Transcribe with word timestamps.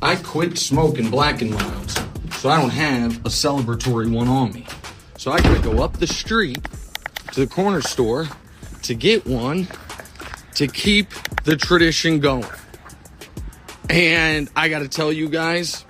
I 0.00 0.14
quit 0.14 0.56
smoking 0.56 1.10
black 1.10 1.42
and 1.42 1.50
milds, 1.50 2.00
so 2.38 2.48
I 2.48 2.60
don't 2.60 2.70
have 2.70 3.16
a 3.26 3.30
celebratory 3.30 4.08
one 4.08 4.28
on 4.28 4.52
me. 4.52 4.64
So 5.16 5.32
I 5.32 5.40
gotta 5.40 5.60
go 5.60 5.82
up 5.82 5.94
the 5.94 6.06
street 6.06 6.62
to 7.32 7.40
the 7.40 7.48
corner 7.48 7.80
store 7.80 8.28
to 8.82 8.94
get 8.94 9.26
one 9.26 9.66
to 10.54 10.68
keep 10.68 11.10
the 11.42 11.56
tradition 11.56 12.20
going. 12.20 12.46
And 13.90 14.48
I 14.54 14.68
gotta 14.68 14.86
tell 14.86 15.12
you 15.12 15.28
guys, 15.28 15.84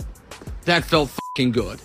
that 0.64 0.86
felt 0.86 1.10
fucking 1.10 1.52
good. 1.52 1.78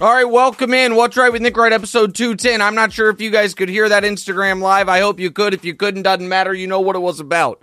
All 0.00 0.12
right, 0.12 0.24
welcome 0.24 0.74
in. 0.74 0.96
What's 0.96 1.16
right 1.16 1.32
with 1.32 1.42
Nick 1.42 1.56
Wright, 1.56 1.72
episode 1.72 2.16
210. 2.16 2.60
I'm 2.60 2.74
not 2.74 2.92
sure 2.92 3.08
if 3.10 3.20
you 3.20 3.30
guys 3.30 3.54
could 3.54 3.68
hear 3.68 3.88
that 3.88 4.02
Instagram 4.02 4.60
live. 4.60 4.88
I 4.88 4.98
hope 4.98 5.20
you 5.20 5.30
could. 5.30 5.54
If 5.54 5.64
you 5.64 5.74
couldn't, 5.74 6.02
doesn't 6.02 6.28
matter. 6.28 6.52
You 6.52 6.66
know 6.66 6.80
what 6.80 6.96
it 6.96 7.00
was 7.00 7.20
about. 7.20 7.62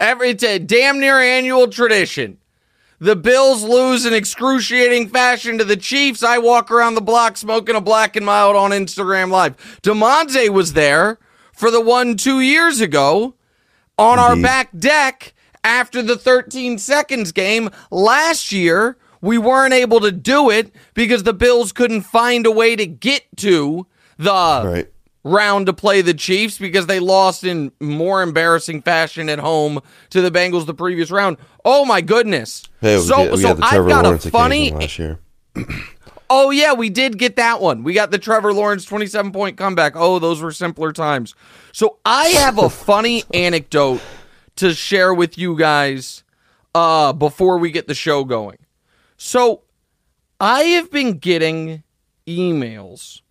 Every 0.00 0.30
it's 0.30 0.44
a 0.44 0.58
damn 0.58 1.00
near 1.00 1.18
annual 1.18 1.68
tradition. 1.68 2.38
The 3.00 3.16
Bills 3.16 3.62
lose 3.62 4.04
in 4.06 4.12
excruciating 4.12 5.08
fashion 5.10 5.58
to 5.58 5.64
the 5.64 5.76
Chiefs. 5.76 6.22
I 6.22 6.38
walk 6.38 6.70
around 6.70 6.94
the 6.94 7.00
block 7.00 7.36
smoking 7.36 7.76
a 7.76 7.80
black 7.80 8.16
and 8.16 8.26
mild 8.26 8.56
on 8.56 8.72
Instagram 8.72 9.30
Live. 9.30 9.78
Damonza 9.82 10.48
was 10.48 10.72
there 10.72 11.18
for 11.52 11.70
the 11.70 11.80
one 11.80 12.16
two 12.16 12.40
years 12.40 12.80
ago 12.80 13.34
on 13.96 14.18
our 14.18 14.36
back 14.42 14.70
deck 14.76 15.32
after 15.62 16.02
the 16.02 16.16
13 16.16 16.78
seconds 16.78 17.30
game 17.32 17.70
last 17.90 18.50
year. 18.50 18.96
We 19.20 19.38
weren't 19.38 19.74
able 19.74 20.00
to 20.00 20.12
do 20.12 20.50
it 20.50 20.72
because 20.94 21.24
the 21.24 21.32
Bills 21.32 21.72
couldn't 21.72 22.02
find 22.02 22.46
a 22.46 22.52
way 22.52 22.76
to 22.76 22.86
get 22.86 23.24
to 23.38 23.86
the 24.16 24.62
Right. 24.64 24.88
Round 25.24 25.66
to 25.66 25.72
play 25.72 26.00
the 26.02 26.14
Chiefs 26.14 26.58
because 26.58 26.86
they 26.86 27.00
lost 27.00 27.44
in 27.44 27.72
more 27.80 28.22
embarrassing 28.22 28.82
fashion 28.82 29.28
at 29.28 29.38
home 29.38 29.80
to 30.10 30.20
the 30.20 30.30
Bengals 30.30 30.66
the 30.66 30.74
previous 30.74 31.10
round. 31.10 31.36
Oh 31.64 31.84
my 31.84 32.00
goodness! 32.00 32.64
Hey, 32.80 32.98
so 32.98 33.36
so 33.36 33.58
I've 33.62 33.88
got 33.88 34.04
Lawrence 34.04 34.26
a 34.26 34.30
funny. 34.30 34.70
last 34.72 34.98
year. 34.98 35.18
Oh 36.30 36.50
yeah, 36.50 36.74
we 36.74 36.90
did 36.90 37.18
get 37.18 37.36
that 37.36 37.60
one. 37.60 37.82
We 37.82 37.94
got 37.94 38.10
the 38.10 38.18
Trevor 38.18 38.52
Lawrence 38.52 38.84
27 38.84 39.32
point 39.32 39.56
comeback. 39.56 39.94
Oh, 39.96 40.18
those 40.18 40.42
were 40.42 40.52
simpler 40.52 40.92
times. 40.92 41.34
So 41.72 41.98
I 42.04 42.26
have 42.28 42.58
a 42.58 42.68
funny 42.68 43.24
anecdote 43.34 44.02
to 44.56 44.74
share 44.74 45.14
with 45.14 45.38
you 45.38 45.56
guys 45.56 46.24
uh 46.74 47.14
before 47.14 47.58
we 47.58 47.70
get 47.70 47.88
the 47.88 47.94
show 47.94 48.24
going. 48.24 48.58
So 49.16 49.62
I 50.38 50.64
have 50.64 50.90
been 50.90 51.18
getting 51.18 51.82
emails 52.26 53.22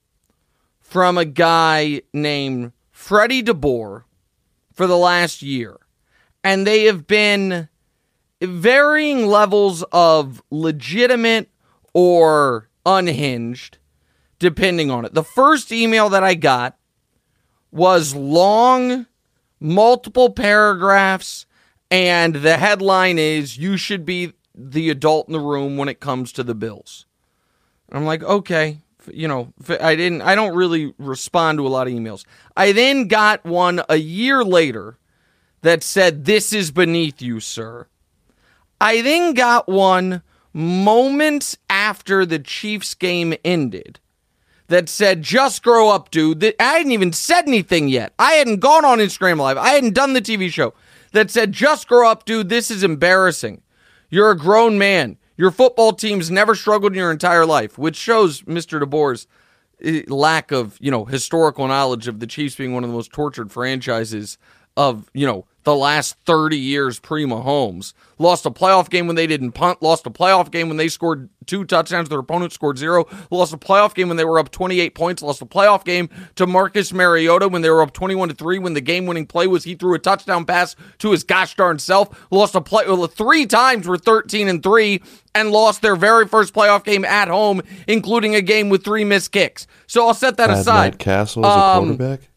from 0.88 1.18
a 1.18 1.26
guy 1.26 2.02
named 2.14 2.72
Freddie 2.92 3.44
DeBoer 3.44 4.04
for 4.74 4.88
the 4.88 4.98
last 4.98 5.42
year. 5.42 5.78
And 6.46 6.66
they 6.66 6.86
have 6.86 7.06
been 7.06 7.68
varying 8.42 9.28
levels 9.28 9.84
of 9.92 10.42
legitimate 10.50 11.50
or 11.94 12.70
unhinged, 12.86 13.80
depending 14.40 14.90
on 14.90 15.04
it. 15.04 15.14
The 15.14 15.24
first 15.24 15.74
email 15.74 16.08
that 16.08 16.24
I 16.24 16.36
got 16.36 16.78
was 17.70 18.16
long, 18.16 19.08
multiple 19.60 20.30
paragraphs, 20.30 21.46
and 21.92 22.36
the 22.36 22.58
headline 22.58 23.20
is 23.20 23.58
You 23.58 23.76
should 23.76 24.06
be 24.06 24.34
the 24.56 24.90
adult 24.90 25.28
in 25.28 25.34
the 25.34 25.40
room 25.40 25.76
when 25.76 25.90
it 25.90 26.00
comes 26.00 26.32
to 26.32 26.44
the 26.44 26.56
Bills. 26.56 27.06
I'm 27.92 28.06
like, 28.06 28.24
okay, 28.24 28.80
you 29.14 29.28
know, 29.28 29.54
I 29.70 29.96
didn't, 29.96 30.22
I 30.22 30.36
don't 30.36 30.56
really 30.56 30.94
respond 30.98 31.58
to 31.58 31.68
a 31.68 31.70
lot 31.70 31.88
of 31.88 31.94
emails. 31.94 32.26
I 32.56 32.72
then 32.72 33.08
got 33.08 33.46
one 33.46 33.82
a 33.90 33.98
year 33.98 34.44
later 34.44 34.98
that 35.62 35.84
said, 35.84 36.26
This 36.26 36.54
is 36.54 36.72
beneath 36.72 37.22
you, 37.22 37.40
sir. 37.40 37.88
I 38.80 39.02
then 39.02 39.34
got 39.34 39.68
one 39.68 40.22
moments 40.54 41.58
after 41.70 42.26
the 42.26 42.40
Chiefs 42.40 42.94
game 42.94 43.34
ended 43.44 44.00
that 44.68 44.90
said, 44.90 45.22
Just 45.22 45.64
grow 45.64 45.90
up, 45.90 46.12
dude. 46.12 46.44
I 46.60 46.64
hadn't 46.64 46.92
even 46.92 47.14
said 47.14 47.48
anything 47.48 47.88
yet. 47.88 48.14
I 48.20 48.34
hadn't 48.34 48.60
gone 48.60 48.86
on 48.86 49.00
Instagram 49.00 49.40
Live. 49.40 49.58
I 49.58 49.70
hadn't 49.70 49.94
done 49.94 50.14
the 50.14 50.22
TV 50.22 50.52
show 50.52 50.74
that 51.12 51.32
said, 51.32 51.52
Just 51.52 51.88
grow 51.88 52.10
up, 52.10 52.26
dude. 52.26 52.50
This 52.50 52.70
is 52.70 52.84
embarrassing. 52.84 53.62
You're 54.10 54.32
a 54.32 54.38
grown 54.38 54.78
man. 54.78 55.18
Your 55.38 55.52
football 55.52 55.94
team's 55.94 56.32
never 56.32 56.56
struggled 56.56 56.94
in 56.94 56.98
your 56.98 57.12
entire 57.12 57.46
life, 57.46 57.78
which 57.78 57.96
shows 57.96 58.42
Mr. 58.42 58.82
DeBoer's 58.82 59.28
eh, 59.84 60.02
lack 60.08 60.52
of, 60.52 60.78
you 60.82 60.90
know, 60.90 61.06
historical 61.06 61.68
knowledge 61.68 62.08
of 62.08 62.20
the 62.20 62.28
Chiefs 62.28 62.56
being 62.56 62.74
one 62.74 62.84
of 62.84 62.90
the 62.90 62.96
most 62.96 63.14
tortured 63.14 63.52
franchises 63.52 64.38
of, 64.76 65.10
you 65.14 65.26
know, 65.28 65.46
the 65.68 65.76
last 65.76 66.16
30 66.26 66.58
years 66.58 66.98
pre 66.98 67.26
Mahomes. 67.26 67.92
Lost 68.20 68.46
a 68.46 68.50
playoff 68.50 68.90
game 68.90 69.06
when 69.06 69.18
they 69.18 69.28
didn't 69.28 69.52
punt, 69.52 69.84
lost 69.84 70.08
a 70.08 70.10
playoff 70.10 70.50
game 70.50 70.70
when 70.70 70.78
they 70.78 70.88
scored 70.88 71.30
two 71.46 71.66
touchdowns, 71.66 72.08
their 72.08 72.20
opponent 72.20 72.54
scored 72.54 72.78
zero, 72.78 73.06
lost 73.30 73.54
a 73.54 73.58
playoff 73.58 73.94
game 73.94 74.08
when 74.08 74.16
they 74.16 74.24
were 74.24 74.40
up 74.40 74.50
28 74.50 74.96
points, 74.96 75.22
lost 75.22 75.42
a 75.42 75.46
playoff 75.46 75.84
game 75.84 76.10
to 76.36 76.48
Marcus 76.48 76.94
Mariota 76.94 77.50
when 77.50 77.62
they 77.64 77.70
were 77.70 77.82
up 77.82 77.92
21 77.92 78.30
to 78.30 78.36
3 78.36 78.60
when 78.60 78.74
the 78.76 78.82
game-winning 78.82 79.28
play 79.28 79.46
was 79.46 79.66
he 79.66 79.76
threw 79.76 79.94
a 79.94 80.00
touchdown 80.00 80.46
pass 80.46 80.76
to 81.00 81.12
his 81.12 81.24
gosh 81.26 81.56
darn 81.58 81.78
self, 81.80 82.26
lost 82.32 82.56
a 82.56 82.62
play 82.62 82.86
well, 82.88 83.06
three 83.08 83.46
times 83.46 83.88
were 83.88 83.98
13 83.98 84.48
and 84.48 84.64
3 84.64 85.04
and 85.36 85.52
lost 85.52 85.82
their 85.82 85.98
very 85.98 86.26
first 86.28 86.54
playoff 86.54 86.86
game 86.86 87.04
at 87.04 87.28
home 87.28 87.62
including 87.88 88.36
a 88.36 88.42
game 88.42 88.70
with 88.70 88.86
three 88.86 89.04
missed 89.04 89.34
kicks. 89.34 89.68
So 89.86 90.08
I'll 90.08 90.14
set 90.14 90.38
that 90.38 90.48
Bad 90.48 90.60
aside. 90.60 90.92
Matt 90.94 91.00
Cassel 91.00 91.46
as 91.46 91.54
a 91.54 91.60
Um, 91.60 91.84
quarterback. 91.98 92.30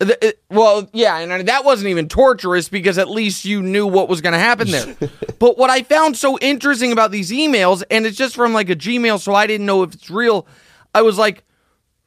The- 0.00 0.26
it- 0.28 0.42
well, 0.50 0.88
yeah, 0.92 1.18
and 1.18 1.46
that 1.48 1.64
wasn't 1.64 1.88
even 1.90 2.08
torturous 2.08 2.68
because 2.68 2.98
at 2.98 3.08
least 3.08 3.44
you 3.44 3.62
knew 3.62 3.86
what 3.86 4.08
was 4.08 4.20
going 4.20 4.32
to 4.32 4.38
happen 4.38 4.70
there. 4.70 4.96
but 5.38 5.56
what 5.58 5.70
I 5.70 5.82
found 5.82 6.16
so 6.16 6.38
interesting 6.38 6.90
about 6.90 7.10
these 7.12 7.30
emails, 7.30 7.82
and 7.90 8.04
it's 8.06 8.16
just 8.16 8.34
from 8.34 8.52
like 8.52 8.68
a 8.70 8.76
Gmail, 8.76 9.20
so 9.20 9.34
I 9.34 9.46
didn't 9.46 9.66
know 9.66 9.82
if 9.82 9.92
it's 9.94 10.10
real. 10.10 10.46
I 10.94 11.02
was 11.02 11.18
like, 11.18 11.44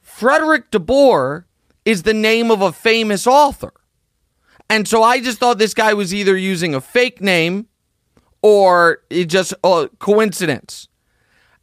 Frederick 0.02 0.70
DeBoer 0.70 1.44
is 1.84 2.02
the 2.02 2.14
name 2.14 2.50
of 2.50 2.60
a 2.60 2.72
famous 2.72 3.26
author. 3.26 3.72
And 4.68 4.88
so 4.88 5.02
I 5.02 5.20
just 5.20 5.38
thought 5.38 5.58
this 5.58 5.74
guy 5.74 5.94
was 5.94 6.12
either 6.12 6.36
using 6.36 6.74
a 6.74 6.80
fake 6.80 7.20
name 7.20 7.68
or 8.42 9.02
it 9.10 9.26
just 9.26 9.54
a 9.62 9.88
coincidence. 9.98 10.88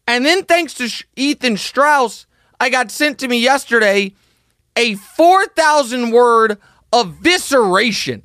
And 0.08 0.25
then 0.25 0.46
thanks 0.46 0.74
to 0.75 0.88
Sh- 0.88 1.03
Ethan 1.16 1.58
Strauss, 1.58 2.25
I 2.59 2.70
got 2.70 2.90
sent 2.91 3.20
to 3.20 3.28
me 3.28 3.40
yesterday 3.40 4.14
a 4.81 4.96
4,000 4.96 6.09
word 6.09 6.58
evisceration 6.92 8.24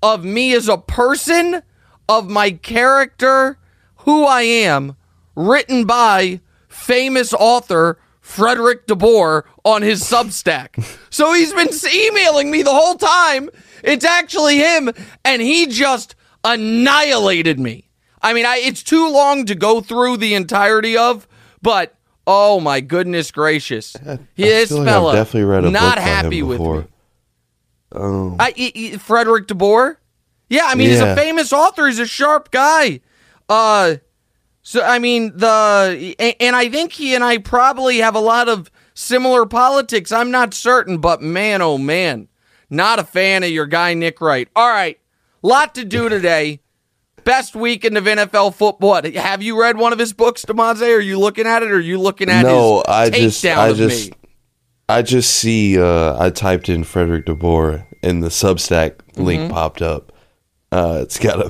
of 0.00 0.24
me 0.24 0.54
as 0.54 0.68
a 0.68 0.78
person, 0.78 1.62
of 2.08 2.30
my 2.30 2.52
character, 2.52 3.58
who 3.96 4.24
I 4.24 4.42
am, 4.42 4.96
written 5.34 5.86
by 5.86 6.40
famous 6.68 7.34
author 7.34 7.98
Frederick 8.20 8.86
DeBoer 8.86 9.42
on 9.64 9.82
his 9.82 10.02
Substack. 10.02 10.80
so 11.10 11.32
he's 11.32 11.52
been 11.52 11.70
emailing 11.92 12.52
me 12.52 12.62
the 12.62 12.70
whole 12.70 12.94
time. 12.94 13.50
It's 13.82 14.04
actually 14.04 14.58
him, 14.58 14.90
and 15.24 15.42
he 15.42 15.66
just 15.66 16.14
annihilated 16.44 17.58
me. 17.58 17.90
I 18.22 18.32
mean, 18.32 18.46
I, 18.46 18.58
it's 18.58 18.84
too 18.84 19.10
long 19.10 19.44
to 19.46 19.56
go 19.56 19.80
through 19.80 20.18
the 20.18 20.34
entirety 20.34 20.96
of, 20.96 21.26
but 21.60 21.96
oh 22.26 22.60
my 22.60 22.80
goodness 22.80 23.30
gracious, 23.30 23.92
this 24.36 24.70
like 24.70 24.86
fella 24.86 25.12
definitely 25.14 25.44
read 25.44 25.64
a 25.64 25.70
not 25.70 25.96
book 25.96 25.96
by 25.96 26.00
him 26.02 26.06
happy 26.24 26.42
with 26.42 26.60
me. 26.60 26.84
Oh, 27.92 28.36
I, 28.38 28.54
I- 28.94 28.96
Frederick 28.98 29.46
DeBoer. 29.48 29.96
Yeah, 30.48 30.62
I 30.66 30.74
mean, 30.74 30.90
he's 30.90 31.00
a 31.12 31.16
famous 31.16 31.52
author. 31.52 31.86
He's 31.86 31.98
a 32.00 32.06
sharp 32.06 32.50
guy. 32.50 33.00
Uh, 33.48 33.96
so 34.62 34.82
I 34.82 34.98
mean, 34.98 35.32
the 35.36 36.14
a- 36.18 36.42
and 36.42 36.54
I 36.56 36.68
think 36.68 36.92
he 36.92 37.14
and 37.14 37.22
I 37.24 37.38
probably 37.38 37.98
have 37.98 38.14
a 38.14 38.20
lot 38.20 38.48
of 38.48 38.70
similar 38.94 39.46
politics. 39.46 40.12
I'm 40.12 40.30
not 40.30 40.54
certain, 40.54 40.98
but 40.98 41.22
man, 41.22 41.62
oh 41.62 41.78
man, 41.78 42.28
not 42.68 42.98
a 42.98 43.04
fan 43.04 43.42
of 43.42 43.50
your 43.50 43.66
guy 43.66 43.94
Nick 43.94 44.20
Wright. 44.20 44.48
All 44.54 44.68
right, 44.68 44.98
lot 45.42 45.74
to 45.76 45.84
do 45.84 46.08
today. 46.08 46.60
Best 47.24 47.54
weekend 47.54 47.96
of 47.98 48.04
NFL 48.04 48.54
football. 48.54 49.00
Have 49.14 49.42
you 49.42 49.60
read 49.60 49.76
one 49.76 49.92
of 49.92 49.98
his 49.98 50.12
books, 50.12 50.44
Damonza? 50.44 50.96
Are 50.96 51.00
you 51.00 51.18
looking 51.18 51.46
at 51.46 51.62
it, 51.62 51.70
or 51.70 51.76
are 51.76 51.80
you 51.80 51.98
looking 52.00 52.28
at 52.30 52.42
no, 52.42 52.78
his 52.78 52.84
I 52.88 53.10
just, 53.10 53.44
takedown 53.44 53.56
I 53.56 53.68
of 53.68 53.76
just, 53.76 54.10
me? 54.10 54.16
I 54.88 55.02
just 55.02 55.34
see. 55.34 55.80
Uh, 55.80 56.16
I 56.22 56.30
typed 56.30 56.68
in 56.68 56.84
Frederick 56.84 57.26
DeBoer, 57.26 57.86
and 58.02 58.22
the 58.22 58.28
Substack 58.28 58.94
link 59.16 59.42
Mm-hmm. 59.42 59.52
popped 59.52 59.82
up. 59.82 60.12
Uh, 60.72 61.00
it's 61.02 61.18
got 61.18 61.40
a, 61.40 61.46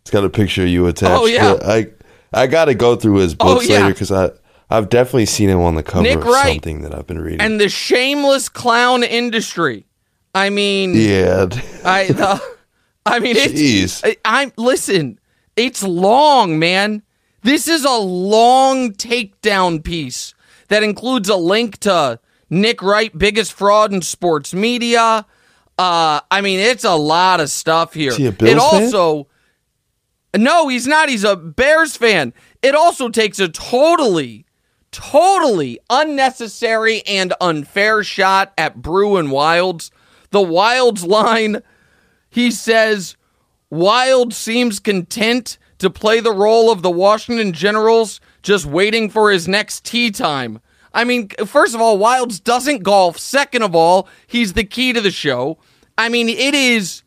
it's 0.00 0.10
got 0.10 0.24
a 0.24 0.30
picture 0.30 0.62
of 0.62 0.68
you 0.68 0.86
attached. 0.86 1.20
Oh, 1.20 1.26
yeah. 1.26 1.56
I, 1.62 1.88
I 2.32 2.46
got 2.46 2.66
to 2.66 2.74
go 2.74 2.96
through 2.96 3.16
his 3.16 3.34
Oh, 3.40 3.54
books 3.54 3.68
yeah. 3.68 3.80
later 3.80 3.92
because 3.94 4.12
I, 4.12 4.30
I've 4.70 4.88
definitely 4.88 5.26
seen 5.26 5.48
him 5.48 5.60
on 5.60 5.74
the 5.74 5.82
cover 5.82 6.04
Nick 6.04 6.18
of 6.18 6.26
Wright. 6.26 6.54
something 6.54 6.82
that 6.82 6.94
I've 6.94 7.06
been 7.06 7.18
reading. 7.20 7.40
And 7.40 7.60
the 7.60 7.68
shameless 7.68 8.48
clown 8.48 9.02
industry. 9.02 9.86
I 10.32 10.48
mean, 10.50 10.94
yeah, 10.94 11.46
I, 11.84 12.06
the, 12.06 12.40
I 13.06 13.18
mean, 13.18 13.36
it's, 13.36 13.54
Jeez. 13.54 14.02
I, 14.04 14.16
I'm 14.24 14.52
listen. 14.56 15.18
It's 15.56 15.82
long, 15.82 16.58
man. 16.58 17.02
This 17.42 17.68
is 17.68 17.84
a 17.84 17.96
long 17.96 18.92
takedown 18.92 19.82
piece 19.82 20.34
that 20.68 20.82
includes 20.82 21.28
a 21.28 21.36
link 21.36 21.78
to 21.80 22.20
Nick 22.50 22.82
Wright, 22.82 23.16
biggest 23.16 23.52
fraud 23.52 23.92
in 23.92 24.02
sports 24.02 24.52
media. 24.52 25.26
Uh, 25.78 26.20
I 26.30 26.40
mean, 26.42 26.60
it's 26.60 26.84
a 26.84 26.94
lot 26.94 27.40
of 27.40 27.48
stuff 27.48 27.94
here. 27.94 28.14
He 28.14 28.26
it 28.26 28.38
fan? 28.38 28.58
also, 28.58 29.28
no, 30.36 30.68
he's 30.68 30.86
not. 30.86 31.08
He's 31.08 31.24
a 31.24 31.36
Bears 31.36 31.96
fan. 31.96 32.34
It 32.60 32.74
also 32.74 33.08
takes 33.08 33.38
a 33.38 33.48
totally, 33.48 34.44
totally 34.92 35.78
unnecessary 35.88 37.02
and 37.06 37.32
unfair 37.40 38.04
shot 38.04 38.52
at 38.58 38.82
Brou 38.82 39.16
and 39.16 39.28
Wildes. 39.28 39.90
The 40.30 40.40
Wildes 40.40 41.06
line, 41.06 41.62
he 42.30 42.50
says, 42.50 43.16
Wild 43.68 44.32
seems 44.32 44.80
content 44.80 45.58
to 45.78 45.90
play 45.90 46.20
the 46.20 46.32
role 46.32 46.70
of 46.70 46.82
the 46.82 46.90
Washington 46.90 47.52
Generals, 47.52 48.20
just 48.42 48.66
waiting 48.66 49.10
for 49.10 49.30
his 49.30 49.46
next 49.46 49.84
tea 49.84 50.10
time. 50.10 50.60
I 50.92 51.04
mean, 51.04 51.28
first 51.46 51.74
of 51.74 51.80
all, 51.80 51.98
Wildes 51.98 52.42
doesn't 52.42 52.82
golf. 52.82 53.18
Second 53.18 53.62
of 53.62 53.74
all, 53.74 54.08
he's 54.26 54.54
the 54.54 54.64
key 54.64 54.92
to 54.92 55.00
the 55.00 55.10
show. 55.10 55.58
I 55.96 56.08
mean, 56.08 56.28
it 56.28 56.54
is, 56.54 57.02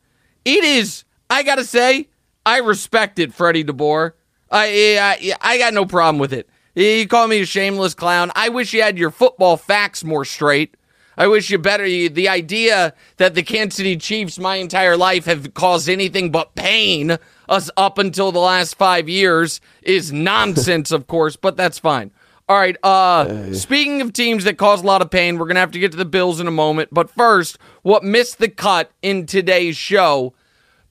it 0.45 0.63
is. 0.63 1.03
I 1.29 1.43
gotta 1.43 1.65
say, 1.65 2.09
I 2.45 2.59
respect 2.59 3.19
it, 3.19 3.33
Freddie 3.33 3.63
DeBoer. 3.63 4.13
I, 4.51 4.97
I, 4.99 5.33
I 5.41 5.57
got 5.57 5.73
no 5.73 5.85
problem 5.85 6.19
with 6.19 6.31
it. 6.31 6.47
You 6.75 7.07
call 7.07 7.27
me 7.27 7.41
a 7.41 7.45
shameless 7.45 7.93
clown. 7.93 8.31
I 8.35 8.49
wish 8.49 8.73
you 8.73 8.81
had 8.81 8.97
your 8.97 9.11
football 9.11 9.57
facts 9.57 10.03
more 10.03 10.25
straight. 10.25 10.75
I 11.17 11.27
wish 11.27 11.49
you 11.49 11.57
better. 11.57 11.83
The 11.83 12.29
idea 12.29 12.93
that 13.17 13.35
the 13.35 13.43
Kansas 13.43 13.77
City 13.77 13.97
Chiefs, 13.97 14.39
my 14.39 14.55
entire 14.55 14.97
life, 14.97 15.25
have 15.25 15.53
caused 15.53 15.87
anything 15.89 16.31
but 16.31 16.55
pain 16.55 17.17
us 17.47 17.69
up 17.77 17.97
until 17.97 18.31
the 18.31 18.39
last 18.39 18.75
five 18.75 19.07
years 19.07 19.61
is 19.81 20.11
nonsense, 20.11 20.91
of 20.91 21.07
course, 21.07 21.35
but 21.35 21.55
that's 21.55 21.79
fine. 21.79 22.11
All 22.49 22.57
right. 22.57 22.75
Uh, 22.83 23.53
speaking 23.53 24.01
of 24.01 24.11
teams 24.11 24.43
that 24.43 24.57
cause 24.57 24.81
a 24.81 24.85
lot 24.85 25.01
of 25.01 25.09
pain, 25.09 25.37
we're 25.37 25.47
gonna 25.47 25.59
have 25.59 25.71
to 25.71 25.79
get 25.79 25.91
to 25.91 25.97
the 25.97 26.05
Bills 26.05 26.39
in 26.39 26.47
a 26.47 26.51
moment. 26.51 26.89
But 26.91 27.09
first, 27.09 27.57
what 27.83 28.03
missed 28.03 28.39
the 28.39 28.49
cut 28.49 28.91
in 29.01 29.25
today's 29.25 29.77
show? 29.77 30.33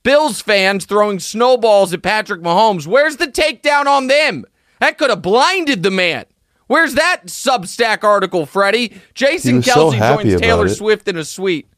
Bills 0.02 0.40
fans 0.40 0.84
throwing 0.84 1.20
snowballs 1.20 1.92
at 1.92 2.02
Patrick 2.02 2.40
Mahomes. 2.40 2.86
Where's 2.86 3.18
the 3.18 3.26
takedown 3.26 3.86
on 3.86 4.06
them? 4.06 4.44
That 4.80 4.98
could 4.98 5.10
have 5.10 5.22
blinded 5.22 5.82
the 5.82 5.90
man. 5.90 6.24
Where's 6.72 6.94
that 6.94 7.26
Substack 7.26 8.02
article, 8.02 8.46
Freddie? 8.46 8.94
Jason 9.12 9.56
was 9.56 9.66
so 9.66 9.90
Kelce 9.90 10.16
joins 10.16 10.40
Taylor 10.40 10.64
it. 10.64 10.70
Swift 10.70 11.06
in 11.06 11.18
a 11.18 11.24
suite. 11.24 11.68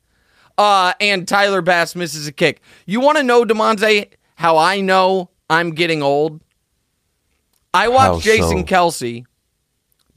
Uh, 0.57 0.93
and 1.01 1.27
Tyler 1.27 1.63
Bass 1.63 1.97
misses 1.97 2.29
a 2.29 2.33
kick. 2.33 2.61
You 2.87 3.01
want 3.01 3.19
to 3.19 3.25
know, 3.25 3.45
Damonza, 3.45 4.09
how 4.37 4.57
I 4.57 4.81
know 4.81 5.31
I'm 5.51 5.73
getting 5.73 6.01
old? 6.01 6.41
I 7.75 7.89
watched 7.89 8.23
Jason 8.25 8.65
so? 8.65 8.73
Kelce 8.73 9.25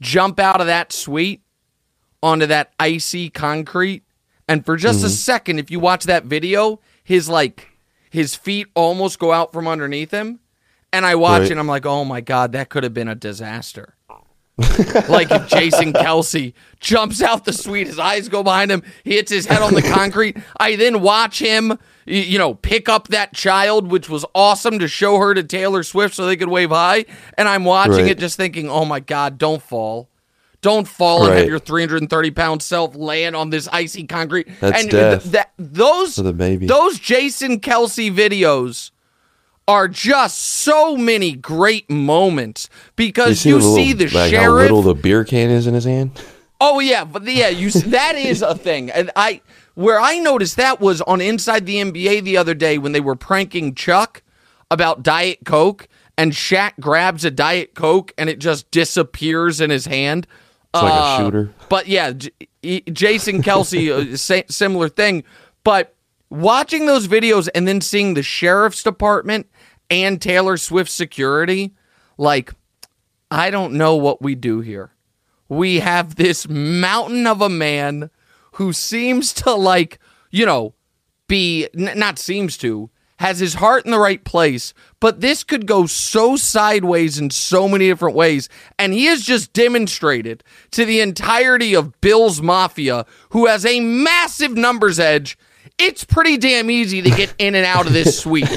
jump 0.00 0.38
out 0.38 0.60
of 0.60 0.68
that 0.68 0.92
suite 0.92 1.42
onto 2.22 2.46
that 2.46 2.72
icy 2.78 3.30
concrete. 3.30 4.04
And 4.46 4.64
for 4.64 4.76
just 4.76 4.98
Mm-hmm. 4.98 5.06
a 5.06 5.10
second, 5.10 5.58
if 5.58 5.72
you 5.72 5.80
watch 5.80 6.04
that 6.04 6.24
video, 6.26 6.78
his 7.02 7.28
like 7.28 7.66
his 8.10 8.36
feet 8.36 8.68
almost 8.76 9.18
go 9.18 9.32
out 9.32 9.52
from 9.52 9.66
underneath 9.66 10.12
him. 10.12 10.38
And 10.92 11.04
I 11.04 11.16
watch 11.16 11.40
Right. 11.40 11.46
it 11.46 11.50
and 11.50 11.58
I'm 11.58 11.66
like, 11.66 11.84
oh 11.84 12.04
my 12.04 12.20
God, 12.20 12.52
that 12.52 12.68
could 12.68 12.84
have 12.84 12.94
been 12.94 13.08
a 13.08 13.16
disaster. 13.16 13.96
Like 15.08 15.30
if 15.30 15.46
Jason 15.48 15.92
Kelce 15.92 16.52
jumps 16.80 17.22
out 17.22 17.44
the 17.44 17.52
suite, 17.52 17.86
his 17.86 17.98
eyes 17.98 18.28
go 18.28 18.42
behind 18.42 18.70
him, 18.72 18.82
he 19.04 19.14
hits 19.14 19.30
his 19.30 19.46
head 19.46 19.62
on 19.62 19.74
the 19.74 19.82
concrete. 19.82 20.36
I 20.58 20.74
then 20.76 21.00
watch 21.00 21.38
him, 21.38 21.78
you 22.06 22.38
know, 22.38 22.54
pick 22.54 22.88
up 22.88 23.08
that 23.08 23.34
child, 23.34 23.88
which 23.90 24.08
was 24.08 24.24
awesome 24.34 24.78
to 24.80 24.88
show 24.88 25.18
her 25.18 25.32
to 25.34 25.44
Taylor 25.44 25.82
Swift 25.84 26.14
so 26.14 26.26
they 26.26 26.36
could 26.36 26.48
wave 26.48 26.70
high. 26.70 27.04
And 27.36 27.48
I'm 27.48 27.64
watching 27.64 28.02
Right. 28.04 28.10
it 28.10 28.18
just 28.18 28.36
thinking, 28.36 28.68
oh 28.68 28.84
my 28.84 29.00
God, 29.00 29.38
don't 29.38 29.62
fall. 29.62 30.08
Don't 30.60 30.88
fall 30.88 31.24
and 31.26 31.38
have 31.38 31.46
your 31.46 31.60
330 31.60 32.30
pound 32.32 32.60
self 32.62 32.96
land 32.96 33.36
on 33.36 33.50
this 33.50 33.68
icy 33.68 34.08
concrete. 34.08 34.48
That's 34.58 34.82
and 34.82 34.90
death. 34.90 35.24
that 35.30 35.52
those 35.56 36.16
the 36.16 36.32
baby. 36.32 36.66
those 36.66 36.98
Jason 36.98 37.60
Kelce 37.60 38.12
videos 38.12 38.90
are 39.68 39.86
just 39.86 40.38
so 40.40 40.96
many 40.96 41.32
great 41.32 41.88
moments 41.90 42.68
because 42.96 43.44
you, 43.44 43.52
the 43.52 43.58
little- 43.58 43.76
see 43.76 43.92
the 43.92 44.04
like 44.06 44.32
how 44.32 44.40
sheriff. 44.40 44.62
little 44.62 44.82
the 44.82 44.94
beer 44.94 45.22
can 45.24 45.50
is 45.50 45.66
in 45.68 45.74
his 45.74 45.84
hand. 45.84 46.10
Oh 46.60 46.80
yeah, 46.80 47.04
but 47.04 47.22
yeah, 47.24 47.48
you 47.50 47.68
s- 47.68 47.82
that 47.84 48.16
is 48.16 48.42
a 48.42 48.54
thing. 48.56 48.90
And 48.90 49.10
I 49.14 49.42
where 49.74 50.00
I 50.00 50.18
noticed 50.18 50.56
that 50.56 50.80
was 50.80 51.00
on 51.02 51.20
Inside 51.20 51.66
the 51.66 51.76
NBA 51.76 52.24
the 52.24 52.36
other 52.36 52.54
day 52.54 52.78
when 52.78 52.90
they 52.92 53.00
were 53.00 53.14
pranking 53.14 53.74
Chuck 53.76 54.22
about 54.70 55.02
Diet 55.04 55.38
Coke 55.44 55.86
and 56.16 56.32
Shaq 56.32 56.72
grabs 56.80 57.24
a 57.24 57.30
Diet 57.30 57.74
Coke 57.76 58.12
and 58.18 58.28
it 58.28 58.40
just 58.40 58.68
disappears 58.72 59.60
in 59.60 59.70
his 59.70 59.86
hand. 59.86 60.26
It's 60.74 60.82
like 60.82 60.92
Uh, 60.92 60.96
a 60.96 61.24
shooter. 61.24 61.54
But 61.68 61.86
yeah, 61.86 62.12
J- 62.12 62.80
Jason 62.92 63.40
Kelce, 63.42 63.90
uh, 64.12 64.16
sa- 64.16 64.42
similar 64.48 64.88
thing. 64.88 65.22
But 65.62 65.94
watching 66.28 66.86
those 66.86 67.06
videos 67.06 67.48
and 67.54 67.68
then 67.68 67.80
seeing 67.80 68.14
the 68.14 68.22
sheriff's 68.24 68.82
department 68.82 69.46
and 69.90 70.20
Taylor 70.20 70.56
Swift 70.56 70.90
security, 70.90 71.74
like, 72.16 72.52
I 73.30 73.50
don't 73.50 73.74
know 73.74 73.96
what 73.96 74.22
we 74.22 74.34
do 74.34 74.60
here. 74.60 74.92
We 75.48 75.80
have 75.80 76.16
this 76.16 76.48
mountain 76.48 77.26
of 77.26 77.40
a 77.40 77.48
man 77.48 78.10
who 78.52 78.72
seems 78.72 79.32
to, 79.34 79.54
like, 79.54 79.98
you 80.30 80.44
know, 80.44 80.74
be, 81.26 81.68
n- 81.76 81.98
not 81.98 82.18
seems 82.18 82.56
to, 82.58 82.90
has 83.18 83.40
his 83.40 83.54
heart 83.54 83.84
in 83.84 83.90
the 83.90 83.98
right 83.98 84.22
place, 84.24 84.72
but 85.00 85.20
this 85.20 85.42
could 85.42 85.66
go 85.66 85.86
so 85.86 86.36
sideways 86.36 87.18
in 87.18 87.30
so 87.30 87.68
many 87.68 87.88
different 87.88 88.16
ways. 88.16 88.48
And 88.78 88.92
he 88.92 89.06
has 89.06 89.22
just 89.22 89.52
demonstrated 89.52 90.44
to 90.70 90.84
the 90.84 91.00
entirety 91.00 91.74
of 91.74 92.00
Bill's 92.00 92.40
Mafia, 92.40 93.06
who 93.30 93.46
has 93.46 93.66
a 93.66 93.80
massive 93.80 94.56
numbers 94.56 95.00
edge. 95.00 95.36
It's 95.78 96.04
pretty 96.04 96.36
damn 96.36 96.70
easy 96.70 97.02
to 97.02 97.10
get 97.10 97.34
in 97.38 97.54
and 97.54 97.66
out 97.66 97.86
of 97.86 97.92
this 97.92 98.18
suite. 98.22 98.48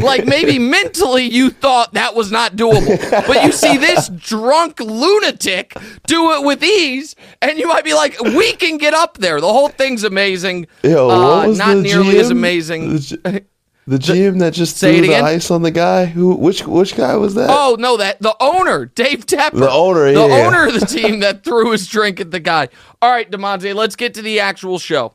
like 0.00 0.26
maybe 0.26 0.58
mentally 0.58 1.24
you 1.24 1.50
thought 1.50 1.94
that 1.94 2.14
was 2.14 2.30
not 2.30 2.56
doable, 2.56 3.26
but 3.26 3.44
you 3.44 3.52
see 3.52 3.76
this 3.76 4.08
drunk 4.08 4.80
lunatic 4.80 5.74
do 6.06 6.32
it 6.32 6.44
with 6.44 6.62
ease, 6.62 7.16
and 7.42 7.58
you 7.58 7.66
might 7.68 7.84
be 7.84 7.94
like, 7.94 8.18
"We 8.20 8.52
can 8.54 8.76
get 8.78 8.94
up 8.94 9.18
there." 9.18 9.40
The 9.40 9.52
whole 9.52 9.68
thing's 9.68 10.04
amazing. 10.04 10.66
Yo, 10.82 11.08
Uh, 11.08 11.46
not 11.46 11.78
nearly 11.78 12.18
as 12.18 12.30
amazing. 12.30 12.90
The, 12.90 13.44
the 13.86 13.98
GM 13.98 14.38
that 14.38 14.52
just 14.52 14.76
Say 14.76 14.98
threw 14.98 15.06
the 15.06 15.12
again? 15.14 15.24
ice 15.24 15.50
on 15.50 15.62
the 15.62 15.70
guy. 15.70 16.04
Who? 16.06 16.34
Which? 16.34 16.66
Which 16.66 16.94
guy 16.96 17.16
was 17.16 17.34
that? 17.34 17.48
Oh 17.50 17.76
no, 17.78 17.96
that 17.96 18.20
the 18.20 18.36
owner, 18.40 18.86
Dave 18.86 19.26
Tepper, 19.26 19.58
The 19.60 19.70
owner, 19.70 20.04
the 20.12 20.26
yeah. 20.28 20.46
owner 20.46 20.66
of 20.68 20.78
the 20.78 20.86
team 20.86 21.20
that 21.20 21.42
threw 21.44 21.72
his 21.72 21.86
drink 21.88 22.20
at 22.20 22.30
the 22.30 22.40
guy. 22.40 22.68
All 23.02 23.10
right, 23.10 23.28
Damonza, 23.30 23.74
let's 23.74 23.96
get 23.96 24.14
to 24.14 24.22
the 24.22 24.40
actual 24.40 24.78
show. 24.78 25.14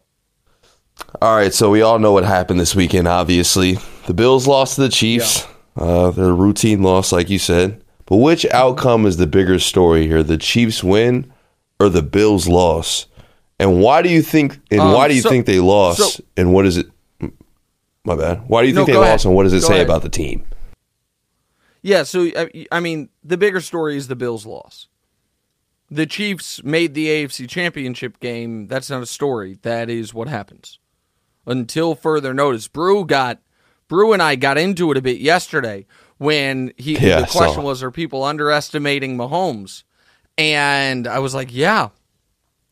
All 1.21 1.35
right, 1.35 1.53
so 1.53 1.69
we 1.69 1.81
all 1.81 1.99
know 1.99 2.11
what 2.11 2.23
happened 2.25 2.59
this 2.59 2.75
weekend. 2.75 3.07
Obviously, 3.07 3.77
the 4.07 4.13
Bills 4.13 4.47
lost 4.47 4.75
to 4.75 4.81
the 4.81 4.89
Chiefs. 4.89 5.47
Uh, 5.75 6.09
their 6.11 6.33
routine 6.33 6.81
loss, 6.83 7.11
like 7.11 7.29
you 7.29 7.37
said. 7.39 7.83
But 8.05 8.17
which 8.17 8.45
outcome 8.51 9.05
is 9.05 9.17
the 9.17 9.27
bigger 9.27 9.59
story 9.59 10.07
here? 10.07 10.23
The 10.23 10.37
Chiefs 10.37 10.83
win 10.83 11.31
or 11.79 11.89
the 11.89 12.01
Bills 12.01 12.47
loss? 12.47 13.07
And 13.59 13.81
why 13.81 14.01
do 14.01 14.09
you 14.09 14.21
think? 14.21 14.59
And 14.71 14.79
Um, 14.81 14.93
why 14.93 15.07
do 15.09 15.15
you 15.15 15.21
so- 15.21 15.29
think 15.29 15.45
they 15.45 15.59
lost? 15.59 15.99
so- 16.17 16.23
and 16.37 16.53
what 16.53 16.65
is 16.65 16.77
it? 16.77 16.87
My 18.05 18.15
bad. 18.15 18.43
Why 18.47 18.61
do 18.61 18.67
you 18.67 18.73
No, 18.73 18.85
think 18.85 18.93
they 18.93 18.99
lost? 18.99 19.25
ahead. 19.25 19.25
And 19.25 19.35
what 19.35 19.43
does 19.43 19.53
it 19.53 19.61
Go 19.61 19.67
say 19.67 19.73
ahead. 19.75 19.85
about 19.87 20.03
the 20.03 20.09
team? 20.09 20.43
Yeah, 21.81 22.03
so 22.03 22.29
I 22.71 22.79
mean, 22.79 23.09
the 23.23 23.37
bigger 23.37 23.61
story 23.61 23.97
is 23.97 24.07
the 24.07 24.15
Bills' 24.15 24.45
loss. 24.45 24.87
The 25.91 26.05
Chiefs 26.05 26.63
made 26.63 26.93
the 26.93 27.07
AFC 27.09 27.47
Championship 27.47 28.19
game. 28.19 28.67
That's 28.67 28.89
not 28.89 29.01
a 29.03 29.05
story. 29.05 29.57
That 29.63 29.89
is 29.89 30.13
what 30.13 30.27
happens. 30.27 30.79
Until 31.45 31.95
further 31.95 32.33
notice, 32.33 32.67
Brou 32.67 33.05
got 33.05 33.39
Brou 33.87 34.13
and 34.13 34.21
I 34.21 34.35
got 34.35 34.57
into 34.57 34.91
it 34.91 34.97
a 34.97 35.01
bit 35.01 35.19
yesterday 35.19 35.85
when 36.17 36.73
he 36.77 36.97
Yeah, 36.97 37.21
the 37.21 37.27
question 37.27 37.63
was 37.63 37.83
are 37.83 37.91
people 37.91 38.23
underestimating 38.23 39.17
Mahomes? 39.17 39.83
And 40.37 41.07
I 41.07 41.19
was 41.19 41.33
like, 41.33 41.53
yeah. 41.53 41.89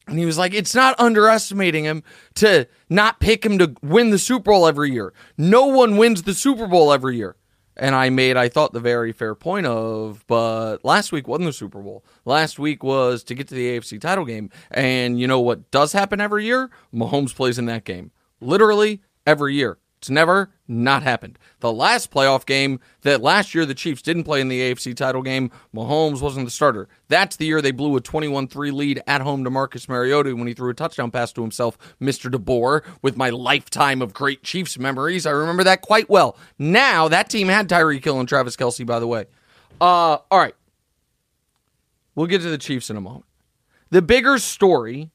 And 0.08 0.20
he 0.20 0.26
was 0.26 0.38
like, 0.38 0.54
it's 0.54 0.76
not 0.76 1.00
underestimating 1.00 1.86
him 1.86 2.04
to 2.36 2.68
not 2.90 3.22
pick 3.22 3.46
him 3.46 3.58
to 3.60 3.74
win 3.82 4.10
the 4.10 4.20
Super 4.20 4.52
Bowl 4.52 4.68
every 4.68 4.92
year. 4.92 5.14
No 5.38 5.68
one 5.68 5.96
wins 5.96 6.24
the 6.24 6.34
Super 6.34 6.68
Bowl 6.68 6.92
every 6.92 7.16
year. 7.16 7.38
And 7.76 7.96
I 7.96 8.10
made, 8.10 8.38
I 8.38 8.50
thought, 8.50 8.74
the 8.74 8.80
very 8.80 9.14
fair 9.14 9.34
point 9.34 9.66
of, 9.66 10.24
but 10.28 10.80
last 10.84 11.12
week 11.12 11.28
wasn't 11.28 11.48
the 11.48 11.54
Super 11.54 11.80
Bowl. 11.80 12.04
Last 12.26 12.60
week 12.60 12.84
was 12.84 13.24
to 13.24 13.34
get 13.34 13.48
to 13.48 13.56
the 13.56 13.80
AFC 13.80 14.00
title 14.00 14.26
game. 14.26 14.52
And 14.70 15.20
you 15.20 15.26
know 15.26 15.40
what 15.40 15.72
does 15.72 15.94
happen 15.94 16.22
every 16.22 16.46
year? 16.46 16.70
Mahomes 16.94 17.34
plays 17.34 17.58
in 17.58 17.66
that 17.66 17.84
game. 17.84 18.12
Literally 18.44 19.02
every 19.26 19.56
year. 19.56 19.78
It's 20.04 20.10
never 20.10 20.52
not 20.68 21.02
happened. 21.02 21.40
The 21.62 21.72
last 21.72 22.12
playoff 22.12 22.46
game 22.46 22.82
that 23.04 23.22
last 23.22 23.56
year 23.56 23.66
the 23.66 23.74
Chiefs 23.74 24.02
didn't 24.02 24.26
play 24.26 24.42
in 24.42 24.50
the 24.50 24.60
AFC 24.60 24.94
title 24.94 25.22
game, 25.22 25.50
Mahomes 25.74 26.20
wasn't 26.20 26.46
the 26.46 26.52
starter. 26.52 26.90
That's 27.08 27.38
the 27.38 27.46
year 27.46 27.62
they 27.62 27.72
blew 27.72 27.96
a 27.96 28.02
21 28.02 28.50
3 28.50 28.72
lead 28.72 29.02
at 29.08 29.22
home 29.22 29.46
to 29.46 29.50
Marcus 29.50 29.88
Mariota 29.88 30.36
when 30.36 30.46
he 30.46 30.54
threw 30.54 30.70
a 30.70 30.74
touchdown 30.74 31.10
pass 31.10 31.32
to 31.32 31.42
himself, 31.42 31.78
Mr. 32.02 32.30
DeBoer, 32.30 32.84
with 33.02 33.16
my 33.16 33.30
lifetime 33.30 34.02
of 34.02 34.14
great 34.14 34.44
Chiefs 34.44 34.78
memories. 34.78 35.26
I 35.26 35.32
remember 35.32 35.64
that 35.64 35.82
quite 35.82 36.10
well. 36.10 36.38
Now, 36.60 37.08
that 37.08 37.30
team 37.30 37.48
had 37.48 37.70
Tyreek 37.70 38.04
Hill 38.04 38.20
and 38.20 38.28
Travis 38.28 38.58
Kelce, 38.58 38.86
by 38.86 39.00
the 39.00 39.08
way. 39.08 39.28
Uh, 39.80 40.18
all 40.30 40.40
right. 40.40 40.56
We'll 42.14 42.28
get 42.28 42.42
to 42.42 42.50
the 42.50 42.58
Chiefs 42.58 42.90
in 42.90 42.98
a 42.98 43.02
moment. 43.02 43.24
The 43.90 44.02
bigger 44.02 44.38
story 44.38 45.12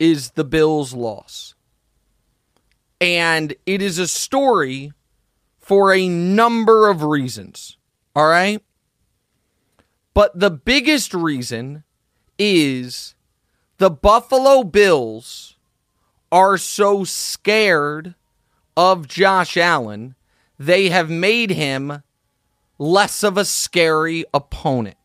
is 0.00 0.32
the 0.32 0.42
Bills' 0.42 0.92
loss. 0.92 1.54
And 3.00 3.54
it 3.66 3.80
is 3.80 3.98
a 3.98 4.08
story 4.08 4.92
for 5.58 5.92
a 5.92 6.08
number 6.08 6.88
of 6.88 7.02
reasons. 7.02 7.76
All 8.16 8.26
right. 8.26 8.62
But 10.14 10.38
the 10.38 10.50
biggest 10.50 11.14
reason 11.14 11.84
is 12.38 13.14
the 13.78 13.90
Buffalo 13.90 14.64
Bills 14.64 15.56
are 16.32 16.58
so 16.58 17.04
scared 17.04 18.14
of 18.76 19.08
Josh 19.08 19.56
Allen, 19.56 20.14
they 20.58 20.88
have 20.88 21.10
made 21.10 21.50
him 21.50 22.02
less 22.78 23.22
of 23.22 23.36
a 23.36 23.44
scary 23.44 24.24
opponent. 24.32 24.96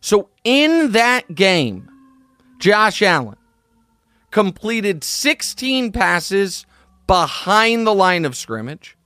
So 0.00 0.28
in 0.44 0.92
that 0.92 1.34
game, 1.34 1.90
Josh 2.58 3.02
Allen 3.02 3.38
completed 4.34 5.04
16 5.04 5.92
passes 5.92 6.66
behind 7.06 7.86
the 7.86 7.94
line 7.94 8.24
of 8.24 8.36
scrimmage. 8.36 8.98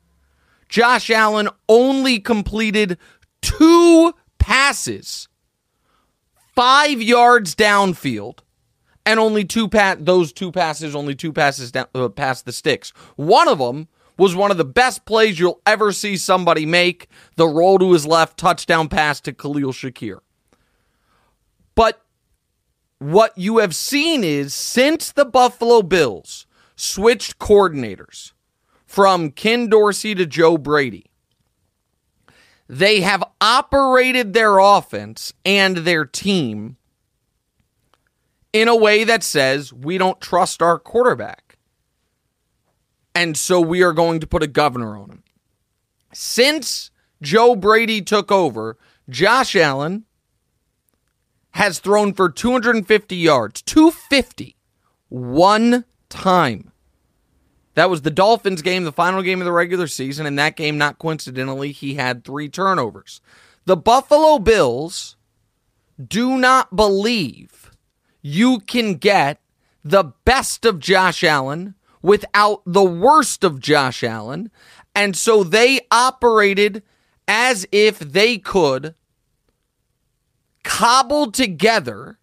Josh 0.71 1.11
Allen 1.11 1.51
only 1.69 2.19
completed 2.19 2.97
two 3.43 4.15
passes, 4.39 5.29
five 6.55 7.03
yards 7.03 7.55
downfield, 7.55 8.39
and 9.05 9.21
only 9.21 9.45
two 9.45 9.69
pa- 9.69 9.97
those 9.99 10.33
two 10.33 10.51
passes, 10.51 10.97
only 10.97 11.15
two 11.15 11.35
passes 11.35 11.73
down 11.73 11.89
uh, 11.95 12.09
past 12.09 12.47
the 12.47 12.53
sticks. 12.53 12.91
One 13.17 13.49
of 13.49 13.59
them 13.59 13.89
was 14.17 14.35
one 14.35 14.51
of 14.51 14.57
the 14.57 14.65
best 14.65 15.05
plays 15.05 15.39
you'll 15.39 15.61
ever 15.67 15.93
see 15.93 16.17
somebody 16.17 16.65
make. 16.65 17.07
The 17.37 17.47
roll 17.47 17.79
to 17.81 17.93
his 17.93 18.07
left, 18.07 18.39
touchdown 18.39 18.89
pass 18.89 19.21
to 19.21 19.35
Khalil 19.35 19.73
Shakir. 19.73 20.21
But 21.75 22.03
what 22.99 23.37
you 23.37 23.59
have 23.59 23.75
seen 23.75 24.25
is 24.25 24.53
since 24.53 25.13
the 25.13 25.25
Buffalo 25.25 25.83
Bills 25.83 26.47
switched 26.77 27.39
coordinators 27.39 28.33
from 28.87 29.31
Ken 29.31 29.69
Dorsey 29.69 30.15
to 30.15 30.27
Joe 30.27 30.59
Brady, 30.59 31.07
they 32.69 33.01
have 33.01 33.25
operated 33.41 34.33
their 34.33 34.59
offense 34.59 35.33
and 35.45 35.79
their 35.79 36.05
team 36.05 36.77
in 38.53 38.69
a 38.69 38.77
way 38.77 39.05
that 39.05 39.23
says 39.23 39.73
we 39.73 39.99
don't 39.99 40.21
trust 40.21 40.61
our 40.61 40.79
quarterback. 40.79 41.57
And 43.15 43.37
so 43.37 43.61
we 43.61 43.83
are 43.83 43.93
going 43.93 44.21
to 44.21 44.27
put 44.27 44.43
a 44.43 44.47
governor 44.47 44.97
on 44.97 45.11
him. 45.11 45.23
Since 46.13 46.91
Joe 47.21 47.57
Brady 47.57 48.01
took 48.01 48.31
over, 48.31 48.77
Josh 49.09 49.57
Allen 49.57 50.05
has 51.59 51.81
thrown 51.81 52.15
for 52.15 52.31
250 52.31 53.17
yards, 53.17 53.63
250, 53.63 54.55
one 55.09 55.85
time. 56.09 56.71
That 57.75 57.91
was 57.91 58.03
the 58.03 58.13
Dolphins 58.13 58.63
game, 58.63 58.85
the 58.85 58.93
final 58.93 59.23
game 59.23 59.41
of 59.41 59.45
the 59.45 59.51
regular 59.51 59.89
season. 59.89 60.25
and 60.25 60.39
that 60.39 60.55
game, 60.55 60.79
not 60.79 61.01
coincidentally, 61.01 61.73
he 61.73 61.95
had 61.95 62.23
three 62.25 62.49
turnovers. 62.49 63.21
The 63.65 63.77
Buffalo 63.77 64.39
Bills 64.39 65.17
do 66.01 66.39
not 66.39 66.77
believe 66.77 67.73
you 68.23 68.61
can 68.61 68.95
get 68.95 69.41
the 69.83 70.13
best 70.25 70.65
of 70.65 70.79
Josh 70.79 71.25
Allen 71.25 71.75
without 72.03 72.63
the 72.67 72.85
worst 72.85 73.43
of 73.43 73.59
Josh 73.59 74.05
Allen. 74.05 74.53
And 74.95 75.17
so 75.17 75.43
they 75.43 75.81
operated 75.91 76.85
as 77.27 77.67
if 77.73 77.99
they 77.99 78.39
could 78.39 78.95
cobble 80.69 81.33
together 81.33 82.19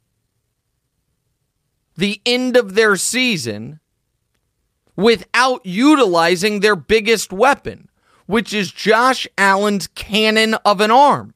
the 1.97 2.21
end 2.27 2.55
of 2.55 2.75
their 2.75 2.95
season 2.95 3.79
without 4.95 5.65
utilizing 5.65 6.59
their 6.59 6.75
biggest 6.75 7.33
weapon, 7.33 7.89
which 8.27 8.53
is 8.53 8.71
Josh 8.71 9.27
Allen's 9.35 9.87
cannon 9.87 10.53
of 10.63 10.79
an 10.79 10.91
arm. 10.91 11.33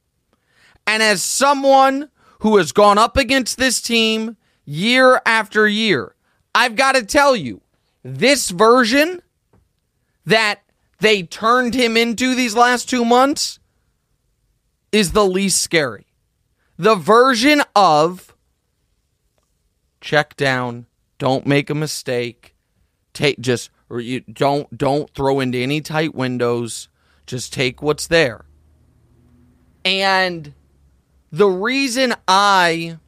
And 0.85 1.01
as 1.01 1.23
someone 1.23 2.11
who 2.41 2.57
has 2.57 2.71
gone 2.71 2.99
up 2.99 3.17
against 3.17 3.57
this 3.57 3.81
team 3.81 4.37
year 4.63 5.19
after 5.25 5.67
year, 5.67 6.13
I've 6.53 6.75
got 6.75 6.93
to 6.93 7.03
tell 7.03 7.35
you, 7.35 7.61
this 8.03 8.51
version 8.51 9.23
that 10.25 10.61
they 10.99 11.23
turned 11.23 11.73
him 11.73 11.97
into 11.97 12.35
these 12.35 12.55
last 12.55 12.87
two 12.87 13.03
months 13.03 13.59
is 14.91 15.13
the 15.13 15.25
least 15.25 15.59
scary. 15.63 16.05
The 16.79 16.95
version 16.95 17.61
of 17.75 18.33
check 19.99 20.37
down, 20.37 20.85
don't 21.17 21.45
make 21.45 21.69
a 21.69 21.75
mistake, 21.75 22.55
take 23.11 23.37
just 23.41 23.69
or 23.89 23.99
you 23.99 24.21
don't 24.21 24.77
don't 24.77 25.13
throw 25.13 25.41
into 25.41 25.57
any 25.57 25.81
tight 25.81 26.15
windows, 26.15 26.87
just 27.27 27.51
take 27.51 27.81
what's 27.81 28.07
there. 28.07 28.45
And 29.83 30.53
the 31.33 31.49
reason 31.49 32.15
I 32.29 32.99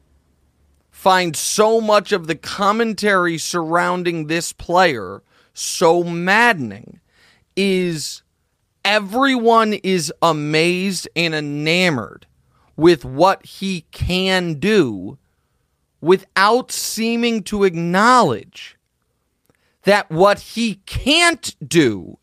find 0.90 1.34
so 1.34 1.80
much 1.80 2.12
of 2.12 2.26
the 2.26 2.36
commentary 2.36 3.38
surrounding 3.38 4.26
this 4.26 4.52
player 4.52 5.22
so 5.54 6.04
maddening 6.04 7.00
is 7.56 8.22
everyone 8.84 9.72
is 9.72 10.12
amazed 10.20 11.08
and 11.16 11.34
enamored 11.34 12.26
with 12.76 13.04
what 13.04 13.44
he 13.44 13.82
can 13.90 14.54
do 14.54 15.18
without 16.00 16.72
seeming 16.72 17.42
to 17.44 17.64
acknowledge 17.64 18.76
that 19.84 20.10
what 20.10 20.38
he 20.40 20.76
can't 20.86 21.56
do 21.66 22.18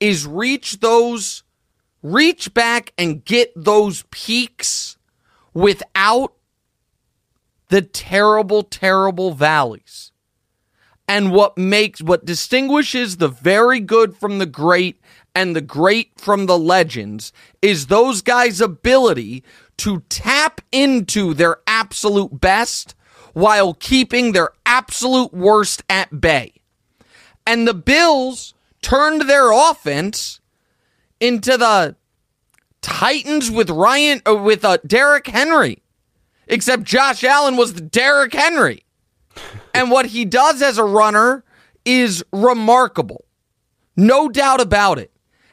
is 0.00 0.26
reach 0.26 0.80
those 0.80 1.42
reach 2.02 2.54
back 2.54 2.92
and 2.96 3.24
get 3.24 3.52
those 3.56 4.04
peaks 4.10 4.96
without 5.52 6.34
the 7.68 7.82
terrible 7.82 8.62
terrible 8.62 9.32
valleys. 9.32 10.12
And 11.06 11.32
what 11.32 11.56
makes 11.56 12.02
what 12.02 12.24
distinguishes 12.24 13.16
the 13.16 13.28
very 13.28 13.80
good 13.80 14.16
from 14.16 14.38
the 14.38 14.46
great 14.46 15.00
and 15.34 15.56
the 15.56 15.60
great 15.60 16.12
from 16.20 16.46
the 16.46 16.58
legends 16.58 17.32
is 17.62 17.86
those 17.86 18.22
guys 18.22 18.60
ability 18.60 19.42
to 19.78 20.00
tap 20.08 20.60
into 20.70 21.34
their 21.34 21.58
absolute 21.66 22.40
best 22.40 22.94
while 23.32 23.74
keeping 23.74 24.32
their 24.32 24.50
absolute 24.66 25.32
worst 25.32 25.82
at 25.88 26.20
bay. 26.20 26.52
And 27.46 27.66
the 27.66 27.74
Bills 27.74 28.54
turned 28.82 29.22
their 29.22 29.50
offense 29.52 30.40
into 31.20 31.56
the 31.56 31.96
Titans 32.80 33.50
with 33.50 33.70
Ryan 33.70 34.22
uh, 34.26 34.36
with 34.36 34.64
uh, 34.64 34.78
Derrick 34.86 35.26
Henry. 35.26 35.82
Except 36.46 36.82
Josh 36.84 37.24
Allen 37.24 37.56
was 37.56 37.74
the 37.74 37.80
Derrick 37.80 38.32
Henry. 38.32 38.84
and 39.74 39.90
what 39.90 40.06
he 40.06 40.24
does 40.24 40.62
as 40.62 40.78
a 40.78 40.84
runner 40.84 41.44
is 41.84 42.24
remarkable. 42.32 43.24
No 43.96 44.28
doubt 44.28 44.60
about 44.60 44.98
it. 44.98 45.12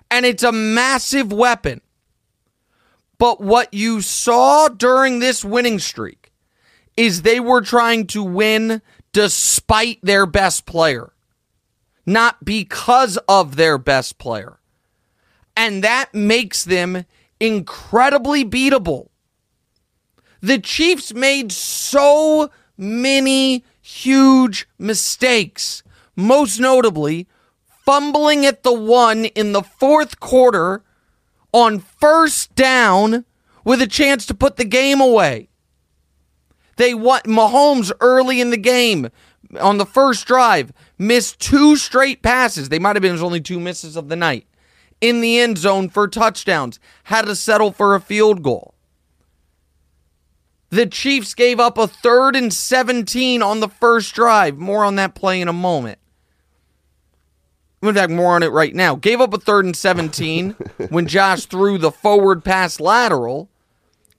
And 0.10 0.26
it's 0.26 0.44
a 0.44 0.52
massive 0.52 1.34
weapon. 1.34 1.82
But 3.18 3.42
what 3.42 3.74
you 3.74 4.02
saw 4.02 4.68
during 4.68 5.20
this 5.20 5.44
winning 5.46 5.80
streak 5.80 6.32
is 6.98 7.22
they 7.22 7.40
were 7.40 7.62
trying 7.62 8.08
to 8.08 8.24
win 8.24 8.82
despite 9.14 10.00
their 10.02 10.26
best 10.26 10.66
player, 10.66 11.14
not 12.06 12.44
because 12.44 13.18
of 13.30 13.56
their 13.56 13.78
best 13.78 14.18
player. 14.18 14.60
And 15.56 15.84
that 15.84 16.14
makes 16.14 16.64
them 16.64 17.06
incredibly 17.40 18.44
beatable. 18.44 19.10
The 20.42 20.60
Chiefs 20.60 21.14
made 21.14 21.52
so 21.52 22.50
many 22.78 23.64
huge 23.82 24.68
mistakes, 24.78 25.82
most 26.16 26.60
notably 26.60 27.28
fumbling 27.86 28.46
at 28.46 28.64
the 28.64 28.74
one 28.74 29.26
in 29.26 29.54
the 29.54 29.62
fourth 29.62 30.20
quarter 30.20 30.84
on 31.56 31.80
first 31.80 32.54
down 32.54 33.24
with 33.64 33.82
a 33.82 33.88
chance 33.88 34.26
to 34.26 34.34
put 34.34 34.58
the 34.58 34.66
game 34.66 35.00
away. 35.00 35.48
They 36.76 36.94
want 36.94 37.24
Mahomes 37.24 37.94
early 38.02 38.42
in 38.42 38.50
the 38.50 38.58
game 38.58 39.10
on 39.62 39.78
the 39.78 39.86
first 39.86 40.28
drive 40.28 40.74
missed 40.98 41.40
two 41.40 41.78
straight 41.78 42.22
passes. 42.22 42.68
They 42.68 42.78
might 42.78 42.98
have 42.98 43.02
been 43.02 43.14
his 43.14 43.24
only 43.24 43.40
two 43.40 43.62
misses 43.62 43.96
of 43.96 44.10
the 44.10 44.18
night 44.18 44.46
in 45.00 45.22
the 45.22 45.40
end 45.40 45.58
zone 45.58 45.88
for 45.88 46.10
touchdowns. 46.10 46.78
Had 47.06 47.26
to 47.28 47.38
settle 47.38 47.72
for 47.72 47.96
a 47.96 48.02
field 48.02 48.44
goal. 48.44 48.74
The 50.72 50.88
Chiefs 50.88 51.34
gave 51.36 51.58
up 51.58 51.78
a 51.78 51.88
third 51.88 52.36
and 52.36 52.54
17 52.54 53.42
on 53.42 53.62
the 53.62 53.70
first 53.70 54.14
drive. 54.14 54.58
More 54.58 54.84
on 54.84 54.98
that 54.98 55.16
play 55.16 55.40
in 55.40 55.48
a 55.48 55.54
moment. 55.54 56.00
In 57.82 57.94
fact, 57.94 58.12
more 58.12 58.36
on 58.36 58.44
it 58.44 58.52
right 58.52 58.74
now. 58.74 58.96
Gave 58.96 59.22
up 59.22 59.34
a 59.34 59.38
third 59.38 59.66
and 59.66 59.76
17 59.76 60.52
when 60.90 61.08
Josh 61.08 61.46
threw 61.46 61.78
the 61.78 61.92
forward 61.92 62.44
pass 62.44 62.80
lateral 62.80 63.50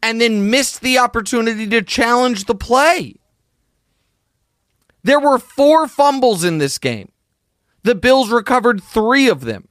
and 0.03 0.21
then 0.21 0.51
missed 0.51 0.83
the 0.83 0.99
opportunity 0.99 1.67
to 1.67 1.83
challenge 1.83 2.45
the 2.45 2.55
play. 2.55 3.17
There 5.03 5.21
were 5.21 5.39
four 5.39 5.89
fumbles 5.89 6.45
in 6.45 6.59
this 6.59 6.79
game. 6.79 7.11
The 7.83 7.95
Bills 7.95 8.31
recovered 8.31 8.83
three 8.83 9.29
of 9.29 9.43
them. 9.43 9.69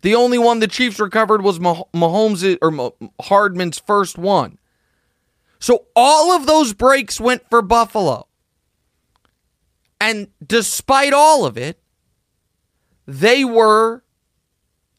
The 0.00 0.14
only 0.14 0.38
one 0.38 0.58
the 0.58 0.66
Chiefs 0.66 0.98
recovered 0.98 1.42
was 1.42 1.58
Mahomes 1.58 2.58
or 2.60 2.92
Hardman's 3.20 3.78
first 3.78 4.18
one. 4.18 4.58
So 5.58 5.86
all 5.94 6.32
of 6.32 6.46
those 6.46 6.72
breaks 6.72 7.20
went 7.20 7.48
for 7.48 7.62
Buffalo. 7.62 8.26
And 10.00 10.28
despite 10.44 11.12
all 11.12 11.44
of 11.44 11.56
it, 11.56 11.78
they 13.06 13.44
were 13.44 14.02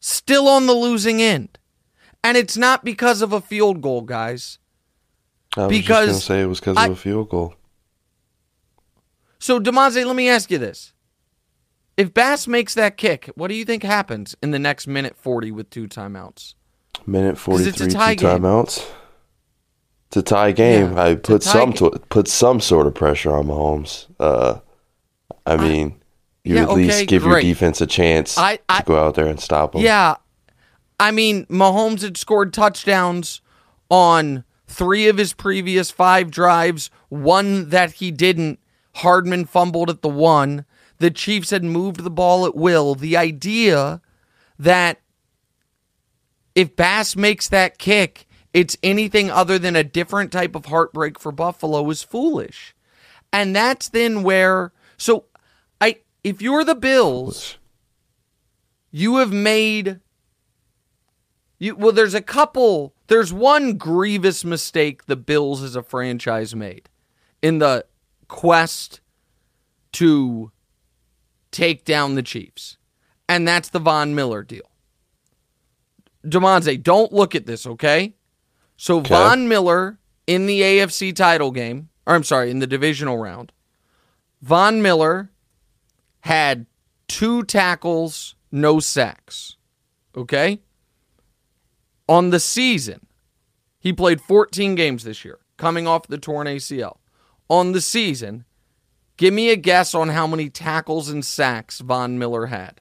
still 0.00 0.48
on 0.48 0.66
the 0.66 0.74
losing 0.74 1.20
end. 1.22 1.58
And 2.22 2.36
it's 2.36 2.56
not 2.56 2.84
because 2.84 3.20
of 3.22 3.32
a 3.32 3.40
field 3.40 3.80
goal, 3.82 4.00
guys. 4.02 4.58
I 5.56 5.66
was 5.66 5.68
Because 5.68 6.08
just 6.08 6.28
gonna 6.28 6.38
say 6.38 6.42
it 6.42 6.46
was 6.46 6.60
because 6.60 6.76
I- 6.76 6.86
of 6.86 6.92
a 6.92 6.96
field 6.96 7.28
goal. 7.28 7.54
So, 9.38 9.60
Damonza, 9.60 10.04
let 10.06 10.16
me 10.16 10.28
ask 10.28 10.50
you 10.50 10.58
this. 10.58 10.92
If 11.96 12.12
Bass 12.14 12.46
makes 12.48 12.74
that 12.74 12.96
kick, 12.96 13.30
what 13.36 13.48
do 13.48 13.54
you 13.54 13.64
think 13.64 13.82
happens 13.82 14.34
in 14.42 14.50
the 14.50 14.58
next 14.58 14.86
minute 14.86 15.16
40 15.16 15.50
with 15.52 15.70
two 15.70 15.86
timeouts? 15.86 16.54
Minute 17.06 17.38
43 17.38 17.68
it's 17.68 17.80
a 17.80 17.84
three, 17.84 18.16
two 18.16 18.22
game. 18.22 18.40
timeouts. 18.42 18.84
It's 20.08 20.16
a 20.16 20.22
tie 20.22 20.52
game. 20.52 20.94
Yeah, 20.94 21.02
I 21.02 21.14
put 21.16 21.42
some 21.42 21.70
game. 21.72 21.90
put 22.08 22.26
some 22.26 22.60
sort 22.60 22.86
of 22.86 22.94
pressure 22.94 23.32
on 23.36 23.46
Mahomes. 23.46 24.06
Uh, 24.18 24.60
I 25.46 25.56
mean, 25.56 26.00
you 26.44 26.56
yeah, 26.56 26.62
at 26.62 26.72
least 26.72 26.96
okay, 26.96 27.06
give 27.06 27.22
great. 27.22 27.44
your 27.44 27.54
defense 27.54 27.80
a 27.80 27.86
chance 27.86 28.36
I- 28.38 28.58
I- 28.68 28.80
to 28.80 28.84
go 28.84 28.98
out 29.04 29.14
there 29.14 29.26
and 29.26 29.40
stop 29.40 29.72
them. 29.72 29.82
Yeah. 29.82 30.16
I 31.00 31.10
mean, 31.10 31.46
Mahomes 31.46 32.02
had 32.02 32.16
scored 32.16 32.52
touchdowns 32.52 33.40
on 33.90 34.44
three 34.66 35.08
of 35.08 35.16
his 35.18 35.32
previous 35.32 35.90
five 35.90 36.30
drives, 36.30 36.90
one 37.08 37.70
that 37.70 37.94
he 37.94 38.10
didn't. 38.10 38.60
Hardman 38.96 39.44
fumbled 39.46 39.90
at 39.90 40.02
the 40.02 40.08
one. 40.08 40.64
The 40.98 41.10
Chiefs 41.10 41.50
had 41.50 41.64
moved 41.64 42.04
the 42.04 42.10
ball 42.10 42.46
at 42.46 42.54
will. 42.54 42.94
The 42.94 43.16
idea 43.16 44.00
that 44.58 45.00
if 46.54 46.76
Bass 46.76 47.16
makes 47.16 47.48
that 47.48 47.78
kick, 47.78 48.26
it's 48.52 48.76
anything 48.82 49.30
other 49.30 49.58
than 49.58 49.74
a 49.74 49.82
different 49.82 50.30
type 50.30 50.54
of 50.54 50.66
heartbreak 50.66 51.18
for 51.18 51.32
Buffalo 51.32 51.88
is 51.90 52.04
foolish. 52.04 52.74
And 53.32 53.54
that's 53.56 53.88
then 53.88 54.22
where 54.22 54.72
so 54.96 55.24
if 56.24 56.42
you're 56.42 56.64
the 56.64 56.74
Bills, 56.74 57.58
you 58.90 59.16
have 59.16 59.32
made 59.32 60.00
you 61.58 61.76
well 61.76 61.92
there's 61.92 62.14
a 62.14 62.22
couple 62.22 62.94
there's 63.06 63.32
one 63.32 63.76
grievous 63.76 64.44
mistake 64.44 65.06
the 65.06 65.16
Bills 65.16 65.62
as 65.62 65.76
a 65.76 65.82
franchise 65.82 66.54
made 66.54 66.88
in 67.42 67.58
the 67.58 67.84
quest 68.26 69.00
to 69.92 70.50
take 71.50 71.84
down 71.84 72.14
the 72.14 72.22
Chiefs. 72.22 72.76
And 73.28 73.46
that's 73.46 73.68
the 73.70 73.78
Von 73.78 74.14
Miller 74.14 74.42
deal. 74.42 74.68
Damonza, 76.26 76.82
don't 76.82 77.12
look 77.12 77.34
at 77.34 77.46
this, 77.46 77.66
okay? 77.66 78.14
So 78.76 79.00
Von 79.00 79.48
Miller 79.48 79.98
in 80.26 80.46
the 80.46 80.60
AFC 80.60 81.14
title 81.14 81.50
game, 81.50 81.90
or 82.06 82.14
I'm 82.14 82.24
sorry, 82.24 82.50
in 82.50 82.58
the 82.58 82.66
divisional 82.66 83.18
round, 83.18 83.52
Von 84.42 84.82
Miller 84.82 85.30
had 86.24 86.64
two 87.06 87.42
tackles, 87.44 88.34
no 88.50 88.80
sacks. 88.80 89.56
Okay? 90.16 90.60
On 92.08 92.30
the 92.30 92.40
season, 92.40 93.06
he 93.78 93.92
played 93.92 94.20
14 94.20 94.74
games 94.74 95.04
this 95.04 95.24
year, 95.24 95.38
coming 95.58 95.86
off 95.86 96.06
the 96.06 96.16
torn 96.18 96.46
ACL. 96.46 96.96
On 97.50 97.72
the 97.72 97.80
season, 97.82 98.44
give 99.18 99.34
me 99.34 99.50
a 99.50 99.56
guess 99.56 99.94
on 99.94 100.08
how 100.10 100.26
many 100.26 100.48
tackles 100.48 101.08
and 101.10 101.24
sacks 101.24 101.80
Von 101.80 102.18
Miller 102.18 102.46
had. 102.46 102.80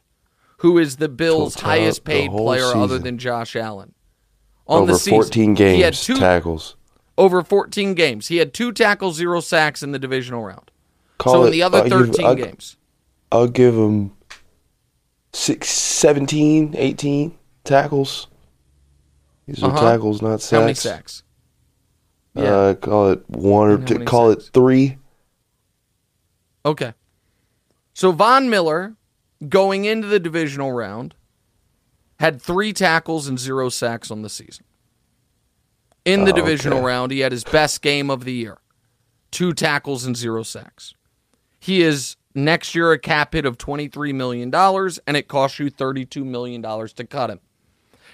Who 0.60 0.78
is 0.78 0.96
the 0.98 1.10
Bills' 1.10 1.56
Total- 1.56 1.70
highest 1.70 2.06
paid 2.06 2.32
player 2.32 2.66
other 2.76 2.98
than 2.98 3.18
Josh 3.18 3.56
Allen? 3.58 3.94
On 4.68 4.84
Over 4.84 4.94
the 4.94 4.98
season, 5.00 5.20
14 5.22 5.54
games, 5.56 5.76
he 5.76 5.82
had 5.82 5.94
two, 5.94 6.16
tackles. 6.18 6.78
over 7.18 7.44
14 7.44 7.94
games. 7.96 8.30
He 8.30 8.38
had 8.38 8.54
two 8.54 8.72
tackles, 8.72 9.18
zero 9.18 9.42
sacks 9.42 9.84
in 9.84 9.92
the 9.92 10.00
divisional 10.00 10.42
round. 10.46 10.72
Call 11.18 11.34
so 11.34 11.42
in 11.42 11.48
it- 11.50 11.52
the 11.52 11.64
other 11.64 11.80
uh, 11.80 11.82
I'll 11.82 11.94
uh, 11.94 12.06
13 12.06 12.26
I'll- 12.26 12.36
games. 12.36 12.78
I'll 13.34 13.48
give 13.48 13.74
him 13.74 14.12
six, 15.34 15.68
17, 15.70 16.76
18 16.78 17.36
tackles. 17.64 18.28
These 19.48 19.64
are 19.64 19.72
Uh-huh. 19.72 19.82
tackles, 19.92 20.22
not 20.22 20.40
sacks. 20.40 20.52
How 20.52 20.60
many 20.62 20.74
sacks? 20.76 21.24
Yeah. 22.36 22.44
Uh, 22.44 22.74
call 22.76 23.10
it 23.12 23.28
one 23.30 23.70
or 23.72 23.78
two. 23.84 24.06
Call 24.06 24.32
sacks? 24.34 24.48
it 24.48 24.54
three. 24.54 24.98
Okay. 26.66 26.94
So 27.94 28.12
Von 28.12 28.50
Miller, 28.50 28.96
going 29.50 29.86
into 29.86 30.08
the 30.08 30.20
divisional 30.20 30.72
round, 30.72 31.16
had 32.20 32.42
three 32.42 32.72
tackles 32.72 33.28
and 33.28 33.38
zero 33.40 33.70
sacks 33.70 34.10
on 34.12 34.22
the 34.22 34.30
season. 34.30 34.66
In 36.06 36.26
the 36.26 36.32
Oh, 36.34 36.36
divisional 36.36 36.78
okay. 36.80 36.86
round, 36.86 37.12
he 37.12 37.20
had 37.20 37.32
his 37.32 37.44
best 37.44 37.82
game 37.82 38.10
of 38.10 38.26
the 38.26 38.34
year 38.34 38.60
two 39.32 39.52
tackles 39.54 40.06
and 40.06 40.16
zero 40.16 40.44
sacks. 40.44 40.94
He 41.60 41.82
is 41.82 42.16
next 42.36 42.76
year 42.76 42.92
a 42.92 43.00
cap 43.00 43.34
hit 43.34 43.46
of 43.46 43.58
$23 43.58 44.14
million, 44.14 44.54
and 44.54 45.18
it 45.18 45.28
costs 45.28 45.60
you 45.60 45.70
$32 45.70 46.26
million 46.26 46.62
to 46.62 47.06
cut 47.06 47.30
him. 47.30 47.40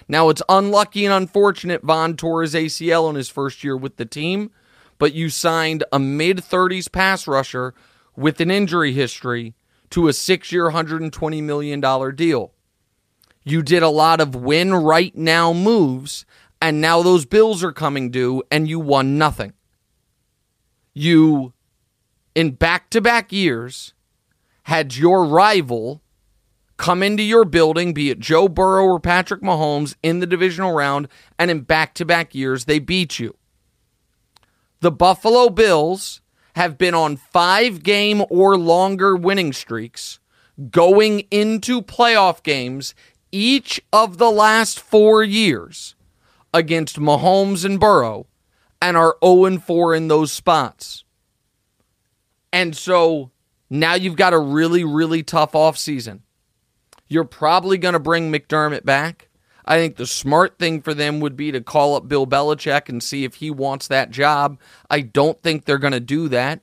Now, 0.08 0.28
it's 0.28 0.42
unlucky 0.48 1.04
and 1.04 1.14
unfortunate 1.14 1.82
Von 1.82 2.16
tore 2.16 2.42
his 2.42 2.54
ACL 2.54 3.08
in 3.10 3.16
his 3.16 3.28
first 3.28 3.62
year 3.62 3.76
with 3.76 3.96
the 3.96 4.06
team, 4.06 4.50
but 4.98 5.14
you 5.14 5.28
signed 5.28 5.84
a 5.92 5.98
mid 5.98 6.38
30s 6.38 6.90
pass 6.90 7.26
rusher 7.26 7.74
with 8.16 8.40
an 8.40 8.50
injury 8.50 8.92
history 8.92 9.54
to 9.90 10.08
a 10.08 10.12
six 10.12 10.52
year, 10.52 10.70
$120 10.70 11.42
million 11.42 11.80
deal. 12.14 12.52
You 13.44 13.62
did 13.62 13.82
a 13.82 13.88
lot 13.88 14.20
of 14.20 14.34
win 14.34 14.74
right 14.74 15.16
now 15.16 15.52
moves, 15.52 16.26
and 16.60 16.80
now 16.80 17.02
those 17.02 17.24
bills 17.24 17.64
are 17.64 17.72
coming 17.72 18.10
due, 18.10 18.42
and 18.50 18.68
you 18.68 18.78
won 18.78 19.16
nothing. 19.16 19.54
You, 20.92 21.52
in 22.34 22.52
back 22.52 22.90
to 22.90 23.00
back 23.00 23.32
years, 23.32 23.94
had 24.64 24.96
your 24.96 25.24
rival 25.24 26.02
come 26.76 27.02
into 27.02 27.22
your 27.22 27.44
building, 27.44 27.92
be 27.92 28.10
it 28.10 28.18
Joe 28.18 28.48
Burrow 28.48 28.84
or 28.84 29.00
Patrick 29.00 29.42
Mahomes, 29.42 29.94
in 30.02 30.20
the 30.20 30.26
divisional 30.26 30.72
round, 30.72 31.08
and 31.38 31.50
in 31.50 31.60
back 31.60 31.94
to 31.94 32.04
back 32.04 32.34
years, 32.34 32.64
they 32.64 32.78
beat 32.78 33.18
you. 33.18 33.36
The 34.80 34.90
Buffalo 34.90 35.50
Bills 35.50 36.22
have 36.56 36.78
been 36.78 36.94
on 36.94 37.16
five 37.16 37.82
game 37.82 38.24
or 38.30 38.56
longer 38.56 39.14
winning 39.14 39.52
streaks 39.52 40.18
going 40.70 41.20
into 41.30 41.82
playoff 41.82 42.42
games 42.42 42.94
each 43.30 43.80
of 43.92 44.18
the 44.18 44.30
last 44.30 44.80
four 44.80 45.22
years 45.22 45.94
against 46.52 46.98
Mahomes 46.98 47.64
and 47.64 47.78
Burrow 47.78 48.26
and 48.82 48.96
are 48.96 49.16
0 49.24 49.58
4 49.58 49.94
in 49.94 50.08
those 50.08 50.32
spots. 50.32 51.04
And 52.52 52.76
so 52.76 53.30
now 53.70 53.94
you've 53.94 54.16
got 54.16 54.34
a 54.34 54.38
really, 54.38 54.84
really 54.84 55.22
tough 55.22 55.52
offseason. 55.52 56.20
You're 57.08 57.24
probably 57.24 57.78
going 57.78 57.94
to 57.94 58.00
bring 58.00 58.30
McDermott 58.30 58.84
back. 58.84 59.28
I 59.64 59.78
think 59.78 59.96
the 59.96 60.06
smart 60.06 60.58
thing 60.58 60.82
for 60.82 60.94
them 60.94 61.20
would 61.20 61.36
be 61.36 61.52
to 61.52 61.60
call 61.60 61.94
up 61.94 62.08
Bill 62.08 62.26
Belichick 62.26 62.88
and 62.88 63.02
see 63.02 63.24
if 63.24 63.36
he 63.36 63.50
wants 63.50 63.86
that 63.88 64.10
job. 64.10 64.58
I 64.90 65.00
don't 65.00 65.40
think 65.42 65.64
they're 65.64 65.78
going 65.78 65.92
to 65.92 66.00
do 66.00 66.28
that. 66.28 66.60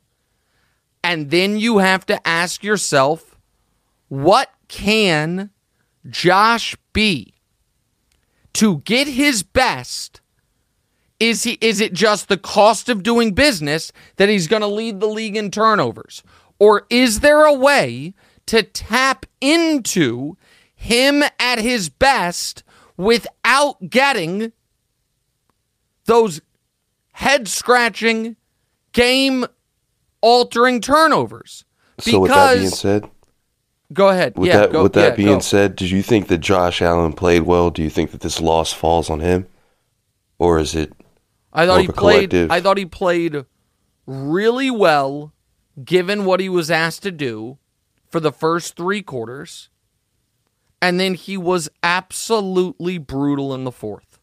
And 1.04 1.32
then 1.32 1.58
you 1.58 1.78
have 1.78 2.06
to 2.08 2.28
ask 2.28 2.64
yourself, 2.64 3.38
what 4.10 4.52
can 4.68 5.52
Josh 6.10 6.76
be 6.92 7.36
to 8.54 8.80
get 8.80 9.08
his 9.08 9.44
best? 9.44 10.20
Is 11.20 11.44
he 11.44 11.58
is 11.62 11.82
it 11.82 11.94
just 11.94 12.28
the 12.28 12.38
cost 12.38 12.90
of 12.90 13.04
doing 13.04 13.34
business 13.34 13.92
that 14.18 14.30
he's 14.30 14.48
going 14.48 14.62
to 14.62 14.68
lead 14.68 15.00
the 15.00 15.08
league 15.08 15.36
in 15.36 15.50
turnovers? 15.50 16.24
Or 16.60 16.86
is 16.90 17.20
there 17.20 17.46
a 17.46 17.54
way 17.54 18.14
to 18.48 18.64
tap 18.64 19.26
into 19.42 20.38
him 20.74 21.24
at 21.40 21.60
his 21.60 21.90
best 21.90 22.64
without 22.96 23.90
getting 23.90 24.52
those 26.06 26.42
head 27.14 27.48
scratching, 27.48 28.36
game 28.94 29.46
altering 30.22 30.82
turnovers. 30.82 31.66
So 32.00 32.22
with 32.22 32.32
that 32.32 32.56
being 32.56 32.70
said, 32.70 33.10
go 33.92 34.10
ahead. 34.10 34.38
with 34.38 34.48
yeah, 34.48 34.58
that 34.58 34.72
go, 34.72 34.84
with 34.84 34.94
that 34.94 35.12
yeah, 35.12 35.16
being 35.16 35.38
go. 35.38 35.40
said, 35.40 35.76
did 35.76 35.90
you 35.90 36.02
think 36.02 36.28
that 36.28 36.40
Josh 36.40 36.82
Allen 36.82 37.14
played 37.14 37.44
well? 37.44 37.70
Do 37.70 37.82
you 37.82 37.90
think 37.90 38.12
that 38.12 38.22
this 38.22 38.40
loss 38.40 38.72
falls 38.72 39.10
on 39.10 39.20
him, 39.20 39.48
or 40.38 40.60
is 40.60 40.76
it? 40.76 40.94
I 41.52 41.66
thought 41.66 41.82
he 41.82 41.88
played. 41.88 42.30
collective? 42.30 42.52
I 42.52 42.62
thought 42.62 42.78
he 42.78 42.86
played 42.86 43.46
really 44.06 44.70
well, 44.70 45.34
given 45.84 46.26
what 46.26 46.40
he 46.40 46.50
was 46.50 46.72
asked 46.72 47.04
to 47.04 47.12
do 47.12 47.58
for 48.10 48.20
the 48.20 48.32
first 48.32 48.76
three 48.76 49.02
quarters, 49.02 49.70
and 50.82 51.00
then 51.00 51.14
he 51.14 51.38
was 51.38 51.70
absolutely 51.84 52.98
brutal 52.98 53.54
in 53.54 53.64
the 53.64 53.72
fourth. 53.72 54.20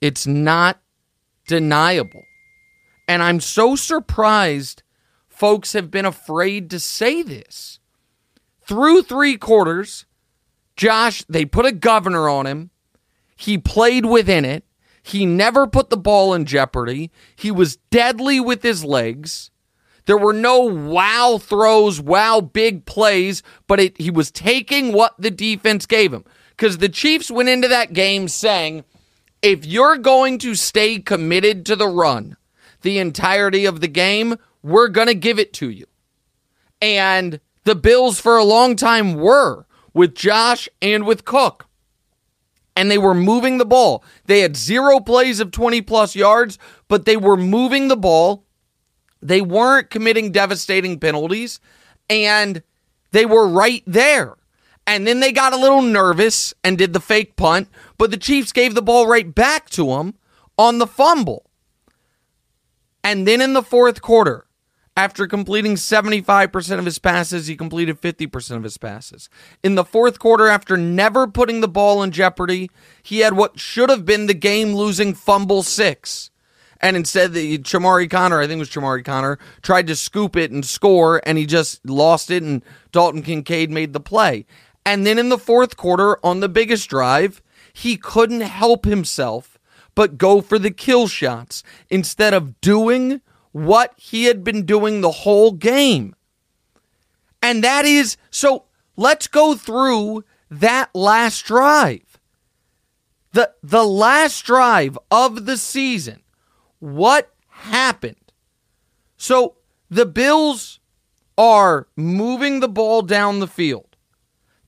It's 0.00 0.26
not 0.26 0.80
deniable, 1.46 2.22
and 3.06 3.22
I'm 3.22 3.40
so 3.40 3.76
surprised 3.76 4.82
folks 5.28 5.72
have 5.72 5.90
been 5.90 6.04
afraid 6.04 6.70
to 6.70 6.80
say 6.80 7.22
this. 7.22 7.78
Through 8.62 9.02
three 9.02 9.36
quarters, 9.36 10.04
Josh, 10.76 11.24
they 11.28 11.44
put 11.44 11.66
a 11.66 11.72
governor 11.72 12.28
on 12.28 12.46
him. 12.46 12.70
He 13.36 13.56
played 13.56 14.04
within 14.04 14.44
it. 14.44 14.64
He 15.02 15.24
never 15.24 15.66
put 15.66 15.90
the 15.90 15.96
ball 15.96 16.34
in 16.34 16.44
jeopardy. 16.44 17.10
He 17.34 17.50
was 17.50 17.76
deadly 17.90 18.40
with 18.40 18.62
his 18.62 18.84
legs. 18.84 19.50
There 20.08 20.16
were 20.16 20.32
no 20.32 20.60
wow 20.60 21.36
throws, 21.36 22.00
wow 22.00 22.40
big 22.40 22.86
plays, 22.86 23.42
but 23.66 23.78
it, 23.78 24.00
he 24.00 24.10
was 24.10 24.30
taking 24.30 24.94
what 24.94 25.12
the 25.18 25.30
defense 25.30 25.84
gave 25.84 26.14
him. 26.14 26.24
Because 26.48 26.78
the 26.78 26.88
Chiefs 26.88 27.30
went 27.30 27.50
into 27.50 27.68
that 27.68 27.92
game 27.92 28.26
saying, 28.28 28.84
if 29.42 29.66
you're 29.66 29.98
going 29.98 30.38
to 30.38 30.54
stay 30.54 30.98
committed 30.98 31.66
to 31.66 31.76
the 31.76 31.88
run 31.88 32.38
the 32.80 32.96
entirety 32.96 33.66
of 33.66 33.82
the 33.82 33.88
game, 33.88 34.36
we're 34.62 34.88
going 34.88 35.08
to 35.08 35.14
give 35.14 35.38
it 35.38 35.52
to 35.52 35.68
you. 35.68 35.84
And 36.80 37.38
the 37.64 37.74
Bills, 37.74 38.18
for 38.18 38.38
a 38.38 38.44
long 38.44 38.76
time, 38.76 39.12
were 39.12 39.66
with 39.92 40.14
Josh 40.14 40.70
and 40.80 41.06
with 41.06 41.26
Cook 41.26 41.66
and 42.74 42.90
they 42.90 42.96
were 42.96 43.12
moving 43.12 43.58
the 43.58 43.66
ball. 43.66 44.02
They 44.24 44.40
had 44.40 44.56
zero 44.56 45.00
plays 45.00 45.40
of 45.40 45.50
20 45.50 45.82
plus 45.82 46.16
yards, 46.16 46.58
but 46.86 47.04
they 47.04 47.16
were 47.18 47.36
moving 47.36 47.88
the 47.88 47.96
ball. 47.96 48.46
They 49.20 49.40
weren't 49.40 49.90
committing 49.90 50.32
devastating 50.32 50.98
penalties, 50.98 51.60
and 52.08 52.62
they 53.10 53.26
were 53.26 53.48
right 53.48 53.82
there. 53.86 54.36
And 54.86 55.06
then 55.06 55.20
they 55.20 55.32
got 55.32 55.52
a 55.52 55.58
little 55.58 55.82
nervous 55.82 56.54
and 56.64 56.78
did 56.78 56.92
the 56.94 57.00
fake 57.00 57.36
punt, 57.36 57.68
but 57.98 58.10
the 58.10 58.16
Chiefs 58.16 58.52
gave 58.52 58.74
the 58.74 58.82
ball 58.82 59.06
right 59.06 59.34
back 59.34 59.68
to 59.70 59.88
them 59.88 60.14
on 60.56 60.78
the 60.78 60.86
fumble. 60.86 61.50
And 63.04 63.26
then 63.26 63.40
in 63.40 63.52
the 63.52 63.62
fourth 63.62 64.00
quarter, 64.00 64.46
after 64.96 65.28
completing 65.28 65.76
75% 65.76 66.78
of 66.78 66.84
his 66.84 66.98
passes, 66.98 67.46
he 67.46 67.56
completed 67.56 68.00
50% 68.00 68.56
of 68.56 68.64
his 68.64 68.78
passes. 68.78 69.30
In 69.62 69.76
the 69.76 69.84
fourth 69.84 70.18
quarter, 70.18 70.48
after 70.48 70.76
never 70.76 71.28
putting 71.28 71.60
the 71.60 71.68
ball 71.68 72.02
in 72.02 72.10
jeopardy, 72.10 72.68
he 73.02 73.20
had 73.20 73.34
what 73.34 73.60
should 73.60 73.90
have 73.90 74.04
been 74.04 74.26
the 74.26 74.34
game 74.34 74.74
losing 74.74 75.14
fumble 75.14 75.62
six. 75.62 76.30
And 76.80 76.96
instead, 76.96 77.32
the 77.32 77.58
Chamarri 77.58 78.08
Conner, 78.08 78.40
I 78.40 78.46
think 78.46 78.58
it 78.58 78.60
was 78.60 78.70
Chamarri 78.70 79.04
Conner, 79.04 79.38
tried 79.62 79.88
to 79.88 79.96
scoop 79.96 80.36
it 80.36 80.50
and 80.50 80.64
score, 80.64 81.20
and 81.26 81.36
he 81.36 81.44
just 81.44 81.84
lost 81.84 82.30
it, 82.30 82.42
and 82.42 82.64
Dalton 82.92 83.22
Kincaid 83.22 83.70
made 83.70 83.92
the 83.92 84.00
play. 84.00 84.46
And 84.86 85.04
then 85.06 85.18
in 85.18 85.28
the 85.28 85.38
fourth 85.38 85.76
quarter, 85.76 86.24
on 86.24 86.40
the 86.40 86.48
biggest 86.48 86.88
drive, 86.88 87.42
he 87.72 87.96
couldn't 87.96 88.42
help 88.42 88.84
himself 88.84 89.58
but 89.98 90.16
go 90.16 90.40
for 90.40 90.60
the 90.60 90.70
kill 90.70 91.08
shots 91.08 91.64
instead 91.90 92.32
of 92.32 92.60
doing 92.60 93.20
what 93.50 93.92
he 93.96 94.26
had 94.26 94.44
been 94.44 94.64
doing 94.64 95.00
the 95.00 95.10
whole 95.10 95.50
game. 95.50 96.14
And 97.42 97.64
that 97.64 97.84
is 97.84 98.16
so 98.30 98.66
let's 98.96 99.26
go 99.26 99.56
through 99.56 100.24
that 100.50 100.94
last 100.94 101.44
drive. 101.44 102.20
The 103.32 103.52
the 103.60 103.84
last 103.84 104.44
drive 104.44 104.96
of 105.10 105.46
the 105.46 105.56
season. 105.56 106.22
What 106.78 107.32
happened? 107.48 108.32
So 109.16 109.56
the 109.90 110.06
Bills 110.06 110.80
are 111.36 111.88
moving 111.96 112.60
the 112.60 112.68
ball 112.68 113.02
down 113.02 113.40
the 113.40 113.46
field. 113.46 113.96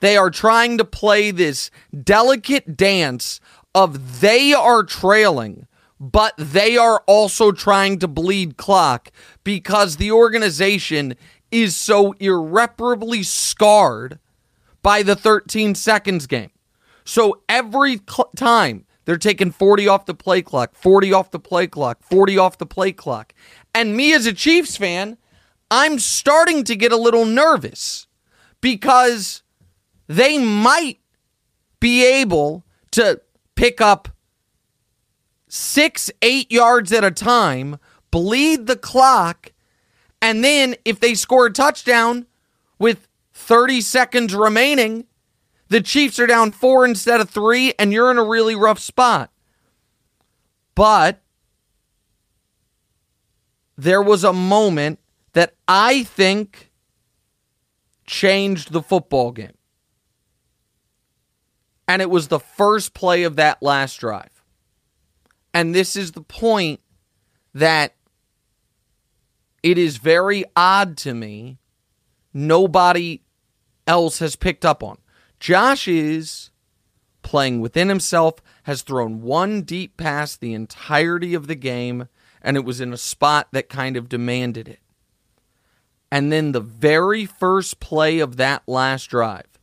They 0.00 0.16
are 0.16 0.30
trying 0.30 0.78
to 0.78 0.84
play 0.84 1.30
this 1.30 1.70
delicate 2.04 2.76
dance 2.76 3.40
of 3.74 4.20
they 4.20 4.52
are 4.52 4.82
trailing 4.82 5.66
but 6.00 6.32
they 6.38 6.78
are 6.78 7.04
also 7.06 7.52
trying 7.52 7.98
to 7.98 8.08
bleed 8.08 8.56
clock 8.56 9.12
because 9.44 9.96
the 9.96 10.10
organization 10.10 11.14
is 11.50 11.76
so 11.76 12.12
irreparably 12.18 13.22
scarred 13.22 14.18
by 14.82 15.02
the 15.02 15.14
13 15.14 15.74
seconds 15.74 16.26
game. 16.26 16.50
So 17.04 17.42
every 17.50 18.00
cl- 18.08 18.30
time 18.34 18.86
they're 19.10 19.18
taking 19.18 19.50
40 19.50 19.88
off 19.88 20.06
the 20.06 20.14
play 20.14 20.40
clock, 20.40 20.76
40 20.76 21.12
off 21.12 21.32
the 21.32 21.40
play 21.40 21.66
clock, 21.66 22.00
40 22.04 22.38
off 22.38 22.58
the 22.58 22.64
play 22.64 22.92
clock. 22.92 23.34
And 23.74 23.96
me 23.96 24.14
as 24.14 24.24
a 24.24 24.32
Chiefs 24.32 24.76
fan, 24.76 25.18
I'm 25.68 25.98
starting 25.98 26.62
to 26.62 26.76
get 26.76 26.92
a 26.92 26.96
little 26.96 27.24
nervous 27.24 28.06
because 28.60 29.42
they 30.06 30.38
might 30.38 31.00
be 31.80 32.06
able 32.06 32.64
to 32.92 33.20
pick 33.56 33.80
up 33.80 34.10
six, 35.48 36.12
eight 36.22 36.52
yards 36.52 36.92
at 36.92 37.02
a 37.02 37.10
time, 37.10 37.80
bleed 38.12 38.68
the 38.68 38.76
clock, 38.76 39.50
and 40.22 40.44
then 40.44 40.76
if 40.84 41.00
they 41.00 41.14
score 41.14 41.46
a 41.46 41.52
touchdown 41.52 42.26
with 42.78 43.08
30 43.32 43.80
seconds 43.80 44.36
remaining, 44.36 45.06
the 45.70 45.80
Chiefs 45.80 46.18
are 46.18 46.26
down 46.26 46.50
four 46.50 46.84
instead 46.84 47.20
of 47.20 47.30
three, 47.30 47.72
and 47.78 47.92
you're 47.92 48.10
in 48.10 48.18
a 48.18 48.24
really 48.24 48.56
rough 48.56 48.80
spot. 48.80 49.30
But 50.74 51.22
there 53.78 54.02
was 54.02 54.24
a 54.24 54.32
moment 54.32 54.98
that 55.32 55.54
I 55.68 56.02
think 56.02 56.72
changed 58.04 58.72
the 58.72 58.82
football 58.82 59.30
game. 59.30 59.54
And 61.86 62.02
it 62.02 62.10
was 62.10 62.28
the 62.28 62.40
first 62.40 62.92
play 62.92 63.22
of 63.22 63.36
that 63.36 63.62
last 63.62 63.96
drive. 64.00 64.44
And 65.54 65.72
this 65.72 65.94
is 65.94 66.12
the 66.12 66.22
point 66.22 66.80
that 67.54 67.94
it 69.62 69.78
is 69.78 69.98
very 69.98 70.44
odd 70.56 70.96
to 70.98 71.14
me. 71.14 71.58
Nobody 72.34 73.22
else 73.86 74.18
has 74.18 74.34
picked 74.34 74.64
up 74.64 74.82
on. 74.82 74.98
Josh 75.40 75.88
is 75.88 76.50
playing 77.22 77.60
within 77.60 77.88
himself, 77.88 78.34
has 78.64 78.82
thrown 78.82 79.22
one 79.22 79.62
deep 79.62 79.96
pass 79.96 80.36
the 80.36 80.54
entirety 80.54 81.34
of 81.34 81.46
the 81.46 81.54
game, 81.54 82.08
and 82.42 82.56
it 82.56 82.64
was 82.64 82.80
in 82.80 82.92
a 82.92 82.98
spot 82.98 83.48
that 83.52 83.68
kind 83.68 83.96
of 83.96 84.08
demanded 84.08 84.68
it. 84.68 84.80
And 86.12 86.30
then 86.30 86.52
the 86.52 86.60
very 86.60 87.24
first 87.24 87.80
play 87.80 88.18
of 88.18 88.36
that 88.36 88.62
last 88.66 89.06
drive, 89.06 89.58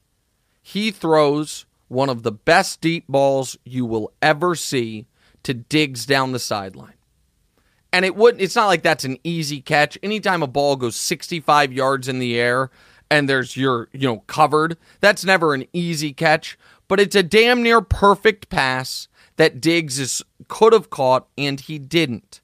he 0.61 0.91
throws 0.91 1.65
one 1.87 2.09
of 2.09 2.23
the 2.23 2.31
best 2.31 2.81
deep 2.81 3.05
balls 3.07 3.57
you 3.63 3.85
will 3.85 4.11
ever 4.21 4.55
see 4.55 5.07
to 5.43 5.53
Diggs 5.53 6.05
down 6.05 6.31
the 6.31 6.39
sideline. 6.39 6.93
And 7.93 8.03
it 8.03 8.15
wouldn't 8.15 8.41
it's 8.41 8.55
not 8.55 8.67
like 8.67 8.83
that's 8.83 9.05
an 9.05 9.17
easy 9.23 9.61
catch. 9.61 9.97
Anytime 10.03 10.43
a 10.43 10.47
ball 10.47 10.75
goes 10.75 10.95
65 10.95 11.71
yards 11.71 12.07
in 12.07 12.19
the 12.19 12.37
air 12.37 12.69
and 13.09 13.27
there's 13.29 13.55
your, 13.55 13.89
you 13.91 14.07
know, 14.07 14.19
covered, 14.27 14.77
that's 14.99 15.23
never 15.23 15.53
an 15.53 15.65
easy 15.73 16.13
catch, 16.13 16.57
but 16.87 16.99
it's 16.99 17.15
a 17.15 17.23
damn 17.23 17.63
near 17.63 17.81
perfect 17.81 18.49
pass 18.49 19.07
that 19.37 19.61
Diggs 19.61 19.99
is 19.99 20.23
could 20.47 20.73
have 20.73 20.89
caught 20.89 21.27
and 21.37 21.59
he 21.59 21.79
didn't. 21.79 22.41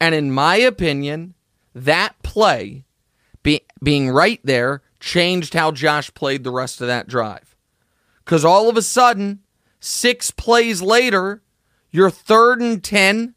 And 0.00 0.14
in 0.14 0.32
my 0.32 0.56
opinion, 0.56 1.34
that 1.74 2.20
play 2.22 2.84
be, 3.42 3.62
being 3.82 4.10
right 4.10 4.40
there 4.44 4.82
changed 4.98 5.54
how 5.54 5.72
Josh 5.72 6.12
played 6.14 6.44
the 6.44 6.50
rest 6.50 6.80
of 6.80 6.86
that 6.86 7.08
drive. 7.08 7.56
Cuz 8.24 8.44
all 8.44 8.68
of 8.68 8.76
a 8.76 8.82
sudden, 8.82 9.40
6 9.80 10.30
plays 10.32 10.82
later, 10.82 11.42
you're 11.90 12.10
third 12.10 12.60
and 12.60 12.82
10. 12.84 13.34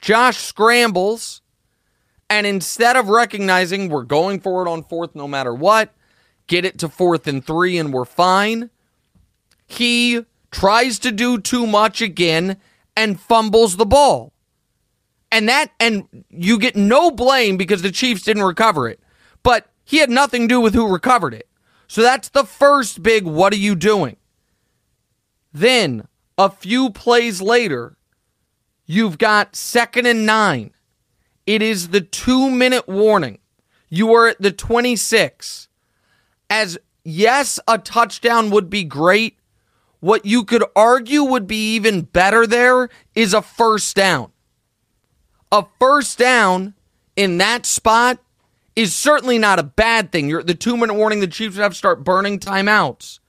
Josh 0.00 0.38
scrambles. 0.38 1.42
And 2.34 2.48
instead 2.48 2.96
of 2.96 3.10
recognizing 3.10 3.88
we're 3.88 4.02
going 4.02 4.40
for 4.40 4.66
it 4.66 4.68
on 4.68 4.82
fourth 4.82 5.14
no 5.14 5.28
matter 5.28 5.54
what, 5.54 5.94
get 6.48 6.64
it 6.64 6.80
to 6.80 6.88
fourth 6.88 7.28
and 7.28 7.46
three 7.46 7.78
and 7.78 7.92
we're 7.92 8.04
fine, 8.04 8.70
he 9.68 10.24
tries 10.50 10.98
to 10.98 11.12
do 11.12 11.38
too 11.38 11.64
much 11.64 12.02
again 12.02 12.56
and 12.96 13.20
fumbles 13.20 13.76
the 13.76 13.86
ball. 13.86 14.32
And 15.30 15.48
that, 15.48 15.70
and 15.78 16.24
you 16.28 16.58
get 16.58 16.74
no 16.74 17.12
blame 17.12 17.56
because 17.56 17.82
the 17.82 17.92
Chiefs 17.92 18.22
didn't 18.22 18.42
recover 18.42 18.88
it. 18.88 18.98
But 19.44 19.68
he 19.84 19.98
had 19.98 20.10
nothing 20.10 20.42
to 20.42 20.54
do 20.54 20.60
with 20.60 20.74
who 20.74 20.92
recovered 20.92 21.34
it. 21.34 21.48
So 21.86 22.02
that's 22.02 22.30
the 22.30 22.42
first 22.42 23.00
big 23.00 23.26
what 23.26 23.52
are 23.52 23.56
you 23.56 23.76
doing? 23.76 24.16
Then, 25.52 26.08
a 26.36 26.50
few 26.50 26.90
plays 26.90 27.40
later, 27.40 27.96
you've 28.86 29.18
got 29.18 29.54
second 29.54 30.06
and 30.06 30.26
nine. 30.26 30.73
It 31.46 31.62
is 31.62 31.88
the 31.88 32.00
two 32.00 32.50
minute 32.50 32.88
warning. 32.88 33.38
You 33.88 34.12
are 34.14 34.28
at 34.28 34.40
the 34.40 34.50
26. 34.50 35.68
As 36.48 36.78
yes, 37.04 37.60
a 37.68 37.78
touchdown 37.78 38.50
would 38.50 38.70
be 38.70 38.84
great. 38.84 39.38
What 40.00 40.26
you 40.26 40.44
could 40.44 40.64
argue 40.76 41.22
would 41.22 41.46
be 41.46 41.74
even 41.74 42.02
better 42.02 42.46
there 42.46 42.88
is 43.14 43.32
a 43.32 43.42
first 43.42 43.96
down. 43.96 44.32
A 45.50 45.64
first 45.78 46.18
down 46.18 46.74
in 47.16 47.38
that 47.38 47.64
spot 47.64 48.18
is 48.76 48.94
certainly 48.94 49.38
not 49.38 49.58
a 49.58 49.62
bad 49.62 50.12
thing. 50.12 50.28
You're 50.28 50.42
the 50.42 50.54
two 50.54 50.76
minute 50.76 50.94
warning, 50.94 51.20
the 51.20 51.26
Chiefs 51.26 51.56
would 51.56 51.62
have 51.62 51.72
to 51.72 51.78
start 51.78 52.04
burning 52.04 52.38
timeouts. 52.38 53.20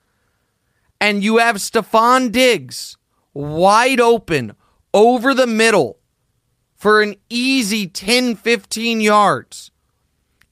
And 0.99 1.23
you 1.23 1.37
have 1.37 1.57
Stefon 1.57 2.31
Diggs 2.31 2.97
wide 3.33 3.99
open 3.99 4.55
over 4.93 5.33
the 5.33 5.47
middle 5.47 5.99
for 6.75 7.01
an 7.01 7.15
easy 7.29 7.87
10, 7.87 8.35
15 8.35 9.01
yards. 9.01 9.71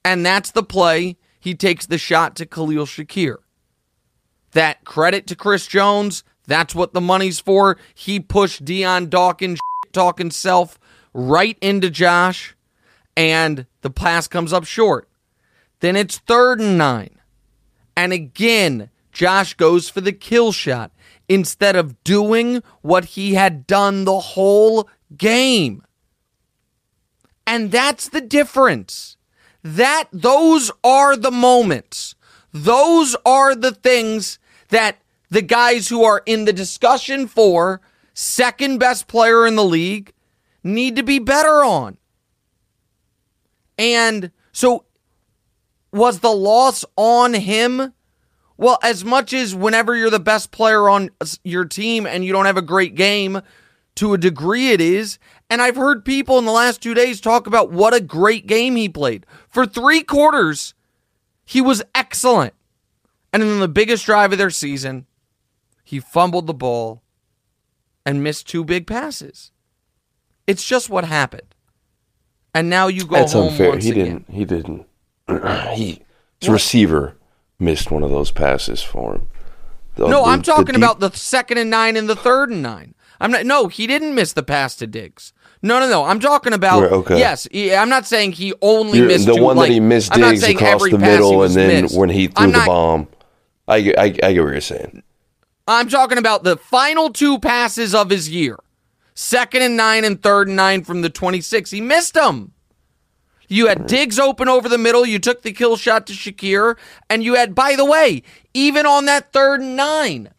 And 0.04 0.24
that's 0.24 0.50
the 0.50 0.62
play. 0.62 1.16
He 1.38 1.54
takes 1.54 1.86
the 1.86 1.98
shot 1.98 2.36
to 2.36 2.46
Khalil 2.46 2.86
Shakir. 2.86 3.36
That 4.52 4.84
credit 4.84 5.26
to 5.28 5.36
Chris 5.36 5.66
Jones. 5.66 6.24
That's 6.46 6.74
what 6.74 6.92
the 6.92 7.00
money's 7.00 7.40
for. 7.40 7.78
He 7.94 8.20
pushed 8.20 8.64
Dion 8.64 9.08
Dawkins 9.08 9.58
talking 9.92 10.30
self 10.30 10.78
right 11.12 11.56
into 11.60 11.90
Josh, 11.90 12.56
and 13.16 13.66
the 13.82 13.90
pass 13.90 14.28
comes 14.28 14.52
up 14.52 14.64
short. 14.64 15.08
Then 15.80 15.96
it's 15.96 16.18
third 16.18 16.60
and 16.60 16.76
nine. 16.76 17.18
And 17.96 18.12
again, 18.12 18.90
Josh 19.12 19.54
goes 19.54 19.88
for 19.88 20.00
the 20.00 20.12
kill 20.12 20.52
shot 20.52 20.92
instead 21.28 21.76
of 21.76 22.02
doing 22.04 22.62
what 22.82 23.04
he 23.04 23.34
had 23.34 23.66
done 23.66 24.04
the 24.04 24.18
whole 24.18 24.88
game. 25.16 25.83
And 27.46 27.70
that's 27.70 28.08
the 28.08 28.20
difference. 28.20 29.16
That 29.62 30.04
those 30.12 30.70
are 30.82 31.16
the 31.16 31.30
moments. 31.30 32.14
Those 32.52 33.16
are 33.24 33.54
the 33.54 33.72
things 33.72 34.38
that 34.68 34.98
the 35.30 35.42
guys 35.42 35.88
who 35.88 36.04
are 36.04 36.22
in 36.26 36.44
the 36.44 36.52
discussion 36.52 37.26
for 37.26 37.80
second 38.12 38.78
best 38.78 39.08
player 39.08 39.46
in 39.46 39.56
the 39.56 39.64
league 39.64 40.12
need 40.62 40.96
to 40.96 41.02
be 41.02 41.18
better 41.18 41.64
on. 41.64 41.98
And 43.76 44.30
so 44.52 44.84
was 45.92 46.20
the 46.20 46.30
loss 46.30 46.84
on 46.96 47.34
him? 47.34 47.92
Well, 48.56 48.78
as 48.82 49.04
much 49.04 49.32
as 49.32 49.54
whenever 49.54 49.96
you're 49.96 50.10
the 50.10 50.20
best 50.20 50.52
player 50.52 50.88
on 50.88 51.10
your 51.42 51.64
team 51.64 52.06
and 52.06 52.24
you 52.24 52.32
don't 52.32 52.46
have 52.46 52.56
a 52.56 52.62
great 52.62 52.94
game, 52.94 53.42
to 53.96 54.14
a 54.14 54.18
degree 54.18 54.70
it 54.70 54.80
is. 54.80 55.18
And 55.54 55.62
I've 55.62 55.76
heard 55.76 56.04
people 56.04 56.36
in 56.40 56.46
the 56.46 56.50
last 56.50 56.82
two 56.82 56.94
days 56.94 57.20
talk 57.20 57.46
about 57.46 57.70
what 57.70 57.94
a 57.94 58.00
great 58.00 58.48
game 58.48 58.74
he 58.74 58.88
played. 58.88 59.24
For 59.48 59.64
three 59.64 60.02
quarters, 60.02 60.74
he 61.44 61.60
was 61.60 61.80
excellent. 61.94 62.54
And 63.32 63.40
in 63.40 63.60
the 63.60 63.68
biggest 63.68 64.04
drive 64.04 64.32
of 64.32 64.38
their 64.38 64.50
season, 64.50 65.06
he 65.84 66.00
fumbled 66.00 66.48
the 66.48 66.54
ball 66.54 67.04
and 68.04 68.20
missed 68.20 68.48
two 68.48 68.64
big 68.64 68.84
passes. 68.88 69.52
It's 70.48 70.64
just 70.66 70.90
what 70.90 71.04
happened. 71.04 71.54
And 72.52 72.68
now 72.68 72.88
you 72.88 73.04
go 73.06 73.14
That's 73.14 73.34
home 73.34 73.50
unfair. 73.50 73.68
once 73.70 73.84
He 73.84 73.92
again. 73.92 74.24
didn't. 74.26 74.30
He 74.30 74.44
didn't. 74.44 74.86
he 75.76 76.02
his 76.40 76.48
receiver 76.50 77.16
missed 77.60 77.92
one 77.92 78.02
of 78.02 78.10
those 78.10 78.32
passes 78.32 78.82
for 78.82 79.14
him. 79.14 79.28
The- 79.94 80.08
No, 80.08 80.24
the- 80.24 80.30
I'm 80.30 80.38
the 80.40 80.46
talking 80.46 80.64
deep- 80.74 80.76
about 80.78 80.98
the 80.98 81.12
second 81.12 81.58
and 81.58 81.70
nine 81.70 81.96
and 81.96 82.08
the 82.08 82.16
third 82.16 82.50
and 82.50 82.60
nine. 82.60 82.96
I'm 83.24 83.30
not. 83.30 83.46
No, 83.46 83.68
he 83.68 83.86
didn't 83.86 84.14
miss 84.14 84.34
the 84.34 84.42
pass 84.42 84.76
to 84.76 84.86
Diggs. 84.86 85.32
No, 85.62 85.80
no, 85.80 85.88
no. 85.88 86.04
I'm 86.04 86.20
talking 86.20 86.52
about. 86.52 86.82
Okay. 86.92 87.18
Yes, 87.18 87.48
he- 87.50 87.74
I'm 87.74 87.88
not 87.88 88.06
saying 88.06 88.32
he 88.32 88.52
only 88.60 88.98
You're- 88.98 89.08
missed 89.08 89.24
the 89.26 89.34
two, 89.34 89.42
one 89.42 89.56
like, 89.56 89.68
that 89.68 89.72
he 89.72 89.80
missed 89.80 90.12
I'm 90.12 90.20
not 90.20 90.30
Diggs 90.32 90.42
saying 90.42 90.56
across 90.56 90.74
every 90.74 90.90
the 90.90 90.98
middle, 90.98 91.42
and 91.42 91.54
then 91.54 91.82
missed. 91.84 91.96
when 91.96 92.10
he 92.10 92.26
threw 92.26 92.44
I'm 92.44 92.52
the 92.52 92.58
not- 92.58 92.66
bomb. 92.66 93.08
I, 93.66 93.80
get- 93.80 93.98
I, 93.98 94.02
I 94.04 94.08
get 94.10 94.26
what 94.42 94.52
you're 94.52 94.60
saying. 94.60 95.02
I'm 95.66 95.88
talking 95.88 96.18
about 96.18 96.44
the 96.44 96.58
final 96.58 97.10
two 97.10 97.38
passes 97.38 97.94
of 97.94 98.10
his 98.10 98.28
year. 98.28 98.58
Second 99.14 99.62
and 99.62 99.74
nine 99.76 100.04
and 100.04 100.22
third 100.22 100.48
and 100.48 100.56
nine 100.56 100.84
from 100.84 101.00
the 101.00 101.08
26. 101.08 101.70
He 101.70 101.80
missed 101.80 102.12
them. 102.12 102.52
You 103.48 103.68
had 103.68 103.86
Diggs 103.86 104.18
open 104.18 104.48
over 104.48 104.68
the 104.68 104.76
middle. 104.76 105.06
You 105.06 105.18
took 105.18 105.40
the 105.40 105.52
kill 105.52 105.76
shot 105.76 106.06
to 106.08 106.12
Shakir. 106.12 106.76
And 107.08 107.22
you 107.24 107.34
had, 107.36 107.54
by 107.54 107.74
the 107.76 107.84
way, 107.86 108.22
even 108.52 108.84
on 108.84 109.06
that 109.06 109.32
third 109.32 109.60
and 109.62 109.76
nine, 109.76 110.30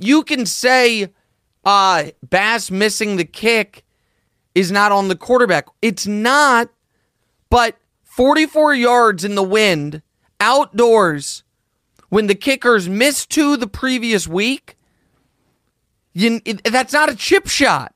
you 0.00 0.22
can 0.22 0.46
say 0.46 1.12
uh 1.64 2.04
Bass 2.22 2.70
missing 2.70 3.16
the 3.16 3.24
kick 3.24 3.84
is 4.54 4.70
not 4.70 4.92
on 4.92 5.08
the 5.08 5.16
quarterback. 5.16 5.66
It's 5.82 6.06
not, 6.06 6.68
but 7.50 7.76
44 8.04 8.74
yards 8.74 9.24
in 9.24 9.34
the 9.34 9.42
wind, 9.42 10.00
outdoors, 10.40 11.42
when 12.08 12.28
the 12.28 12.34
kickers 12.36 12.88
missed 12.88 13.30
two 13.30 13.56
the 13.56 13.66
previous 13.66 14.28
week, 14.28 14.76
you, 16.12 16.40
it, 16.44 16.62
that's 16.64 16.92
not 16.92 17.10
a 17.10 17.16
chip 17.16 17.48
shot. 17.48 17.92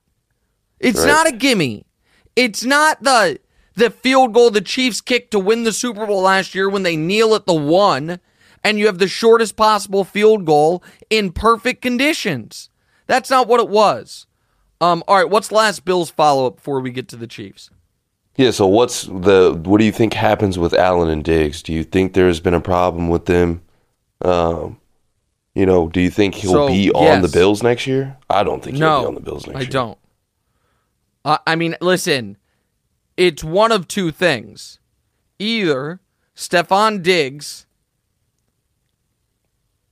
It's 0.80 0.98
Right. 0.98 1.06
not 1.06 1.28
a 1.28 1.32
gimme. 1.32 1.86
It's 2.34 2.64
not 2.64 3.02
the 3.02 3.38
the 3.76 3.90
field 3.90 4.34
goal 4.34 4.50
the 4.50 4.60
Chiefs 4.60 5.00
kicked 5.00 5.30
to 5.30 5.38
win 5.38 5.62
the 5.62 5.72
Super 5.72 6.04
Bowl 6.04 6.22
last 6.22 6.52
year 6.52 6.68
when 6.68 6.82
they 6.82 6.96
kneel 6.96 7.32
at 7.36 7.46
the 7.46 7.54
one 7.54 8.18
and 8.64 8.78
you 8.78 8.86
have 8.86 8.98
the 8.98 9.08
shortest 9.08 9.56
possible 9.56 10.04
field 10.04 10.44
goal 10.44 10.82
in 11.10 11.32
perfect 11.32 11.82
conditions. 11.82 12.70
That's 13.06 13.30
not 13.30 13.48
what 13.48 13.60
it 13.60 13.68
was. 13.68 14.26
Um, 14.80 15.02
all 15.08 15.16
right, 15.16 15.28
what's 15.28 15.50
last 15.50 15.84
Bills 15.84 16.10
follow 16.10 16.46
up 16.46 16.56
before 16.56 16.80
we 16.80 16.90
get 16.90 17.08
to 17.08 17.16
the 17.16 17.26
Chiefs? 17.26 17.70
Yeah. 18.36 18.52
So 18.52 18.66
what's 18.66 19.02
the? 19.02 19.60
What 19.64 19.78
do 19.78 19.84
you 19.84 19.92
think 19.92 20.14
happens 20.14 20.58
with 20.58 20.72
Allen 20.74 21.08
and 21.08 21.24
Diggs? 21.24 21.62
Do 21.62 21.72
you 21.72 21.82
think 21.82 22.12
there's 22.12 22.38
been 22.40 22.54
a 22.54 22.60
problem 22.60 23.08
with 23.08 23.26
them? 23.26 23.62
Um, 24.22 24.78
you 25.54 25.66
know, 25.66 25.88
do 25.88 26.00
you 26.00 26.10
think 26.10 26.36
he'll 26.36 26.52
So, 26.52 26.68
be 26.68 26.92
on 26.92 27.02
yes. 27.02 27.22
the 27.22 27.36
Bills 27.36 27.64
next 27.64 27.86
year? 27.88 28.16
I 28.30 28.44
don't 28.44 28.62
think 28.62 28.76
he'll 28.76 28.86
no, 28.86 29.00
be 29.00 29.06
on 29.08 29.14
the 29.14 29.20
Bills 29.20 29.46
next 29.46 29.56
I 29.56 29.60
year. 29.60 29.68
I 29.68 29.72
don't. 29.72 29.98
Uh, 31.24 31.38
I 31.46 31.56
mean, 31.56 31.76
listen, 31.80 32.36
it's 33.16 33.42
one 33.42 33.72
of 33.72 33.88
two 33.88 34.12
things. 34.12 34.78
Either 35.40 36.00
Stefon 36.36 37.02
Diggs, 37.02 37.66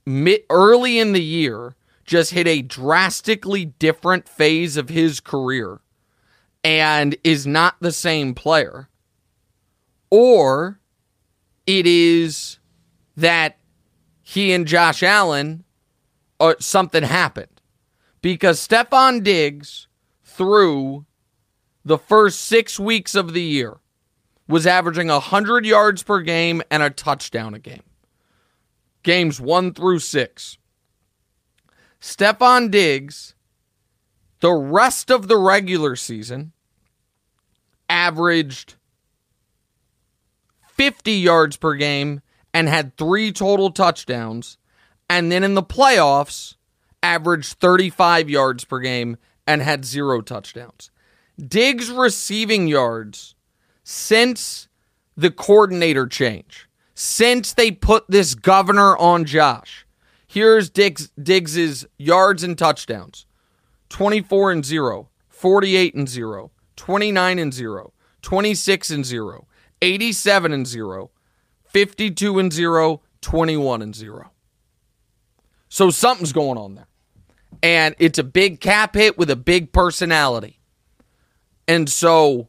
mid, 0.06 0.42
early 0.48 0.98
in 0.98 1.12
the 1.12 1.22
year, 1.22 1.74
just 2.04 2.30
hit 2.30 2.46
a 2.46 2.62
drastically 2.62 3.66
different 3.66 4.28
phase 4.28 4.76
of 4.76 4.88
his 4.88 5.20
career 5.20 5.80
and 6.62 7.16
is 7.24 7.46
not 7.46 7.76
the 7.80 7.92
same 7.92 8.34
player, 8.34 8.88
or 10.10 10.80
it 11.66 11.86
is 11.86 12.58
that 13.16 13.58
he 14.22 14.52
and 14.52 14.66
Josh 14.66 15.02
Allen, 15.02 15.64
uh, 16.40 16.54
something 16.58 17.02
happened 17.02 17.60
because 18.22 18.66
Stefon 18.66 19.22
Diggs 19.22 19.86
through 20.24 21.06
the 21.84 21.98
first 21.98 22.40
six 22.40 22.78
weeks 22.78 23.14
of 23.14 23.32
the 23.32 23.42
year 23.42 23.78
was 24.48 24.66
averaging 24.66 25.08
100 25.08 25.64
yards 25.64 26.02
per 26.02 26.20
game 26.20 26.62
and 26.70 26.82
a 26.82 26.90
touchdown 26.90 27.54
a 27.54 27.58
game. 27.58 27.82
Games 29.06 29.40
one 29.40 29.72
through 29.72 30.00
six. 30.00 30.58
Stefon 32.00 32.72
Diggs, 32.72 33.36
the 34.40 34.50
rest 34.50 35.12
of 35.12 35.28
the 35.28 35.36
regular 35.36 35.94
season, 35.94 36.50
averaged 37.88 38.74
50 40.74 41.12
yards 41.12 41.56
per 41.56 41.76
game 41.76 42.20
and 42.52 42.68
had 42.68 42.96
three 42.96 43.30
total 43.30 43.70
touchdowns. 43.70 44.58
And 45.08 45.30
then 45.30 45.44
in 45.44 45.54
the 45.54 45.62
playoffs, 45.62 46.56
averaged 47.00 47.60
35 47.60 48.28
yards 48.28 48.64
per 48.64 48.80
game 48.80 49.18
and 49.46 49.62
had 49.62 49.84
zero 49.84 50.20
touchdowns. 50.20 50.90
Diggs' 51.38 51.92
receiving 51.92 52.66
yards 52.66 53.36
since 53.84 54.66
the 55.16 55.30
coordinator 55.30 56.08
change, 56.08 56.65
since 56.96 57.52
they 57.52 57.70
put 57.70 58.06
this 58.08 58.34
governor 58.34 58.96
on 58.96 59.26
Josh. 59.26 59.86
Here's 60.26 60.70
Diggs 60.70 61.10
Diggs's 61.22 61.86
yards 61.98 62.42
and 62.42 62.58
touchdowns. 62.58 63.26
24 63.90 64.50
and 64.50 64.64
0, 64.64 65.10
48 65.28 65.94
and 65.94 66.08
0, 66.08 66.50
29 66.74 67.38
and 67.38 67.54
0, 67.54 67.92
26 68.22 68.90
and 68.90 69.06
0, 69.06 69.46
87 69.82 70.52
and 70.52 70.66
0, 70.66 71.10
52 71.66 72.38
and 72.38 72.52
0, 72.52 73.02
21 73.20 73.82
and 73.82 73.94
0. 73.94 74.30
So 75.68 75.90
something's 75.90 76.32
going 76.32 76.58
on 76.58 76.74
there. 76.76 76.88
And 77.62 77.94
it's 77.98 78.18
a 78.18 78.24
big 78.24 78.60
cap 78.60 78.94
hit 78.94 79.18
with 79.18 79.30
a 79.30 79.36
big 79.36 79.70
personality. 79.70 80.60
And 81.68 81.88
so 81.90 82.48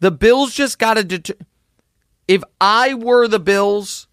the 0.00 0.10
Bills 0.10 0.52
just 0.54 0.78
got 0.78 0.94
to 0.94 1.04
det- 1.04 1.40
if 2.30 2.44
I 2.60 2.94
were 2.94 3.26
the 3.26 3.40
Bills, 3.40 4.06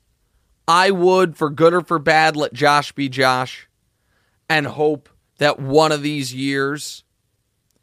I 0.67 0.89
would 0.89 1.37
for 1.37 1.51
good 1.51 1.71
or 1.71 1.81
for 1.81 1.99
bad 1.99 2.35
let 2.35 2.51
Josh 2.51 2.91
be 2.91 3.09
Josh. 3.09 3.69
and 4.49 4.65
hope 4.65 5.07
that 5.37 5.59
one 5.59 5.91
of 5.91 6.01
these 6.01 6.33
years 6.33 7.03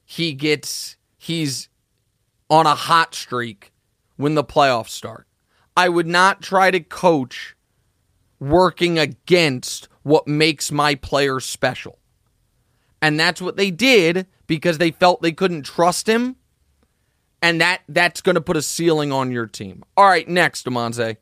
he 0.05 0.33
gets 0.33 0.97
he's 1.17 1.69
on 2.51 2.67
a 2.67 2.75
hot 2.75 3.15
streak 3.15 3.73
when 4.17 4.35
the 4.35 4.43
playoffs 4.43 4.89
start. 4.89 5.29
I 5.77 5.89
would 5.89 6.09
not 6.09 6.43
try 6.43 6.73
to 6.73 6.81
coach 6.81 7.55
working 8.41 8.99
against 8.99 9.89
what 10.03 10.27
makes 10.27 10.73
my 10.73 10.97
players 10.97 11.45
special. 11.45 12.01
And 13.01 13.21
that's 13.21 13.41
what 13.41 13.57
they 13.57 13.71
did 13.71 14.27
because 14.49 14.79
they 14.79 14.91
felt 14.91 15.23
they 15.23 15.31
couldn't 15.31 15.63
trust 15.63 16.09
him. 16.09 16.37
And 17.45 17.61
that 17.61 17.83
that's 17.91 18.23
going 18.23 18.37
to 18.37 18.41
put 18.41 18.57
a 18.57 18.63
ceiling 18.63 19.13
on 19.13 19.31
your 19.31 19.47
team. 19.47 19.85
All 19.99 20.07
right, 20.07 20.27
next, 20.27 20.65
Amonze. 20.65 21.19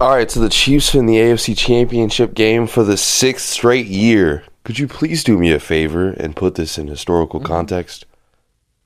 All 0.00 0.10
right, 0.10 0.30
so 0.30 0.38
the 0.38 0.48
Chiefs 0.48 0.94
win 0.94 1.06
the 1.06 1.16
AFC 1.16 1.58
Championship 1.58 2.32
game 2.32 2.68
for 2.68 2.84
the 2.84 2.96
sixth 2.96 3.46
straight 3.48 3.86
year. 3.86 4.44
Could 4.62 4.78
you 4.78 4.86
please 4.86 5.24
do 5.24 5.36
me 5.36 5.50
a 5.50 5.58
favor 5.58 6.10
and 6.10 6.36
put 6.36 6.54
this 6.54 6.78
in 6.78 6.86
historical 6.86 7.40
context? 7.40 8.06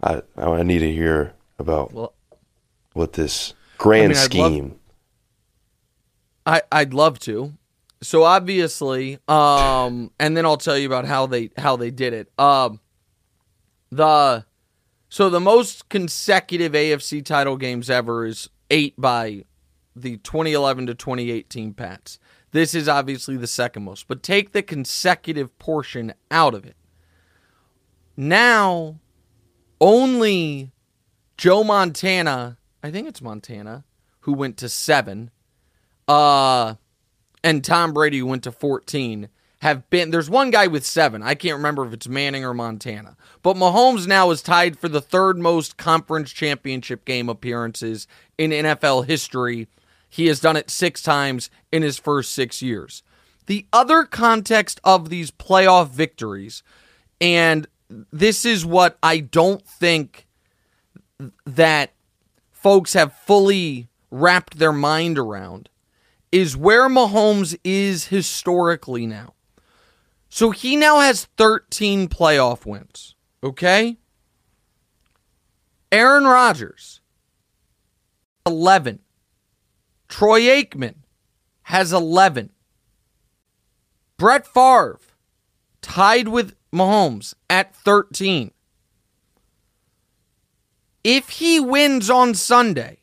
I 0.02 0.22
I 0.37 0.62
need 0.62 0.78
to 0.78 0.90
hear 0.90 1.34
about 1.58 1.92
Well, 1.92 2.14
what 2.94 3.12
this 3.12 3.52
grand 3.76 4.04
I 4.12 4.14
mean, 4.14 4.16
I'd 4.16 4.34
love- 4.34 4.52
scheme. 4.52 4.80
I 6.46 6.62
I'd 6.72 6.94
love 6.94 7.18
to. 7.20 7.52
So 8.02 8.22
obviously, 8.24 9.18
um, 9.28 10.10
and 10.18 10.37
then 10.37 10.44
I'll 10.46 10.56
tell 10.56 10.76
you 10.78 10.87
about 10.87 11.04
how 11.04 11.26
they 11.26 11.50
how 11.56 11.76
they 11.76 11.90
did 11.90 12.12
it. 12.14 12.32
Um, 12.38 12.80
the 13.90 14.44
so 15.14 15.31
the 15.31 15.38
most 15.38 15.88
consecutive 15.88 16.72
AFC 16.72 17.24
title 17.24 17.57
games 17.57 17.88
ever 17.88 18.27
is 18.27 18.50
eight 18.68 19.00
by 19.00 19.44
the 19.94 20.16
2011 20.16 20.87
to 20.87 20.94
2018 20.96 21.72
Pats. 21.72 22.18
This 22.50 22.74
is 22.74 22.88
obviously 22.88 23.37
the 23.37 23.46
second 23.46 23.85
most, 23.85 24.09
but 24.09 24.24
take 24.24 24.50
the 24.50 24.61
consecutive 24.61 25.57
portion 25.61 26.14
out 26.33 26.53
of 26.53 26.66
it. 26.66 26.74
Now, 28.16 28.98
only 29.81 30.72
Joe 31.37 31.62
Montana, 31.62 32.59
I 32.83 32.90
think 32.90 33.07
it's 33.07 33.22
Montana, 33.22 33.85
who 34.22 34.33
went 34.33 34.57
to 34.57 34.68
seven, 34.68 35.31
uh, 36.09 36.74
and 37.44 37.62
Tom 37.62 37.92
Brady 37.92 38.20
went 38.20 38.42
to 38.42 38.50
14 38.50 39.29
have 39.64 39.88
been 39.88 40.11
there's 40.11 40.29
one 40.29 40.50
guy 40.50 40.66
with 40.66 40.85
7. 40.85 41.22
I 41.22 41.35
can't 41.35 41.57
remember 41.57 41.87
if 41.87 41.94
it's 41.94 42.07
Manning 42.07 42.44
or 42.44 42.53
Montana. 42.53 43.16
But 43.42 43.57
Mahomes 43.57 44.07
now 44.07 44.31
is 44.31 44.42
tied 44.42 44.79
for 44.79 44.90
the 44.90 45.00
third 45.00 45.38
most 45.38 45.79
conference 45.79 46.33
championship 46.33 47.07
game 47.07 47.31
appearances 47.31 48.07
in 48.37 48.50
NFL 48.50 49.07
history. 49.07 49.66
He 50.11 50.27
has 50.27 50.38
done 50.38 50.57
it 50.57 50.68
6 50.68 51.00
times 51.00 51.48
in 51.72 51.81
his 51.81 51.96
first 51.96 52.35
6 52.35 52.61
years. 52.61 53.03
The 53.46 53.66
other 53.72 54.05
context 54.05 54.83
of 54.85 55.09
these 55.09 55.31
playoff 55.31 55.88
victories 55.88 56.62
and 57.18 57.66
this 58.12 58.44
is 58.44 58.66
what 58.66 58.98
I 59.03 59.20
don't 59.20 59.66
think 59.66 60.27
that 61.46 61.94
folks 62.53 62.92
have 62.92 63.14
fully 63.14 63.88
wrapped 64.11 64.59
their 64.59 64.72
mind 64.72 65.18
around 65.18 65.70
is 66.31 66.55
where 66.55 66.90
Mahomes 66.90 67.57
is 67.64 68.09
historically 68.09 69.07
now. 69.07 69.34
So 70.35 70.51
he 70.51 70.75
now 70.75 70.99
has 70.99 71.27
13 71.37 72.09
playoff 72.09 72.66
wins, 72.66 73.14
okay? 73.40 73.99
Aaron 75.92 76.25
Rodgers 76.25 77.01
11. 78.44 78.99
Troy 80.09 80.40
Aikman 80.40 80.97
has 81.62 81.92
11. 81.92 82.51
Brett 84.16 84.44
Favre 84.44 84.99
tied 85.81 86.27
with 86.27 86.57
Mahomes 86.73 87.35
at 87.49 87.73
13. 87.73 88.51
If 91.05 91.29
he 91.29 91.61
wins 91.61 92.11
on 92.11 92.35
Sunday, 92.35 93.03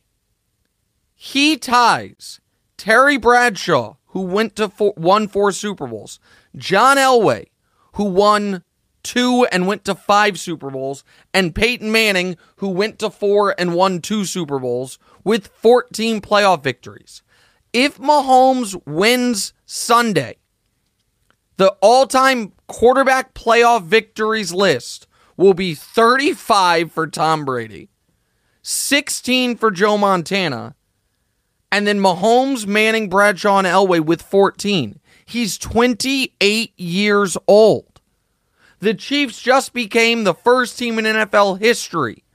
he 1.15 1.55
ties 1.55 2.41
Terry 2.75 3.15
Bradshaw, 3.15 3.95
who 4.07 4.23
went 4.23 4.57
to 4.57 4.67
four, 4.67 4.93
won 4.97 5.29
four 5.29 5.53
Super 5.53 5.87
Bowls, 5.87 6.19
John 6.55 6.97
Elway, 6.97 7.47
who 7.93 8.05
won 8.05 8.63
two 9.03 9.47
and 9.51 9.67
went 9.67 9.85
to 9.85 9.95
five 9.95 10.39
Super 10.39 10.69
Bowls, 10.69 11.03
and 11.33 11.55
Peyton 11.55 11.91
Manning, 11.91 12.37
who 12.57 12.69
went 12.69 12.99
to 12.99 13.09
four 13.09 13.55
and 13.57 13.73
won 13.73 14.01
two 14.01 14.25
Super 14.25 14.59
Bowls 14.59 14.99
with 15.23 15.47
14 15.47 16.21
playoff 16.21 16.63
victories. 16.63 17.23
If 17.73 17.97
Mahomes 17.97 18.79
wins 18.85 19.53
Sunday, 19.65 20.37
the 21.57 21.75
all 21.81 22.07
time 22.07 22.53
quarterback 22.67 23.33
playoff 23.33 23.83
victories 23.83 24.53
list 24.53 25.07
will 25.37 25.53
be 25.53 25.73
35 25.73 26.91
for 26.91 27.07
Tom 27.07 27.45
Brady, 27.45 27.89
16 28.61 29.57
for 29.57 29.71
Joe 29.71 29.97
Montana, 29.97 30.75
and 31.71 31.87
then 31.87 31.99
Mahomes, 31.99 32.67
Manning, 32.67 33.09
Bradshaw, 33.09 33.59
and 33.59 33.67
Elway 33.67 34.01
with 34.01 34.21
14. 34.21 34.99
He's 35.31 35.57
28 35.57 36.77
years 36.77 37.37
old. 37.47 38.01
The 38.79 38.93
Chiefs 38.93 39.41
just 39.41 39.71
became 39.71 40.25
the 40.25 40.33
first 40.33 40.77
team 40.77 40.99
in 40.99 41.05
NFL 41.05 41.59
history 41.59 42.25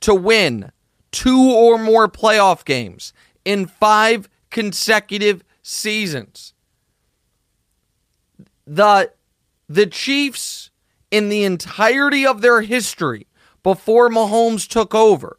to 0.00 0.14
win 0.14 0.72
two 1.12 1.50
or 1.52 1.76
more 1.76 2.08
playoff 2.08 2.64
games 2.64 3.12
in 3.44 3.66
five 3.66 4.30
consecutive 4.50 5.44
seasons. 5.62 6.54
The 8.66 9.12
the 9.68 9.86
Chiefs 9.86 10.70
in 11.10 11.28
the 11.28 11.44
entirety 11.44 12.24
of 12.24 12.40
their 12.40 12.62
history 12.62 13.26
before 13.62 14.08
Mahomes 14.08 14.66
took 14.66 14.94
over 14.94 15.38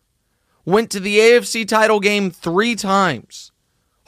went 0.66 0.92
to 0.92 1.00
the 1.00 1.18
AFC 1.18 1.68
title 1.68 2.00
game 2.00 2.30
3 2.30 2.76
times. 2.76 3.52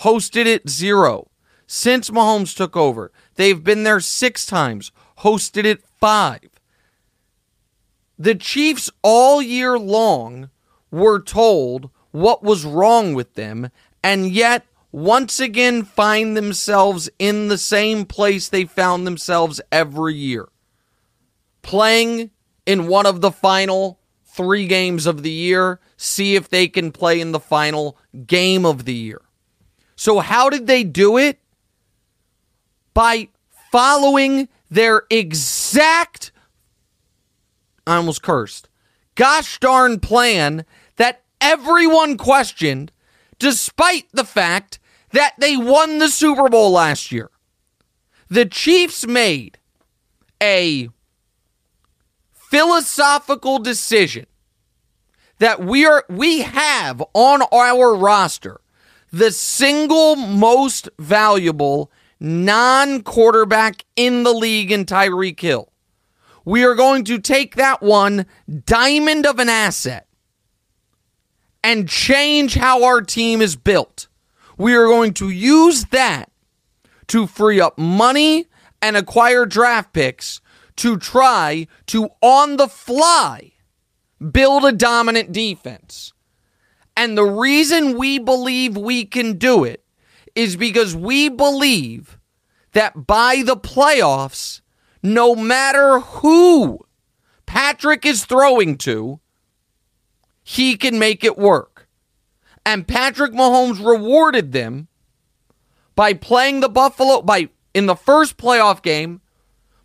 Hosted 0.02 0.46
it 0.46 0.70
0. 0.70 1.29
Since 1.72 2.10
Mahomes 2.10 2.56
took 2.56 2.76
over, 2.76 3.12
they've 3.36 3.64
been 3.64 3.84
there 3.84 4.00
6 4.00 4.46
times. 4.48 4.92
Hosted 5.20 5.66
it 5.66 5.84
5. 6.00 6.50
The 8.18 8.34
Chiefs 8.34 8.90
all 9.04 9.40
year 9.40 9.78
long 9.78 10.50
were 10.90 11.22
told 11.22 11.92
what 12.10 12.42
was 12.42 12.66
wrong 12.66 13.14
with 13.14 13.36
them 13.36 13.70
and 14.04 14.32
yet 14.32 14.66
once 14.92 15.40
again 15.40 15.84
find 15.84 16.36
themselves 16.36 17.08
in 17.20 17.50
the 17.50 17.58
same 17.60 18.04
place 18.04 18.50
they 18.50 18.66
found 18.66 19.06
themselves 19.06 19.62
every 19.72 20.16
year. 20.16 20.50
Playing 21.62 22.32
in 22.66 22.88
one 22.88 23.06
of 23.06 23.22
the 23.22 23.32
final 23.32 24.00
three 24.26 24.66
games 24.66 25.06
of 25.06 25.22
the 25.22 25.30
year, 25.30 25.80
see 25.98 26.36
if 26.36 26.50
they 26.50 26.68
can 26.68 26.92
play 26.92 27.22
in 27.22 27.32
the 27.32 27.40
final 27.40 27.96
game 28.26 28.66
of 28.66 28.86
the 28.86 28.96
year. 28.96 29.22
So, 29.96 30.18
how 30.18 30.50
did 30.50 30.66
they 30.66 30.84
do 30.84 31.16
it? 31.16 31.40
By 33.00 33.30
following 33.72 34.50
their 34.70 35.04
exact, 35.10 36.34
I 37.88 37.96
almost 37.96 38.22
cursed, 38.22 38.68
gosh 39.16 39.58
darn 39.62 40.02
plan 40.02 40.66
that 40.98 41.24
everyone 41.40 42.18
questioned 42.18 42.92
despite 43.38 44.08
the 44.12 44.26
fact 44.26 44.80
that 45.12 45.36
they 45.38 45.56
won 45.56 46.00
the 46.00 46.10
Super 46.10 46.50
Bowl 46.50 46.72
last 46.72 47.10
year. 47.10 47.32
The 48.28 48.46
Chiefs 48.46 49.08
made 49.08 49.60
a 50.44 50.90
philosophical 52.34 53.60
decision 53.60 54.26
that 55.38 55.62
we 55.62 55.86
are 55.86 56.04
we 56.10 56.42
have 56.42 57.02
on 57.14 57.44
our 57.54 57.96
roster 57.96 58.60
the 59.10 59.32
single 59.32 60.18
most 60.18 60.90
valuable 61.00 61.90
non-quarterback 62.20 63.86
in 63.96 64.24
the 64.24 64.34
league 64.34 64.72
in 64.72 64.86
Tyreek 64.86 65.40
Hill. 65.40 65.72
We 66.46 66.64
are 66.64 66.76
going 66.76 67.04
to 67.06 67.20
take 67.20 67.56
that 67.56 67.82
one 67.82 68.26
diamond 68.66 69.26
of 69.26 69.40
an 69.40 69.50
asset 69.50 70.08
and 71.64 71.88
change 71.88 72.56
how 72.56 72.84
our 72.84 73.02
team 73.02 73.42
is 73.42 73.56
built. 73.56 74.08
We 74.58 74.76
are 74.76 74.86
going 74.86 75.14
to 75.16 75.30
use 75.30 75.86
that 75.86 76.32
to 77.08 77.28
free 77.28 77.60
up 77.60 77.78
money 77.78 78.48
and 78.82 78.96
acquire 78.96 79.46
draft 79.46 79.94
picks 79.94 80.42
to 80.78 80.98
try 80.98 81.68
to, 81.88 82.10
on 82.22 82.58
the 82.58 82.68
fly, 82.68 83.52
build 84.32 84.66
a 84.66 84.72
dominant 84.72 85.32
defense. 85.32 86.14
And 86.96 87.18
the 87.18 87.26
reason 87.26 87.98
we 87.98 88.20
believe 88.20 88.78
we 88.78 89.06
can 89.06 89.38
do 89.38 89.64
it 89.64 89.84
is 90.40 90.56
because 90.56 90.96
we 90.96 91.28
believe 91.28 92.18
that 92.72 93.06
by 93.06 93.44
the 93.46 93.58
playoffs, 93.58 94.62
no 95.04 95.36
matter 95.36 96.00
who 96.00 96.80
Patrick 97.46 98.06
is 98.06 98.26
throwing 98.26 98.78
to, 98.78 99.20
he 100.44 100.78
can 100.78 100.98
make 100.98 101.24
it 101.24 101.38
work. 101.38 101.88
And 102.66 102.88
Patrick 102.88 103.34
Mahomes 103.34 103.86
rewarded 103.86 104.52
them 104.52 104.88
by 105.96 106.14
playing 106.14 106.62
the 106.62 106.70
Buffalo 106.70 107.22
by 107.22 107.50
in 107.74 107.86
the 107.86 107.96
first 107.96 108.38
playoff 108.38 108.82
game 108.82 109.22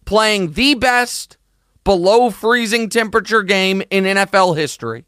playing 0.04 0.52
the 0.52 0.74
best 0.74 1.36
below 1.82 2.30
freezing 2.30 2.88
temperature 2.88 3.42
game 3.42 3.82
in 3.90 4.04
NFL 4.04 4.56
history. 4.56 5.04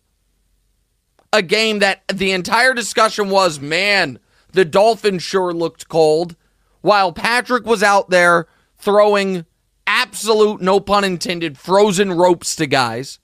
A 1.33 1.43
game 1.43 1.79
that 1.81 2.03
the 2.13 2.33
entire 2.33 2.75
discussion 2.75 3.31
was 3.31 3.61
man, 3.61 4.19
the 4.57 4.65
Dolphins 4.65 5.23
sure 5.23 5.53
looked 5.53 5.87
cold, 5.89 6.35
while 6.81 7.13
Patrick 7.13 7.67
was 7.67 7.83
out 7.83 8.11
there 8.11 8.49
throwing 8.79 9.45
absolute, 9.87 10.61
no 10.61 10.81
pun 10.81 11.05
intended, 11.05 11.59
frozen 11.59 12.13
ropes 12.13 12.57
to 12.57 12.67
guys. 12.67 13.19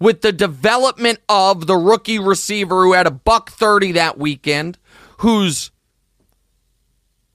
With 0.00 0.22
the 0.22 0.32
development 0.32 1.20
of 1.28 1.66
the 1.66 1.76
rookie 1.76 2.18
receiver 2.18 2.84
who 2.84 2.94
had 2.94 3.06
a 3.06 3.12
buck 3.12 3.50
30 3.50 3.92
that 3.92 4.18
weekend, 4.18 4.78
whose 5.18 5.70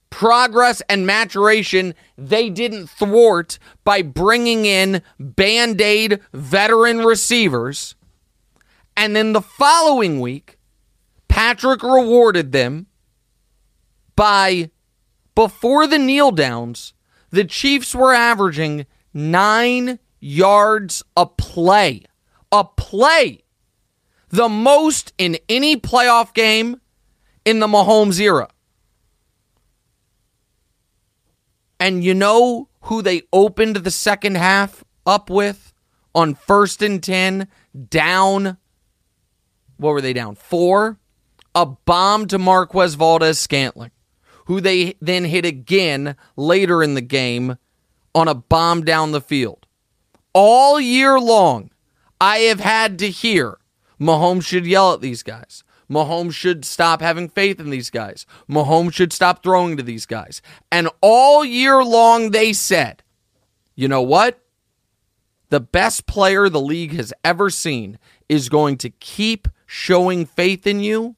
progress 0.10 0.82
and 0.90 1.06
maturation 1.06 1.94
they 2.18 2.50
didn't 2.50 2.88
thwart 2.88 3.60
by 3.84 4.02
bringing 4.02 4.66
in 4.66 5.04
band 5.20 5.80
aid 5.80 6.20
veteran 6.34 7.00
receivers. 7.00 7.96
And 8.98 9.16
then 9.16 9.34
the 9.34 9.42
following 9.42 10.20
week, 10.20 10.59
Patrick 11.40 11.84
rewarded 11.84 12.52
them 12.52 12.88
by, 14.18 14.72
before 15.36 15.88
the 15.88 15.98
kneel 15.98 16.32
downs, 16.32 16.94
the 17.30 17.46
Chiefs 17.46 17.96
were 17.96 18.14
averaging 18.14 18.86
nine 19.14 20.00
yards 20.20 21.02
a 21.16 21.26
play. 21.26 22.04
A 22.52 22.66
play. 22.66 23.46
The 24.28 24.50
most 24.50 25.14
in 25.18 25.38
any 25.48 25.78
playoff 25.78 26.34
game 26.34 26.82
in 27.46 27.62
the 27.62 27.68
Mahomes 27.68 28.20
era. 28.20 28.50
And 31.80 32.04
you 32.04 32.14
know 32.14 32.68
who 32.82 33.02
they 33.02 33.22
opened 33.32 33.78
the 33.78 33.92
second 33.92 34.36
half 34.36 34.84
up 35.06 35.30
with 35.30 35.72
on 36.14 36.36
first 36.36 36.82
and 36.82 37.02
10, 37.02 37.48
down. 37.88 38.58
What 39.78 39.94
were 39.94 40.02
they 40.02 40.12
down? 40.12 40.36
Four. 40.36 40.99
A 41.56 41.66
bomb 41.66 42.28
to 42.28 42.38
Marquez 42.38 42.96
Valdes-Scantling, 42.96 43.92
who 44.46 44.62
they 44.62 44.96
then 45.02 45.26
hit 45.26 45.46
again 45.46 46.16
later 46.36 46.84
in 46.84 46.94
the 46.94 47.02
game 47.02 47.58
on 48.14 48.28
a 48.28 48.36
bomb 48.36 48.84
down 48.84 49.12
the 49.12 49.22
field. 49.22 49.66
All 50.34 50.80
year 50.80 51.20
long, 51.20 51.72
I 52.22 52.40
have 52.40 52.60
had 52.60 53.00
to 53.00 53.10
hear 53.10 53.58
Mahomes 54.00 54.46
should 54.46 54.66
yell 54.66 54.94
at 54.94 55.02
these 55.02 55.24
guys. 55.24 55.64
Mahomes 55.90 56.34
should 56.34 56.66
stop 56.66 57.02
having 57.02 57.30
faith 57.30 57.60
in 57.60 57.72
these 57.72 57.90
guys. 57.90 58.26
Mahomes 58.48 58.94
should 58.94 59.12
stop 59.12 59.42
throwing 59.42 59.76
to 59.78 59.84
these 59.84 60.06
guys. 60.06 60.42
And 60.72 60.90
all 61.02 61.44
year 61.44 61.84
long, 61.84 62.30
they 62.30 62.54
said, 62.54 63.02
you 63.76 63.88
know 63.88 64.02
what? 64.02 64.40
The 65.50 65.60
best 65.60 66.06
player 66.06 66.48
the 66.48 66.62
league 66.62 66.94
has 66.94 67.12
ever 67.24 67.50
seen 67.50 67.98
is 68.28 68.50
going 68.50 68.78
to 68.78 68.92
keep 68.92 69.48
showing 69.66 70.28
faith 70.28 70.68
in 70.68 70.80
you. 70.80 71.16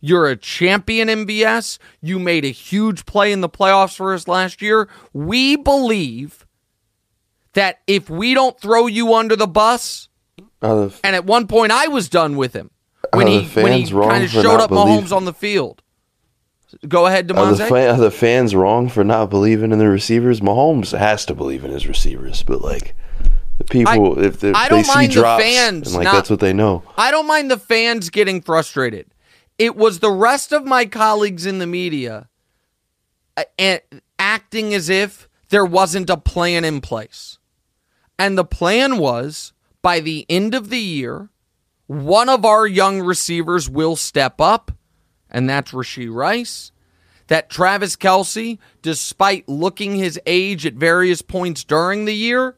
You're 0.00 0.26
a 0.28 0.36
champion 0.36 1.08
MVS. 1.08 1.78
You 2.00 2.18
made 2.18 2.44
a 2.44 2.50
huge 2.50 3.04
play 3.04 3.32
in 3.32 3.40
the 3.40 3.48
playoffs 3.48 3.96
for 3.96 4.14
us 4.14 4.28
last 4.28 4.62
year. 4.62 4.88
We 5.12 5.56
believe 5.56 6.46
that 7.54 7.80
if 7.86 8.08
we 8.08 8.34
don't 8.34 8.58
throw 8.60 8.86
you 8.86 9.14
under 9.14 9.34
the 9.34 9.48
bus, 9.48 10.08
and 10.62 10.92
at 11.04 11.24
one 11.24 11.46
point 11.46 11.72
I 11.72 11.88
was 11.88 12.08
done 12.08 12.36
with 12.36 12.52
him 12.52 12.70
when 13.12 13.26
he 13.26 13.44
when 13.60 13.72
he 13.72 13.90
kind 13.90 14.24
of 14.24 14.30
showed 14.30 14.60
up 14.60 14.70
Mahomes 14.70 14.86
believe- 14.86 15.12
on 15.12 15.24
the 15.24 15.32
field. 15.32 15.82
Go 16.86 17.06
ahead, 17.06 17.24
are, 17.30 17.54
the 17.54 17.64
Damonza. 17.64 17.94
are 17.94 17.96
the 17.98 18.10
fans 18.10 18.54
wrong 18.54 18.90
for 18.90 19.02
not 19.02 19.30
believing 19.30 19.72
in 19.72 19.78
the 19.78 19.88
receivers? 19.88 20.40
Mahomes 20.40 20.96
has 20.96 21.24
to 21.24 21.34
believe 21.34 21.64
in 21.64 21.70
his 21.70 21.86
receivers, 21.86 22.42
but 22.42 22.60
like 22.60 22.94
the 23.56 23.64
people, 23.64 24.18
if, 24.22 24.44
if 24.44 24.54
I 24.54 24.64
they 24.64 24.68
don't 24.68 24.84
see 24.84 24.94
mind 24.94 25.12
the 25.12 25.14
drops, 25.14 25.42
fans 25.42 25.86
and 25.86 25.96
like 25.96 26.04
not- 26.04 26.12
that's 26.12 26.28
what 26.28 26.40
they 26.40 26.52
know. 26.52 26.82
I 26.98 27.10
don't 27.10 27.26
mind 27.26 27.50
the 27.50 27.56
fans 27.56 28.10
getting 28.10 28.42
frustrated. 28.42 29.06
It 29.58 29.76
was 29.76 29.98
the 29.98 30.12
rest 30.12 30.52
of 30.52 30.64
my 30.64 30.86
colleagues 30.86 31.44
in 31.44 31.58
the 31.58 31.66
media 31.66 32.28
uh, 33.36 33.78
acting 34.18 34.74
as 34.74 34.88
if 34.88 35.28
there 35.48 35.64
wasn't 35.64 36.10
a 36.10 36.16
plan 36.16 36.64
in 36.64 36.80
place. 36.80 37.38
And 38.18 38.36
the 38.36 38.44
plan 38.44 38.98
was 38.98 39.52
by 39.82 40.00
the 40.00 40.26
end 40.28 40.54
of 40.54 40.70
the 40.70 40.78
year, 40.78 41.30
one 41.86 42.28
of 42.28 42.44
our 42.44 42.66
young 42.66 43.00
receivers 43.00 43.70
will 43.70 43.96
step 43.96 44.40
up, 44.40 44.72
and 45.30 45.48
that's 45.48 45.72
Rashee 45.72 46.12
Rice. 46.12 46.72
That 47.28 47.50
Travis 47.50 47.94
Kelce, 47.94 48.58
despite 48.80 49.48
looking 49.48 49.96
his 49.96 50.18
age 50.26 50.64
at 50.64 50.74
various 50.74 51.20
points 51.20 51.62
during 51.62 52.04
the 52.04 52.14
year, 52.14 52.56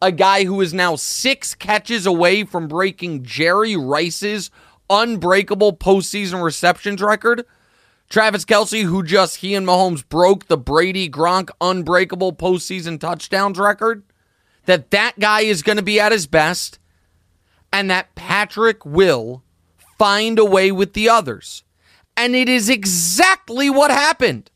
a 0.00 0.12
guy 0.12 0.44
who 0.44 0.60
is 0.60 0.72
now 0.72 0.96
six 0.96 1.54
catches 1.54 2.06
away 2.06 2.44
from 2.44 2.68
breaking 2.68 3.24
Jerry 3.24 3.76
Rice's 3.76 4.50
unbreakable 4.90 5.76
postseason 5.76 6.42
receptions 6.42 7.00
record. 7.00 7.44
Travis 8.08 8.44
Kelce, 8.44 8.84
who 8.84 9.02
just 9.02 9.36
he 9.36 9.54
and 9.54 9.66
Mahomes 9.66 10.06
broke 10.08 10.46
the 10.46 10.56
Brady 10.56 11.10
Gronk 11.10 11.50
unbreakable 11.60 12.34
postseason 12.34 12.98
touchdowns 12.98 13.58
record, 13.58 14.02
that 14.64 14.90
that 14.90 15.18
guy 15.18 15.40
is 15.40 15.62
going 15.62 15.76
to 15.76 15.82
be 15.82 16.00
at 16.00 16.12
his 16.12 16.26
best, 16.26 16.78
and 17.72 17.90
that 17.90 18.14
Patrick 18.14 18.84
will 18.86 19.42
find 19.98 20.38
a 20.38 20.44
way 20.44 20.72
with 20.72 20.94
the 20.94 21.08
others. 21.08 21.64
And 22.16 22.34
it 22.34 22.48
is 22.48 22.68
exactly 22.68 23.68
what 23.68 23.90
happened. 23.90 24.50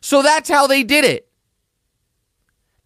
So 0.00 0.22
that's 0.22 0.48
how 0.48 0.66
they 0.66 0.82
did 0.82 1.04
it. 1.04 1.28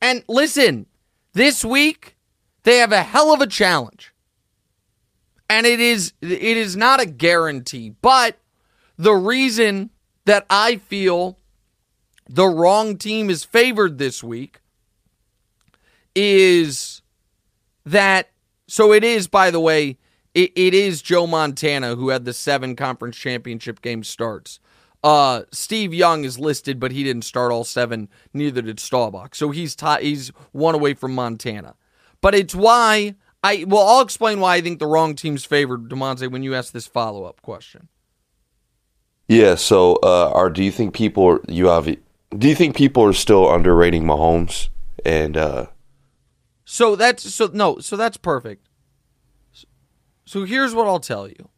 And 0.01 0.25
listen, 0.29 0.87
this 1.33 1.65
week 1.65 2.17
they 2.65 2.79
have 2.79 2.93
a 2.93 3.03
hell 3.03 3.33
of 3.33 3.41
a 3.41 3.47
challenge. 3.47 4.14
And 5.49 5.67
it 5.67 5.81
is 5.81 6.13
it 6.21 6.57
is 6.57 6.77
not 6.77 7.01
a 7.01 7.07
guarantee, 7.07 7.91
but 8.01 8.39
the 8.97 9.15
reason 9.15 9.91
that 10.25 10.47
I 10.49 10.77
feel 10.77 11.39
the 12.29 12.47
wrong 12.47 12.97
team 12.97 13.29
is 13.29 13.45
favored 13.45 13.99
this 13.99 14.25
week 14.25 14.61
is 16.15 17.03
that 17.85 18.31
so 18.67 18.93
it 18.93 19.05
is 19.05 19.29
by 19.29 19.51
the 19.51 19.61
way 19.61 19.99
it, 20.33 20.53
it 20.57 20.75
is 20.75 21.03
Joe 21.03 21.27
Montana 21.27 21.95
who 21.95 22.09
had 22.09 22.25
the 22.25 22.33
seven 22.33 22.75
conference 22.77 23.17
championship 23.17 23.83
game 23.83 24.03
starts. 24.03 24.61
Uh, 25.03 25.43
Steve 25.53 25.93
Young 25.93 26.25
is 26.25 26.39
listed, 26.39 26.81
but 26.81 26.91
he 26.91 27.05
didn't 27.05 27.27
start 27.27 27.53
all 27.53 27.65
seven. 27.65 28.09
Neither 28.33 28.63
did 28.63 28.79
Staubach, 28.79 29.35
so 29.35 29.51
he's 29.51 29.77
ti 29.77 29.97
he's 30.01 30.29
one 30.53 30.75
away 30.75 30.95
from 30.95 31.15
Montana. 31.15 31.75
But 32.23 32.35
it's 32.35 32.55
why 32.55 33.15
I 33.45 33.65
well 33.69 33.87
I'll 33.87 34.01
explain 34.01 34.41
why 34.41 34.57
I 34.57 34.63
think 34.63 34.79
the 34.79 34.87
wrong 34.87 35.15
team's 35.15 35.45
favored, 35.45 35.91
Damonza, 35.91 36.33
when 36.33 36.43
you 36.43 36.55
ask 36.55 36.73
this 36.73 36.87
follow 36.87 37.25
up 37.25 37.43
question. 37.43 37.89
Yeah. 39.29 39.55
So, 39.55 39.97
uh, 40.03 40.31
are 40.35 40.49
do 40.49 40.65
you 40.65 40.73
think 40.73 40.95
people 40.95 41.25
are, 41.25 41.41
you 41.47 41.67
have 41.67 41.85
do 41.85 42.49
you 42.49 42.55
think 42.55 42.75
people 42.75 43.05
are 43.05 43.13
still 43.13 43.53
underrating 43.53 44.05
Mahomes? 44.05 44.71
And 45.05 45.37
uh, 45.37 45.67
So 46.65 46.97
that's 46.97 47.35
so 47.35 47.51
no, 47.53 47.79
so 47.79 47.97
that's 47.97 48.17
perfect. 48.17 48.67
So 50.25 50.45
here's 50.45 50.75
what 50.75 50.87
I'll 50.87 51.01
tell 51.01 51.29
you. 51.29 51.51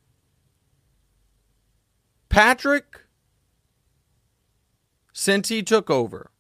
Patrick 2.29 3.03
since 5.13 5.49
he 5.49 5.63
took 5.63 5.89
over 5.89 6.31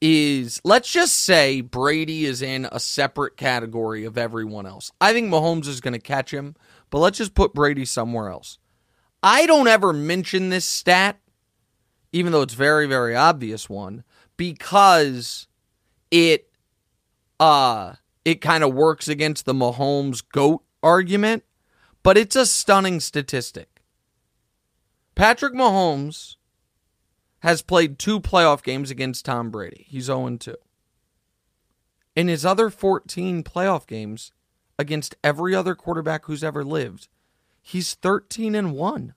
is 0.00 0.60
let's 0.64 0.90
just 0.90 1.16
say 1.16 1.60
Brady 1.60 2.24
is 2.24 2.42
in 2.42 2.66
a 2.72 2.80
separate 2.80 3.36
category 3.36 4.04
of 4.04 4.16
everyone 4.16 4.66
else. 4.66 4.90
I 5.00 5.12
think 5.12 5.30
Mahomes 5.30 5.68
is 5.68 5.80
going 5.80 5.92
to 5.92 6.00
catch 6.00 6.32
him, 6.32 6.56
but 6.88 6.98
let's 6.98 7.18
just 7.18 7.34
put 7.34 7.54
Brady 7.54 7.84
somewhere 7.84 8.30
else. 8.30 8.58
I 9.22 9.46
don't 9.46 9.68
ever 9.68 9.92
mention 9.92 10.48
this 10.48 10.64
stat 10.64 11.20
even 12.12 12.32
though 12.32 12.42
it's 12.42 12.54
very 12.54 12.86
very 12.86 13.14
obvious 13.14 13.68
one 13.68 14.04
because 14.36 15.46
it 16.10 16.48
uh 17.38 17.94
it 18.24 18.40
kind 18.40 18.64
of 18.64 18.74
works 18.74 19.08
against 19.08 19.46
the 19.46 19.54
Mahomes 19.54 20.22
goat 20.32 20.62
argument, 20.82 21.42
but 22.02 22.18
it's 22.18 22.36
a 22.36 22.44
stunning 22.44 23.00
statistic. 23.00 23.82
Patrick 25.14 25.54
Mahomes 25.54 26.36
has 27.40 27.62
played 27.62 27.98
two 27.98 28.20
playoff 28.20 28.62
games 28.62 28.90
against 28.90 29.24
Tom 29.24 29.50
Brady. 29.50 29.86
He's 29.88 30.06
0 30.06 30.36
2. 30.36 30.54
In 32.16 32.28
his 32.28 32.44
other 32.44 32.70
14 32.70 33.42
playoff 33.42 33.86
games 33.86 34.32
against 34.78 35.14
every 35.22 35.54
other 35.54 35.74
quarterback 35.74 36.26
who's 36.26 36.44
ever 36.44 36.64
lived, 36.64 37.08
he's 37.62 37.94
13 37.94 38.54
and 38.54 38.72
1. 38.72 39.14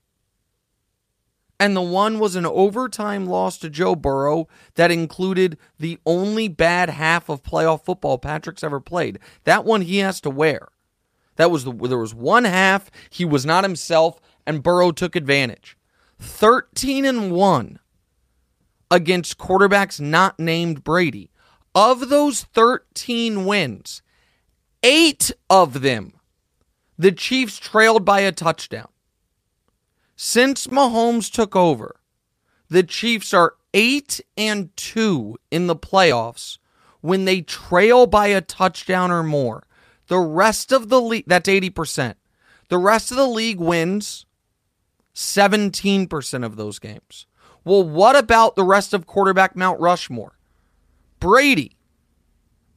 And 1.60 1.76
the 1.76 1.82
one 1.82 2.20
was 2.20 2.36
an 2.36 2.46
overtime 2.46 3.26
loss 3.26 3.58
to 3.60 3.70
Joe 3.70 3.96
Burrow 3.96 4.48
that 4.76 4.92
included 4.92 5.58
the 5.80 5.98
only 6.06 6.48
bad 6.48 6.90
half 6.90 7.30
of 7.30 7.44
playoff 7.44 7.86
football 7.86 8.18
Patrick's 8.18 8.64
ever 8.64 8.80
played. 8.80 9.20
That 9.46 9.64
one 9.64 9.82
he 9.82 10.00
has 10.00 10.20
to 10.22 10.30
wear. 10.30 10.70
That 11.36 11.52
was 11.52 11.64
the 11.64 11.72
there 11.72 11.98
was 11.98 12.14
one 12.14 12.44
half 12.44 12.92
he 13.10 13.24
was 13.26 13.46
not 13.46 13.64
himself 13.64 14.20
and 14.46 14.64
Burrow 14.64 14.92
took 14.92 15.16
advantage. 15.16 15.78
13 16.20 17.06
and 17.06 17.32
1 17.32 17.80
against 18.94 19.40
quarterbacks 19.40 20.00
not 20.00 20.40
named 20.40 20.84
Brady. 20.84 21.32
Of 21.74 22.10
those 22.10 22.44
13 22.44 23.46
wins, 23.46 24.04
eight 24.84 25.32
of 25.50 25.82
them, 25.82 26.14
the 26.96 27.12
Chiefs 27.12 27.58
trailed 27.58 28.06
by 28.06 28.20
a 28.20 28.32
touchdown. 28.32 28.90
Since 30.16 30.68
Mahomes 30.68 31.32
took 31.32 31.56
over, 31.56 31.96
the 32.70 32.84
Chiefs 32.84 33.34
are 33.34 33.56
8 33.74 34.22
and 34.38 34.76
2 34.78 35.38
in 35.50 35.66
the 35.66 35.76
playoffs 35.76 36.60
when 37.02 37.26
they 37.26 37.42
trail 37.42 38.06
by 38.06 38.28
a 38.28 38.42
touchdown 38.42 39.10
or 39.10 39.24
more. 39.24 39.64
The 40.06 40.20
rest 40.20 40.72
of 40.72 40.90
the 40.90 41.02
league, 41.02 41.26
that's 41.26 41.50
80%. 41.50 42.14
The 42.70 42.78
rest 42.78 43.10
of 43.10 43.18
the 43.18 43.26
league 43.26 43.60
wins 43.60 44.28
17% 45.16 46.46
of 46.46 46.56
those 46.58 46.78
games. 46.78 47.26
Well, 47.66 47.84
what 47.84 48.16
about 48.16 48.56
the 48.56 48.64
rest 48.64 48.94
of 48.94 49.08
quarterback 49.08 49.56
Mount 49.56 49.80
Rushmore? 49.80 50.38
Brady 51.20 51.78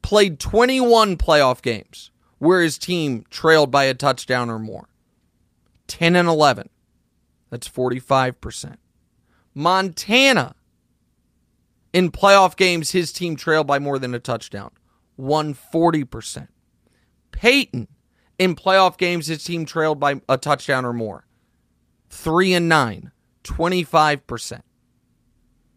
played 0.02 0.38
21 0.38 1.16
playoff 1.16 1.60
games 1.60 2.10
where 2.38 2.62
his 2.62 2.78
team 2.78 3.24
trailed 3.30 3.70
by 3.70 3.84
a 3.84 3.94
touchdown 3.94 4.50
or 4.50 4.58
more. 4.58 4.88
10 5.88 6.14
and 6.14 6.28
11. 6.28 6.68
That's 7.50 7.68
45%. 7.68 8.76
Montana 9.54 10.54
in 11.92 12.10
playoff 12.12 12.56
games 12.56 12.90
his 12.90 13.12
team 13.12 13.36
trailed 13.36 13.66
by 13.66 13.78
more 13.78 13.98
than 13.98 14.14
a 14.14 14.18
touchdown. 14.18 14.70
140%. 15.18 16.48
Peyton 17.32 17.88
in 18.38 18.54
playoff 18.54 18.98
games 18.98 19.26
his 19.26 19.42
team 19.42 19.64
trailed 19.64 19.98
by 19.98 20.20
a 20.28 20.36
touchdown 20.36 20.84
or 20.84 20.92
more. 20.92 21.24
3 22.10 22.54
and 22.54 22.68
9, 22.68 23.12
25%. 23.44 24.62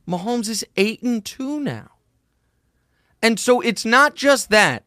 Mahomes 0.10 0.49
is 0.49 0.66
8 0.76 1.03
and 1.03 1.24
2 1.24 1.60
now. 1.60 1.91
And 3.22 3.39
so 3.39 3.62
it's 3.62 3.86
not 3.86 4.16
just 4.16 4.49
that. 4.49 4.86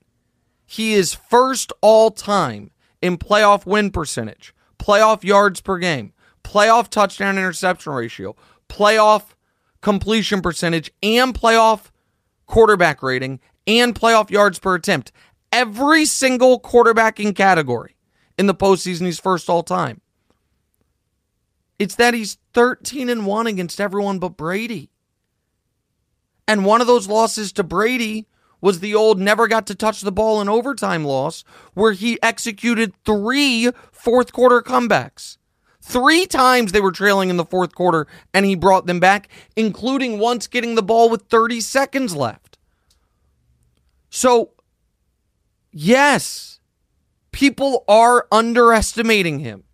He 0.66 0.95
is 0.95 1.14
first 1.14 1.73
all 1.81 2.11
time 2.11 2.70
in 3.01 3.18
playoff 3.18 3.66
win 3.66 3.91
percentage, 3.91 4.55
playoff 4.79 5.23
yards 5.23 5.61
per 5.61 5.79
game, 5.79 6.12
playoff 6.43 6.89
touchdown 6.89 7.37
interception 7.37 7.93
ratio, 7.93 8.35
playoff 8.68 9.35
completion 9.81 10.41
percentage, 10.41 10.91
and 11.03 11.35
playoff 11.35 11.91
quarterback 12.47 13.03
rating, 13.03 13.39
and 13.66 13.95
playoff 13.95 14.31
yards 14.31 14.59
per 14.59 14.75
attempt. 14.75 15.12
Every 15.53 16.07
single 16.07 16.59
quarterbacking 16.59 17.37
category 17.37 17.97
in 18.39 18.47
the 18.47 18.55
postseason, 18.55 19.05
he's 19.05 19.20
first 19.20 19.51
all 19.51 19.62
time. 19.62 20.01
It's 21.79 21.97
that 21.97 22.14
he's 22.14 22.39
13 22.55 23.09
and 23.09 23.27
1 23.27 23.47
against 23.47 23.81
everyone 23.81 24.18
but 24.18 24.37
Brady. 24.37 24.91
And 26.47 26.64
one 26.64 26.80
of 26.80 26.86
those 26.86 27.09
losses 27.09 27.53
to 27.53 27.62
Brady 27.62 28.26
was 28.61 28.80
the 28.80 28.95
old 28.95 29.18
never 29.18 29.49
got 29.49 29.66
to 29.66 29.74
touch 29.74 30.01
the 30.01 30.12
ball 30.12 30.40
in 30.40 30.49
overtime 30.49 31.05
loss, 31.05 31.45
where 31.74 31.93
he 31.93 32.22
executed 32.22 32.95
three 33.05 33.70
fourth 33.90 34.32
quarter 34.32 34.62
comebacks. 34.62 35.36
Three 35.80 36.26
times 36.26 36.70
they 36.70 36.80
were 36.80 36.93
trailing 36.93 37.28
in 37.28 37.36
the 37.36 37.45
fourth 37.45 37.74
quarter, 37.74 38.07
and 38.32 38.47
he 38.47 38.55
brought 38.55 38.86
them 38.86 39.01
back, 39.01 39.28
including 39.57 40.20
once 40.20 40.47
getting 40.47 40.76
the 40.76 40.82
ball 40.82 41.11
with 41.11 41.22
30 41.22 41.61
seconds 41.61 42.14
left. 42.14 42.57
So, 44.09 44.51
yes, 45.72 46.61
people 47.32 47.84
are 47.88 48.28
underestimating 48.30 49.40
him 49.40 49.64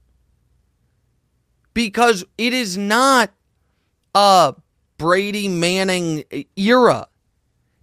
because 1.75 2.25
it 2.39 2.55
is 2.55 2.79
not 2.79 3.31
a 4.15 4.55
Brady 4.99 5.49
Manning 5.49 6.25
era. 6.57 7.09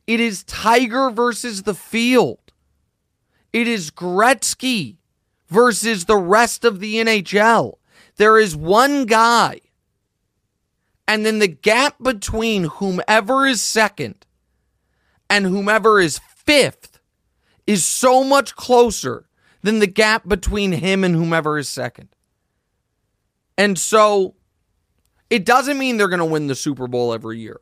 It 0.05 0.19
is 0.19 0.43
Tiger 0.43 1.09
versus 1.09 1.63
the 1.63 1.73
field. 1.73 2.39
It 3.51 3.67
is 3.67 3.89
Gretzky 3.89 4.97
versus 5.47 6.05
the 6.05 6.17
rest 6.17 6.65
of 6.65 6.79
the 6.79 6.95
NHL. 6.95 7.75
There 8.17 8.37
is 8.37 8.55
one 8.55 9.05
guy, 9.05 9.61
and 11.07 11.25
then 11.25 11.39
the 11.39 11.47
gap 11.47 11.95
between 12.01 12.65
whomever 12.65 13.45
is 13.45 13.61
second 13.61 14.25
and 15.29 15.45
whomever 15.45 15.99
is 15.99 16.19
fifth 16.35 16.99
is 17.65 17.83
so 17.83 18.23
much 18.23 18.55
closer 18.55 19.27
than 19.61 19.79
the 19.79 19.87
gap 19.87 20.27
between 20.27 20.71
him 20.71 21.03
and 21.03 21.15
whomever 21.15 21.57
is 21.57 21.67
second. 21.67 22.09
And 23.57 23.79
so 23.79 24.34
it 25.29 25.45
doesn't 25.45 25.77
mean 25.77 25.97
they're 25.97 26.07
going 26.07 26.19
to 26.19 26.25
win 26.25 26.47
the 26.47 26.55
Super 26.55 26.87
Bowl 26.87 27.13
every 27.13 27.39
year. 27.39 27.61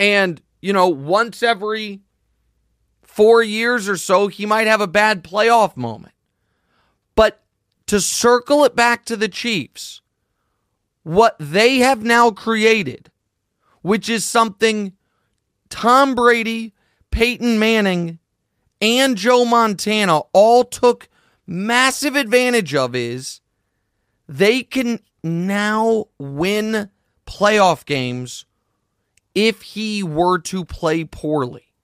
And, 0.00 0.40
you 0.60 0.72
know, 0.72 0.88
once 0.88 1.42
every 1.42 2.00
four 3.02 3.42
years 3.42 3.88
or 3.88 3.96
so, 3.96 4.28
he 4.28 4.46
might 4.46 4.66
have 4.66 4.80
a 4.80 4.86
bad 4.86 5.24
playoff 5.24 5.76
moment. 5.76 6.14
But 7.14 7.42
to 7.86 8.00
circle 8.00 8.64
it 8.64 8.76
back 8.76 9.04
to 9.06 9.16
the 9.16 9.28
Chiefs, 9.28 10.02
what 11.02 11.36
they 11.38 11.78
have 11.78 12.02
now 12.02 12.30
created, 12.30 13.10
which 13.82 14.08
is 14.08 14.24
something 14.24 14.92
Tom 15.68 16.14
Brady, 16.14 16.74
Peyton 17.10 17.58
Manning, 17.58 18.18
and 18.80 19.16
Joe 19.16 19.44
Montana 19.44 20.20
all 20.32 20.64
took 20.64 21.08
massive 21.46 22.14
advantage 22.14 22.74
of, 22.74 22.94
is 22.94 23.40
they 24.28 24.62
can 24.62 25.00
now 25.22 26.06
win 26.18 26.90
playoff 27.26 27.84
games 27.84 28.46
if 29.34 29.62
he 29.62 30.02
were 30.02 30.38
to 30.38 30.64
play 30.64 31.04
poorly. 31.04 31.74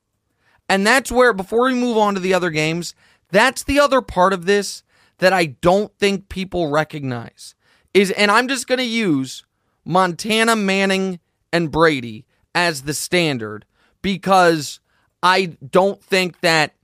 And 0.69 0.87
that's 0.87 1.13
where, 1.13 1.33
before 1.33 1.67
we 1.67 1.75
move 1.75 1.97
on 1.97 2.15
to 2.15 2.21
the 2.21 2.35
other 2.35 2.51
games, 2.51 2.95
that's 3.31 3.63
the 3.63 3.79
other 3.79 4.01
part 4.01 4.33
of 4.33 4.47
this 4.47 4.83
that 5.19 5.33
I 5.33 5.47
don't 5.47 5.93
think 5.99 6.29
people 6.29 6.71
recognize. 6.71 7.55
Is 7.93 8.11
and 8.11 8.31
I'm 8.31 8.49
just 8.49 8.67
going 8.67 8.79
to 8.79 8.85
use 8.85 9.45
Montana, 9.85 10.57
Manning, 10.57 11.21
and 11.53 11.71
Brady 11.71 12.25
as 12.55 12.83
the 12.83 12.95
standard 12.95 13.65
because 14.03 14.81
I 15.23 15.57
don't 15.71 16.03
think 16.03 16.41
that, 16.41 16.75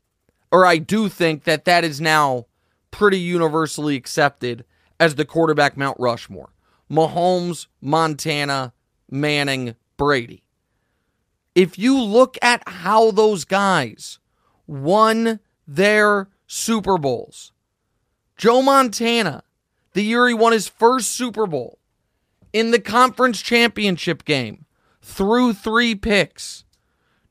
or 0.52 0.64
I 0.64 0.78
do 0.78 1.08
think 1.08 1.44
that 1.44 1.64
that 1.64 1.84
is 1.84 2.00
now 2.00 2.46
pretty 2.90 3.18
universally 3.18 3.96
accepted 3.96 4.64
as 5.00 5.16
the 5.16 5.24
quarterback 5.24 5.76
Mount 5.76 5.96
Rushmore. 5.98 6.52
Mahomes, 6.90 7.66
Montana, 7.80 8.74
Manning, 9.10 9.74
Brady. 9.96 10.44
If 11.54 11.78
you 11.78 12.00
look 12.00 12.36
at 12.42 12.62
how 12.66 13.10
those 13.10 13.44
guys 13.44 14.18
won 14.66 15.40
their 15.66 16.28
Super 16.46 16.98
Bowls, 16.98 17.52
Joe 18.36 18.62
Montana, 18.62 19.42
the 19.94 20.02
year 20.02 20.28
he 20.28 20.34
won 20.34 20.52
his 20.52 20.68
first 20.68 21.12
Super 21.12 21.46
Bowl, 21.46 21.78
in 22.52 22.70
the 22.70 22.80
conference 22.80 23.40
championship 23.40 24.24
game, 24.24 24.66
threw 25.00 25.52
three 25.52 25.94
picks. 25.94 26.64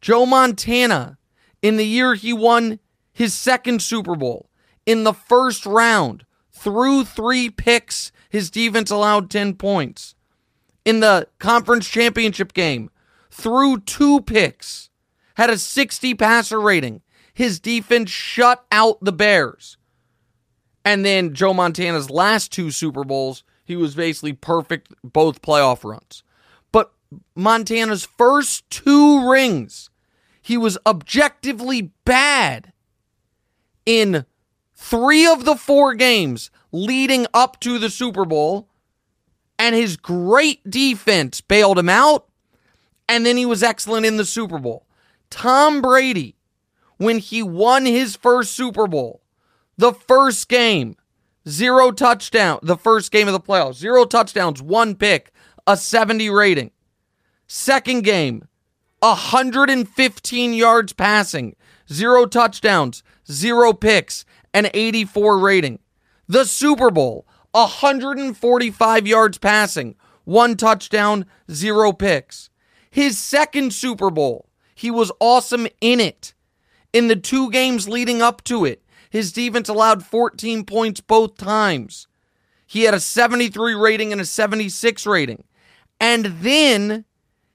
Joe 0.01 0.25
Montana, 0.25 1.17
in 1.61 1.77
the 1.77 1.85
year 1.85 2.15
he 2.15 2.31
won 2.31 2.79
his 3.11 3.33
second 3.33 3.81
Super 3.81 4.15
Bowl, 4.15 4.49
in 4.85 5.03
the 5.03 5.13
first 5.13 5.65
round, 5.65 6.25
threw 6.59 7.03
three 7.05 7.49
picks. 7.49 8.11
His 8.29 8.51
defense 8.51 8.91
allowed 8.91 9.29
10 9.29 9.55
points. 9.55 10.15
In 10.85 10.99
the 10.99 11.27
conference 11.39 11.87
championship 11.87 12.53
game, 12.53 12.89
threw 13.31 13.79
two 13.79 14.21
picks, 14.21 14.89
had 15.35 15.49
a 15.49 15.57
60 15.57 16.13
passer 16.15 16.59
rating. 16.59 17.01
His 17.33 17.59
defense 17.59 18.09
shut 18.09 18.65
out 18.71 18.97
the 19.01 19.11
Bears. 19.11 19.77
And 20.83 21.05
then 21.05 21.33
Joe 21.33 21.53
Montana's 21.53 22.09
last 22.09 22.51
two 22.51 22.71
Super 22.71 23.03
Bowls, 23.03 23.43
he 23.63 23.75
was 23.75 23.95
basically 23.95 24.33
perfect 24.33 24.93
both 25.03 25.41
playoff 25.41 25.83
runs. 25.83 26.23
But 26.71 26.91
Montana's 27.35 28.05
first 28.05 28.69
two 28.69 29.29
rings, 29.29 29.89
he 30.41 30.57
was 30.57 30.77
objectively 30.85 31.91
bad 32.03 32.73
in 33.85 34.25
three 34.79 35.27
of 35.27 35.43
the 35.43 35.55
four 35.55 35.93
games 35.93 36.49
leading 36.71 37.27
up 37.33 37.59
to 37.59 37.77
the 37.77 37.89
Super 37.89 38.23
Bowl, 38.23 38.69
and 39.59 39.75
his 39.75 39.97
great 39.97 40.67
defense 40.67 41.41
bailed 41.41 41.77
him 41.77 41.89
out, 41.89 42.27
and 43.07 43.25
then 43.25 43.35
he 43.35 43.45
was 43.45 43.61
excellent 43.61 44.05
in 44.05 44.15
the 44.15 44.25
Super 44.25 44.57
Bowl. 44.57 44.87
Tom 45.29 45.81
Brady, 45.81 46.37
when 46.95 47.19
he 47.19 47.43
won 47.43 47.85
his 47.85 48.15
first 48.15 48.53
Super 48.53 48.87
Bowl, 48.87 49.21
the 49.77 49.91
first 49.91 50.47
game, 50.47 50.95
zero 51.47 51.91
touchdown, 51.91 52.59
the 52.63 52.77
first 52.77 53.11
game 53.11 53.27
of 53.27 53.33
the 53.33 53.39
playoffs, 53.39 53.75
zero 53.75 54.05
touchdowns, 54.05 54.61
one 54.61 54.95
pick, 54.95 55.33
a 55.67 55.75
70 55.75 56.29
rating. 56.29 56.71
Second 57.47 58.05
game, 58.05 58.47
115 58.99 60.53
yards 60.53 60.93
passing, 60.93 61.55
zero 61.91 62.25
touchdowns, 62.25 63.03
zero 63.29 63.73
picks, 63.73 64.23
an 64.53 64.69
84 64.73 65.37
rating. 65.39 65.79
The 66.27 66.45
Super 66.45 66.91
Bowl, 66.91 67.25
145 67.51 69.07
yards 69.07 69.37
passing, 69.37 69.95
one 70.25 70.55
touchdown, 70.55 71.25
zero 71.51 71.91
picks. 71.91 72.49
His 72.91 73.17
second 73.17 73.73
Super 73.73 74.09
Bowl, 74.09 74.49
he 74.75 74.91
was 74.91 75.11
awesome 75.19 75.67
in 75.81 75.99
it. 75.99 76.33
In 76.93 77.07
the 77.07 77.15
two 77.15 77.51
games 77.51 77.89
leading 77.89 78.21
up 78.21 78.43
to 78.45 78.65
it, 78.65 78.83
his 79.09 79.31
defense 79.31 79.69
allowed 79.69 80.05
14 80.05 80.65
points 80.65 81.01
both 81.01 81.37
times. 81.37 82.07
He 82.65 82.83
had 82.83 82.93
a 82.93 82.99
73 82.99 83.73
rating 83.73 84.11
and 84.11 84.21
a 84.21 84.25
76 84.25 85.05
rating. 85.07 85.43
And 85.99 86.25
then 86.41 87.05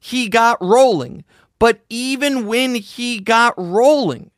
he 0.00 0.28
got 0.28 0.60
rolling. 0.60 1.24
But 1.58 1.80
even 1.88 2.46
when 2.46 2.74
he 2.74 3.20
got 3.20 3.54
rolling, 3.56 4.32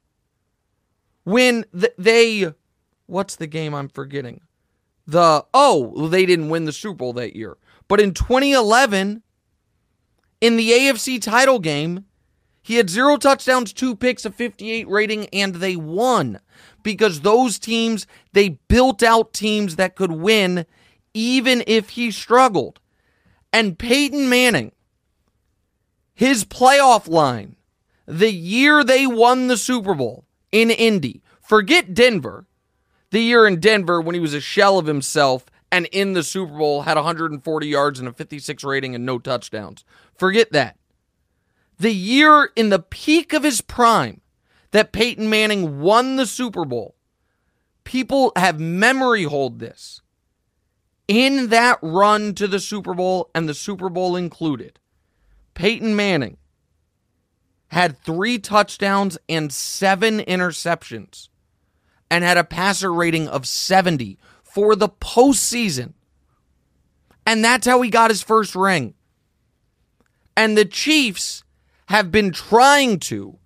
when 1.26 1.64
th- 1.76 1.92
they, 1.98 2.52
what's 3.06 3.34
the 3.34 3.48
game 3.48 3.74
I'm 3.74 3.88
forgetting? 3.88 4.42
The, 5.08 5.44
oh, 5.52 6.06
they 6.08 6.24
didn't 6.24 6.50
win 6.50 6.66
the 6.66 6.72
Super 6.72 6.98
Bowl 6.98 7.12
that 7.14 7.34
year. 7.34 7.56
But 7.88 8.00
in 8.00 8.14
2011, 8.14 9.24
in 10.40 10.56
the 10.56 10.70
AFC 10.70 11.20
title 11.20 11.58
game, 11.58 12.04
he 12.62 12.76
had 12.76 12.88
zero 12.88 13.16
touchdowns, 13.16 13.72
two 13.72 13.96
picks, 13.96 14.24
a 14.24 14.30
58 14.30 14.88
rating, 14.88 15.26
and 15.32 15.56
they 15.56 15.74
won 15.74 16.38
because 16.84 17.22
those 17.22 17.58
teams, 17.58 18.06
they 18.32 18.50
built 18.68 19.02
out 19.02 19.32
teams 19.32 19.74
that 19.74 19.96
could 19.96 20.12
win 20.12 20.64
even 21.12 21.64
if 21.66 21.90
he 21.90 22.12
struggled. 22.12 22.78
And 23.52 23.76
Peyton 23.76 24.28
Manning, 24.28 24.70
his 26.14 26.44
playoff 26.44 27.08
line, 27.08 27.56
the 28.06 28.30
year 28.30 28.84
they 28.84 29.08
won 29.08 29.48
the 29.48 29.56
Super 29.56 29.94
Bowl 29.94 30.24
in 30.62 30.70
Indy, 30.70 31.22
forget 31.42 31.92
Denver, 31.92 32.46
the 33.10 33.20
year 33.20 33.46
in 33.46 33.60
Denver 33.60 34.00
when 34.00 34.14
he 34.14 34.20
was 34.20 34.32
a 34.32 34.40
shell 34.40 34.78
of 34.78 34.86
himself 34.86 35.44
and 35.70 35.86
in 35.86 36.14
the 36.14 36.22
Super 36.22 36.56
Bowl 36.56 36.82
had 36.82 36.96
140 36.96 37.66
yards 37.66 37.98
and 37.98 38.08
a 38.08 38.12
56 38.12 38.64
rating 38.64 38.94
and 38.94 39.04
no 39.04 39.18
touchdowns. 39.18 39.84
Forget 40.14 40.52
that. 40.52 40.78
The 41.78 41.92
year 41.92 42.50
in 42.56 42.70
the 42.70 42.78
peak 42.78 43.34
of 43.34 43.42
his 43.42 43.60
prime 43.60 44.22
that 44.70 44.92
Peyton 44.92 45.28
Manning 45.28 45.80
won 45.80 46.16
the 46.16 46.26
Super 46.26 46.64
Bowl, 46.64 46.94
people 47.84 48.32
have 48.34 48.58
memory 48.58 49.24
hold 49.24 49.58
this. 49.58 50.00
In 51.06 51.48
that 51.48 51.78
run 51.82 52.34
to 52.34 52.48
the 52.48 52.60
Super 52.60 52.94
Bowl 52.94 53.30
and 53.34 53.48
the 53.48 53.54
Super 53.54 53.90
Bowl 53.90 54.16
included, 54.16 54.78
Peyton 55.54 55.94
Manning 55.94 56.38
had 57.68 57.98
three 57.98 58.38
touchdowns 58.38 59.18
and 59.28 59.52
seven 59.52 60.20
interceptions 60.20 61.28
and 62.10 62.22
had 62.24 62.36
a 62.36 62.44
passer 62.44 62.92
rating 62.92 63.28
of 63.28 63.46
70 63.46 64.18
for 64.42 64.76
the 64.76 64.88
postseason. 64.88 65.94
And 67.26 67.44
that's 67.44 67.66
how 67.66 67.82
he 67.82 67.90
got 67.90 68.10
his 68.10 68.22
first 68.22 68.54
ring. 68.54 68.94
And 70.36 70.56
the 70.56 70.64
Chiefs 70.64 71.42
have 71.86 72.12
been 72.12 72.30
trying 72.30 73.00
to 73.00 73.38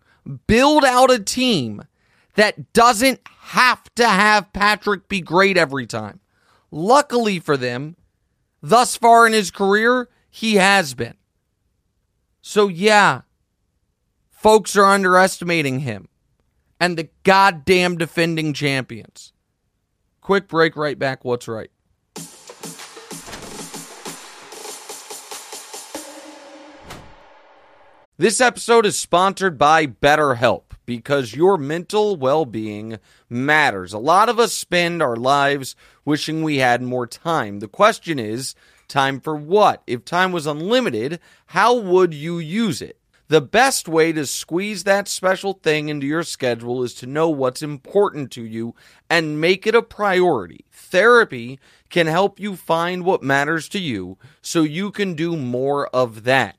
build 0.46 0.84
out 0.84 1.10
a 1.10 1.18
team 1.18 1.82
that 2.34 2.72
doesn't 2.72 3.20
have 3.40 3.82
to 3.94 4.06
have 4.06 4.52
Patrick 4.52 5.08
be 5.08 5.20
great 5.20 5.56
every 5.56 5.86
time. 5.86 6.20
Luckily 6.70 7.38
for 7.38 7.56
them, 7.56 7.96
thus 8.62 8.96
far 8.96 9.26
in 9.26 9.32
his 9.32 9.50
career, 9.50 10.08
he 10.30 10.56
has 10.56 10.94
been. 10.94 11.14
So, 12.42 12.68
yeah, 12.68 13.22
folks 14.40 14.74
are 14.74 14.86
underestimating 14.86 15.80
him 15.80 16.08
and 16.80 16.96
the 16.96 17.10
goddamn 17.24 17.98
defending 17.98 18.54
champions. 18.54 19.34
Quick 20.22 20.48
break, 20.48 20.76
right 20.76 20.98
back. 20.98 21.26
What's 21.26 21.46
right? 21.46 21.70
This 28.16 28.40
episode 28.40 28.86
is 28.86 28.98
sponsored 28.98 29.58
by 29.58 29.86
BetterHelp 29.86 30.62
because 30.86 31.34
your 31.34 31.58
mental 31.58 32.16
well 32.16 32.46
being 32.46 32.98
matters. 33.28 33.92
A 33.92 33.98
lot 33.98 34.30
of 34.30 34.38
us 34.38 34.54
spend 34.54 35.02
our 35.02 35.16
lives 35.16 35.76
wishing 36.06 36.42
we 36.42 36.56
had 36.56 36.80
more 36.80 37.06
time. 37.06 37.60
The 37.60 37.68
question 37.68 38.18
is 38.18 38.54
time 38.88 39.20
for 39.20 39.36
what? 39.36 39.82
If 39.86 40.06
time 40.06 40.32
was 40.32 40.46
unlimited, 40.46 41.20
how 41.46 41.76
would 41.76 42.14
you 42.14 42.38
use 42.38 42.80
it? 42.80 42.99
The 43.30 43.40
best 43.40 43.86
way 43.86 44.10
to 44.10 44.26
squeeze 44.26 44.82
that 44.82 45.06
special 45.06 45.52
thing 45.52 45.88
into 45.88 46.04
your 46.04 46.24
schedule 46.24 46.82
is 46.82 46.94
to 46.94 47.06
know 47.06 47.30
what's 47.30 47.62
important 47.62 48.32
to 48.32 48.42
you 48.42 48.74
and 49.08 49.40
make 49.40 49.68
it 49.68 49.74
a 49.76 49.82
priority. 49.82 50.64
Therapy 50.72 51.60
can 51.90 52.08
help 52.08 52.40
you 52.40 52.56
find 52.56 53.04
what 53.04 53.22
matters 53.22 53.68
to 53.68 53.78
you 53.78 54.18
so 54.42 54.62
you 54.62 54.90
can 54.90 55.14
do 55.14 55.36
more 55.36 55.86
of 55.94 56.24
that. 56.24 56.56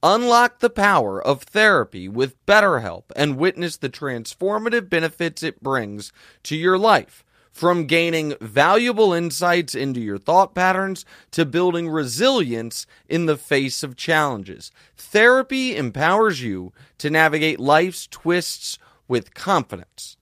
Unlock 0.00 0.60
the 0.60 0.70
power 0.70 1.20
of 1.20 1.42
therapy 1.42 2.08
with 2.08 2.46
BetterHelp 2.46 3.06
and 3.16 3.36
witness 3.36 3.76
the 3.76 3.90
transformative 3.90 4.88
benefits 4.88 5.42
it 5.42 5.60
brings 5.60 6.12
to 6.44 6.54
your 6.56 6.78
life. 6.78 7.24
From 7.52 7.86
gaining 7.86 8.34
valuable 8.40 9.12
insights 9.12 9.74
into 9.74 10.00
your 10.00 10.18
thought 10.18 10.54
patterns 10.54 11.04
to 11.32 11.44
building 11.44 11.88
resilience 11.88 12.86
in 13.08 13.26
the 13.26 13.36
face 13.36 13.82
of 13.82 13.94
challenges, 13.94 14.72
therapy 14.96 15.76
empowers 15.76 16.42
you 16.42 16.72
to 16.98 17.10
navigate 17.10 17.60
life's 17.60 18.06
twists 18.06 18.78
with 19.06 19.34
confidence. 19.34 20.16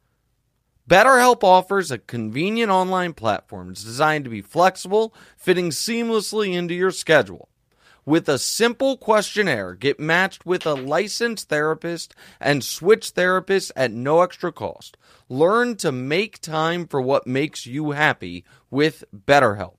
BetterHelp 0.89 1.45
offers 1.45 1.93
a 1.93 1.99
convenient 1.99 2.73
online 2.73 3.15
platform 3.15 3.75
designed 3.75 4.25
to 4.25 4.31
be 4.31 4.43
flexible, 4.43 5.15
fitting 5.37 5.71
seamlessly 5.71 6.53
into 6.53 6.75
your 6.75 6.91
schedule. 6.91 7.49
With 8.07 8.29
a 8.29 8.39
simple 8.39 8.97
questionnaire, 8.97 9.75
get 9.75 10.01
matched 10.01 10.47
with 10.47 10.67
a 10.67 10.75
licensed 10.75 11.49
therapist 11.49 12.15
and 12.41 12.65
switch 12.65 13.15
therapists 13.15 13.71
at 13.77 13.93
no 13.93 14.23
extra 14.23 14.53
cost. 14.53 14.97
Learn 15.29 15.77
to 15.77 15.93
make 15.93 16.41
time 16.41 16.87
for 16.87 17.01
what 17.01 17.27
makes 17.27 17.67
you 17.67 17.93
happy 17.93 18.45
with 18.71 19.05
BetterHelp. 19.15 19.75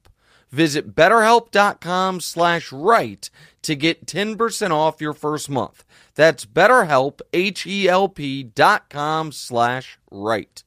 Visit 0.51 0.93
betterhelp.com 0.95 2.19
slash 2.19 2.71
right 2.71 3.29
to 3.61 3.75
get 3.75 4.05
10% 4.05 4.71
off 4.71 5.01
your 5.01 5.13
first 5.13 5.49
month. 5.49 5.83
That's 6.15 6.45
betterhelp, 6.45 7.21
H-E-L-P 7.33 8.43
dot 8.43 8.89
com 8.89 9.31
slash 9.31 9.97
right. 10.11 10.63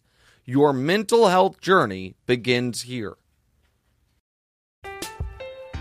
Your 0.46 0.72
mental 0.72 1.28
health 1.28 1.60
journey 1.60 2.14
begins 2.26 2.82
here. 2.82 3.16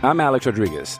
I'm 0.02 0.20
Alex 0.20 0.46
Rodriguez. 0.46 1.00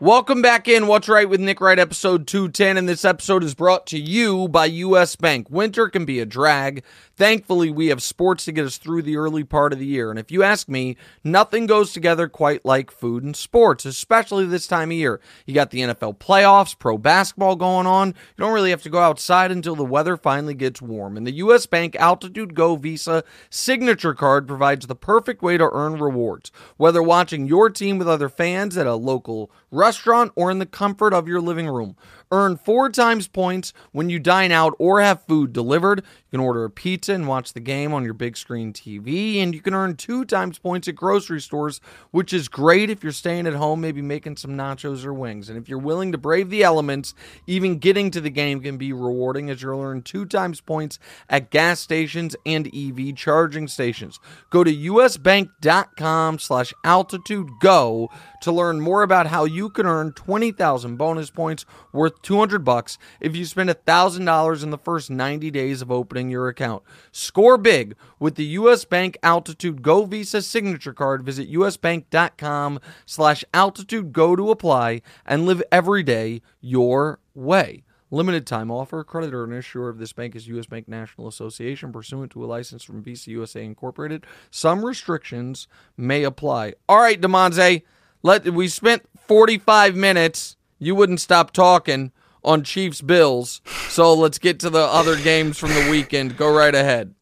Welcome 0.00 0.42
back 0.42 0.68
in 0.68 0.86
What's 0.86 1.08
Right 1.08 1.28
with 1.28 1.40
Nick 1.40 1.60
Wright, 1.60 1.76
episode 1.76 2.28
210. 2.28 2.76
And 2.76 2.88
this 2.88 3.04
episode 3.04 3.42
is 3.42 3.56
brought 3.56 3.84
to 3.88 3.98
you 3.98 4.46
by 4.46 4.66
US 4.66 5.16
Bank. 5.16 5.50
Winter 5.50 5.88
can 5.88 6.04
be 6.04 6.20
a 6.20 6.24
drag. 6.24 6.84
Thankfully, 7.16 7.72
we 7.72 7.88
have 7.88 8.00
sports 8.00 8.44
to 8.44 8.52
get 8.52 8.64
us 8.64 8.78
through 8.78 9.02
the 9.02 9.16
early 9.16 9.42
part 9.42 9.72
of 9.72 9.80
the 9.80 9.86
year. 9.86 10.10
And 10.10 10.18
if 10.20 10.30
you 10.30 10.44
ask 10.44 10.68
me, 10.68 10.96
nothing 11.24 11.66
goes 11.66 11.92
together 11.92 12.28
quite 12.28 12.64
like 12.64 12.92
food 12.92 13.24
and 13.24 13.34
sports, 13.34 13.84
especially 13.84 14.46
this 14.46 14.68
time 14.68 14.92
of 14.92 14.96
year. 14.96 15.20
You 15.46 15.54
got 15.54 15.72
the 15.72 15.80
NFL 15.80 16.18
playoffs, 16.18 16.78
pro 16.78 16.96
basketball 16.96 17.56
going 17.56 17.88
on. 17.88 18.10
You 18.10 18.14
don't 18.44 18.54
really 18.54 18.70
have 18.70 18.84
to 18.84 18.90
go 18.90 19.00
outside 19.00 19.50
until 19.50 19.74
the 19.74 19.84
weather 19.84 20.16
finally 20.16 20.54
gets 20.54 20.80
warm. 20.80 21.16
And 21.16 21.26
the 21.26 21.32
US 21.32 21.66
Bank 21.66 21.96
Altitude 21.96 22.54
Go 22.54 22.76
Visa 22.76 23.24
signature 23.50 24.14
card 24.14 24.46
provides 24.46 24.86
the 24.86 24.94
perfect 24.94 25.42
way 25.42 25.58
to 25.58 25.68
earn 25.72 25.98
rewards. 25.98 26.52
Whether 26.76 27.02
watching 27.02 27.48
your 27.48 27.68
team 27.68 27.98
with 27.98 28.08
other 28.08 28.28
fans 28.28 28.76
at 28.76 28.86
a 28.86 28.94
local 28.94 29.50
restaurant 29.70 30.32
or 30.36 30.50
in 30.50 30.58
the 30.58 30.66
comfort 30.66 31.12
of 31.12 31.28
your 31.28 31.40
living 31.40 31.68
room. 31.68 31.96
Earn 32.30 32.56
four 32.56 32.90
times 32.90 33.26
points 33.26 33.72
when 33.92 34.10
you 34.10 34.18
dine 34.18 34.52
out 34.52 34.74
or 34.78 35.00
have 35.00 35.22
food 35.22 35.52
delivered. 35.52 36.00
You 36.00 36.30
can 36.30 36.40
order 36.40 36.64
a 36.64 36.70
pizza 36.70 37.14
and 37.14 37.26
watch 37.26 37.54
the 37.54 37.60
game 37.60 37.94
on 37.94 38.04
your 38.04 38.12
big 38.12 38.36
screen 38.36 38.72
TV. 38.72 39.38
And 39.38 39.54
you 39.54 39.62
can 39.62 39.72
earn 39.72 39.96
two 39.96 40.24
times 40.26 40.58
points 40.58 40.88
at 40.88 40.94
grocery 40.94 41.40
stores, 41.40 41.80
which 42.10 42.34
is 42.34 42.48
great 42.48 42.90
if 42.90 43.02
you're 43.02 43.12
staying 43.12 43.46
at 43.46 43.54
home, 43.54 43.80
maybe 43.80 44.02
making 44.02 44.36
some 44.36 44.52
nachos 44.52 45.06
or 45.06 45.14
wings. 45.14 45.48
And 45.48 45.58
if 45.58 45.68
you're 45.68 45.78
willing 45.78 46.12
to 46.12 46.18
brave 46.18 46.50
the 46.50 46.62
elements, 46.62 47.14
even 47.46 47.78
getting 47.78 48.10
to 48.10 48.20
the 48.20 48.30
game 48.30 48.60
can 48.60 48.76
be 48.76 48.92
rewarding 48.92 49.48
as 49.48 49.62
you'll 49.62 49.80
earn 49.80 50.02
two 50.02 50.26
times 50.26 50.60
points 50.60 50.98
at 51.30 51.50
gas 51.50 51.80
stations 51.80 52.36
and 52.44 52.68
EV 52.74 53.14
charging 53.16 53.68
stations. 53.68 54.20
Go 54.50 54.64
to 54.64 54.74
usbank.com 54.74 56.38
slash 56.38 56.74
altitude 56.84 57.48
go 57.60 58.10
to 58.42 58.52
learn 58.52 58.80
more 58.80 59.02
about 59.02 59.26
how 59.26 59.44
you 59.44 59.70
can 59.70 59.86
earn 59.86 60.12
20,000 60.12 60.96
bonus 60.96 61.30
points 61.30 61.64
worth 61.92 62.17
worth 62.18 62.22
200 62.22 62.64
bucks 62.64 62.98
if 63.20 63.36
you 63.36 63.44
spend 63.44 63.70
$1,000 63.70 64.62
in 64.62 64.70
the 64.70 64.78
first 64.78 65.10
90 65.10 65.50
days 65.50 65.82
of 65.82 65.90
opening 65.90 66.30
your 66.30 66.48
account. 66.48 66.82
Score 67.12 67.58
big 67.58 67.94
with 68.18 68.34
the 68.34 68.44
U.S. 68.44 68.84
Bank 68.84 69.16
Altitude 69.22 69.82
Go 69.82 70.04
Visa 70.04 70.42
signature 70.42 70.92
card. 70.92 71.24
Visit 71.24 71.50
usbank.com 71.50 72.80
slash 73.06 73.44
altitude 73.54 74.12
go 74.12 74.36
to 74.36 74.50
apply 74.50 75.02
and 75.26 75.46
live 75.46 75.62
every 75.70 76.02
day 76.02 76.42
your 76.60 77.20
way. 77.34 77.84
Limited 78.10 78.46
time 78.46 78.70
offer. 78.70 79.04
Creditor 79.04 79.44
and 79.44 79.52
issuer 79.52 79.90
of 79.90 79.98
this 79.98 80.14
bank 80.14 80.34
is 80.34 80.48
U.S. 80.48 80.64
Bank 80.64 80.88
National 80.88 81.28
Association, 81.28 81.92
pursuant 81.92 82.32
to 82.32 82.42
a 82.42 82.46
license 82.46 82.82
from 82.82 83.02
Visa 83.02 83.30
USA 83.30 83.62
Incorporated. 83.62 84.24
Some 84.50 84.82
restrictions 84.82 85.68
may 85.94 86.22
apply. 86.22 86.72
All 86.88 87.00
right, 87.00 87.20
Damonza, 87.20 87.82
let 88.22 88.48
we 88.48 88.68
spent 88.68 89.02
45 89.26 89.94
minutes. 89.94 90.57
You 90.78 90.94
wouldn't 90.94 91.20
stop 91.20 91.52
talking 91.52 92.12
on 92.44 92.62
Chiefs 92.62 93.02
Bills, 93.02 93.60
so 93.88 94.14
let's 94.14 94.38
get 94.38 94.60
to 94.60 94.70
the 94.70 94.80
other 94.84 95.16
games 95.16 95.58
from 95.58 95.70
the 95.70 95.88
weekend. 95.90 96.36
Go 96.36 96.52
right 96.52 96.74
ahead. 96.74 97.14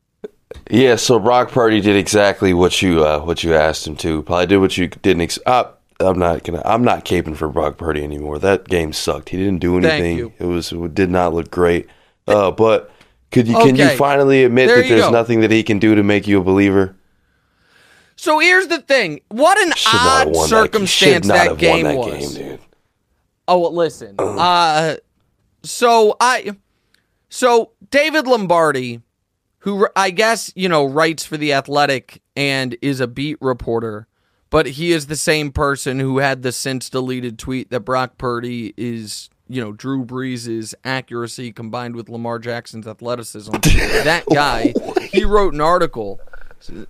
Yeah, 0.70 0.96
so 0.96 1.18
Brock 1.18 1.50
Purdy 1.50 1.80
did 1.80 1.96
exactly 1.96 2.54
what 2.54 2.80
you 2.82 3.04
uh, 3.04 3.20
what 3.20 3.42
you 3.42 3.54
asked 3.54 3.86
him 3.86 3.96
to. 3.96 4.22
Probably 4.22 4.46
did 4.46 4.58
what 4.58 4.76
you 4.76 4.88
didn't. 4.88 5.22
Ex- 5.22 5.38
uh, 5.46 5.64
I'm 6.00 6.18
not 6.18 6.44
gonna. 6.44 6.62
I'm 6.64 6.84
not 6.84 7.04
caping 7.04 7.36
for 7.36 7.48
Brock 7.48 7.78
Purdy 7.78 8.02
anymore. 8.04 8.38
That 8.38 8.68
game 8.68 8.92
sucked. 8.92 9.30
He 9.30 9.38
didn't 9.38 9.58
do 9.58 9.76
anything. 9.78 10.32
It 10.38 10.44
was 10.44 10.72
it 10.72 10.94
did 10.94 11.10
not 11.10 11.34
look 11.34 11.50
great. 11.50 11.88
Uh, 12.28 12.50
but 12.50 12.90
could 13.32 13.48
you 13.48 13.54
can 13.54 13.76
you 13.76 13.88
finally 13.90 14.44
admit 14.44 14.68
There 14.68 14.82
that 14.82 14.88
there's 14.88 15.00
go. 15.02 15.10
nothing 15.10 15.40
that 15.40 15.50
he 15.50 15.62
can 15.62 15.78
do 15.78 15.94
to 15.94 16.02
make 16.02 16.26
you 16.26 16.40
a 16.40 16.44
believer? 16.44 16.96
So 18.16 18.38
here's 18.38 18.68
the 18.68 18.80
thing. 18.80 19.20
What 19.28 19.58
an 19.60 19.72
Should 19.76 20.00
odd 20.00 20.36
circumstance 20.48 21.28
that, 21.28 21.50
that, 21.50 21.58
game 21.58 21.84
that 21.84 21.96
was. 21.96 22.36
game. 22.38 22.58
Oh, 23.48 23.58
well, 23.60 23.74
listen. 23.74 24.16
Uh, 24.18 24.96
so 25.62 26.16
I, 26.20 26.56
so 27.28 27.72
David 27.90 28.26
Lombardi, 28.26 29.00
who 29.60 29.88
I 29.96 30.10
guess 30.10 30.52
you 30.54 30.68
know 30.68 30.84
writes 30.84 31.24
for 31.24 31.36
the 31.36 31.52
Athletic 31.52 32.22
and 32.36 32.76
is 32.80 33.00
a 33.00 33.06
beat 33.06 33.38
reporter, 33.40 34.06
but 34.50 34.66
he 34.66 34.92
is 34.92 35.06
the 35.06 35.16
same 35.16 35.52
person 35.52 35.98
who 36.00 36.18
had 36.18 36.42
the 36.42 36.52
since 36.52 36.88
deleted 36.88 37.38
tweet 37.38 37.70
that 37.70 37.80
Brock 37.80 38.16
Purdy 38.18 38.74
is 38.76 39.28
you 39.48 39.60
know 39.60 39.72
Drew 39.72 40.04
Brees' 40.04 40.74
accuracy 40.84 41.52
combined 41.52 41.96
with 41.96 42.08
Lamar 42.08 42.38
Jackson's 42.38 42.86
athleticism. 42.86 43.52
that 44.04 44.24
guy, 44.32 44.72
he 45.10 45.24
wrote 45.24 45.54
an 45.54 45.60
article. 45.60 46.20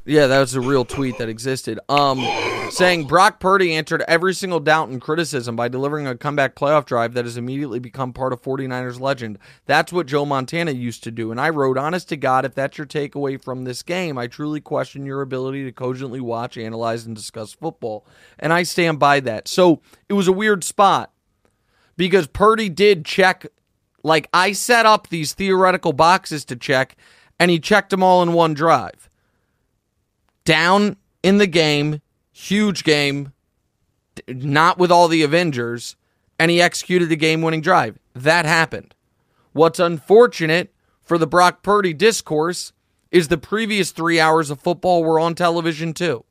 Yeah, 0.05 0.27
that 0.27 0.41
was 0.41 0.55
a 0.55 0.61
real 0.61 0.85
tweet 0.85 1.19
that 1.19 1.29
existed. 1.29 1.79
Um, 1.89 2.25
saying 2.71 3.07
Brock 3.07 3.41
Purdy 3.41 3.75
answered 3.75 4.03
every 4.09 4.33
single 4.35 4.61
doubt 4.61 4.89
and 4.89 5.01
criticism 5.01 5.57
by 5.57 5.69
delivering 5.69 6.07
a 6.07 6.17
comeback 6.17 6.55
playoff 6.55 6.85
drive 6.85 7.15
that 7.15 7.25
has 7.25 7.37
immediately 7.37 7.79
become 7.79 8.13
part 8.13 8.33
of 8.33 8.43
49ers 8.43 9.01
legend. 9.01 9.39
That's 9.67 9.93
what 9.93 10.07
Joe 10.07 10.25
Montana 10.25 10.71
used 10.73 11.05
to 11.05 11.11
do. 11.11 11.31
And 11.31 11.41
I 11.41 11.51
wrote, 11.51 11.79
honest 11.79 12.09
to 12.11 12.17
God, 12.17 12.45
if 12.45 12.55
that's 12.55 12.79
your 12.79 12.87
takeaway 12.87 13.43
from 13.43 13.65
this 13.65 13.83
game, 13.83 14.19
I 14.19 14.27
truly 14.27 14.61
question 14.61 15.05
your 15.05 15.21
ability 15.21 15.65
to 15.65 15.73
cogently 15.73 16.21
watch, 16.21 16.57
analyze, 16.57 17.05
and 17.07 17.15
discuss 17.15 17.53
football. 17.53 18.07
And 18.39 18.53
I 18.53 18.63
stand 18.63 18.99
by 18.99 19.21
that. 19.21 19.49
So 19.49 19.81
it 20.09 20.15
was 20.15 20.29
a 20.29 20.33
weird 20.33 20.65
spot 20.65 21.13
because 21.97 22.27
Purdy 22.27 22.69
did 22.69 23.05
check, 23.05 23.47
like 24.03 24.29
I 24.33 24.53
set 24.53 24.87
up 24.87 25.09
these 25.09 25.35
theoretical 25.35 25.93
boxes 25.93 26.45
to 26.47 26.57
check, 26.57 26.97
and 27.39 27.51
he 27.51 27.59
checked 27.59 27.91
them 27.91 28.03
all 28.03 28.23
in 28.23 28.33
one 28.33 28.55
drive 28.55 29.11
down 30.47 30.97
in 31.23 31.37
the 31.37 31.47
game, 31.47 32.01
huge 32.33 32.83
game, 32.85 33.35
not 34.27 34.79
with 34.79 34.91
all 34.91 35.09
the 35.09 35.23
Avengers, 35.23 35.97
and 36.39 36.51
he 36.51 36.63
executed 36.63 37.13
a 37.13 37.17
game 37.17 37.43
winning 37.43 37.61
drive. 37.61 37.99
That 38.15 38.47
happened. 38.47 38.95
What's 39.53 39.79
unfortunate 39.79 40.73
for 41.03 41.19
the 41.19 41.27
Brock 41.27 41.63
Purdy 41.63 41.93
discourse 41.93 42.73
is 43.11 43.29
the 43.29 43.39
previous 43.39 43.91
three 43.91 44.19
hours 44.19 44.51
of 44.51 44.61
football 44.61 45.05
were 45.05 45.21
on 45.21 45.35
television 45.35 45.93
too. 45.93 46.25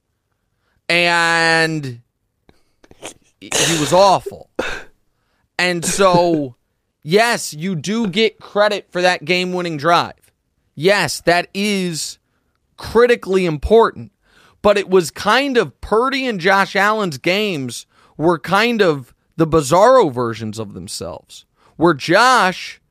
And 0.90 2.02
he 3.40 3.80
was 3.80 3.94
awful. 3.94 4.50
And 5.58 5.84
so, 5.86 6.56
yes, 7.02 7.54
you 7.54 7.76
do 7.76 8.08
get 8.08 8.40
credit 8.40 8.92
for 8.92 9.02
that 9.02 9.26
game 9.26 9.54
winning 9.54 9.78
drive. 9.78 10.32
Yes, 10.76 11.22
that 11.22 11.48
is 11.54 12.20
critically 12.78 13.46
important. 13.46 14.12
But 14.62 14.78
it 14.78 14.90
was 14.90 15.12
kind 15.12 15.58
of 15.58 15.80
Purdy 15.82 16.26
and 16.26 16.40
Josh 16.40 16.76
Allen's 16.76 17.18
games 17.18 17.86
were 18.18 18.40
kind 18.40 18.82
of 18.82 19.14
the 19.36 19.48
bizarro 19.48 20.12
versions 20.12 20.58
of 20.58 20.74
themselves, 20.74 21.46
where 21.76 21.94
Josh 21.94 22.82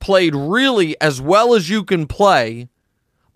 played 0.00 0.34
really 0.34 1.00
as 1.00 1.20
well 1.20 1.54
as 1.54 1.70
you 1.70 1.82
can 1.84 2.06
play 2.06 2.68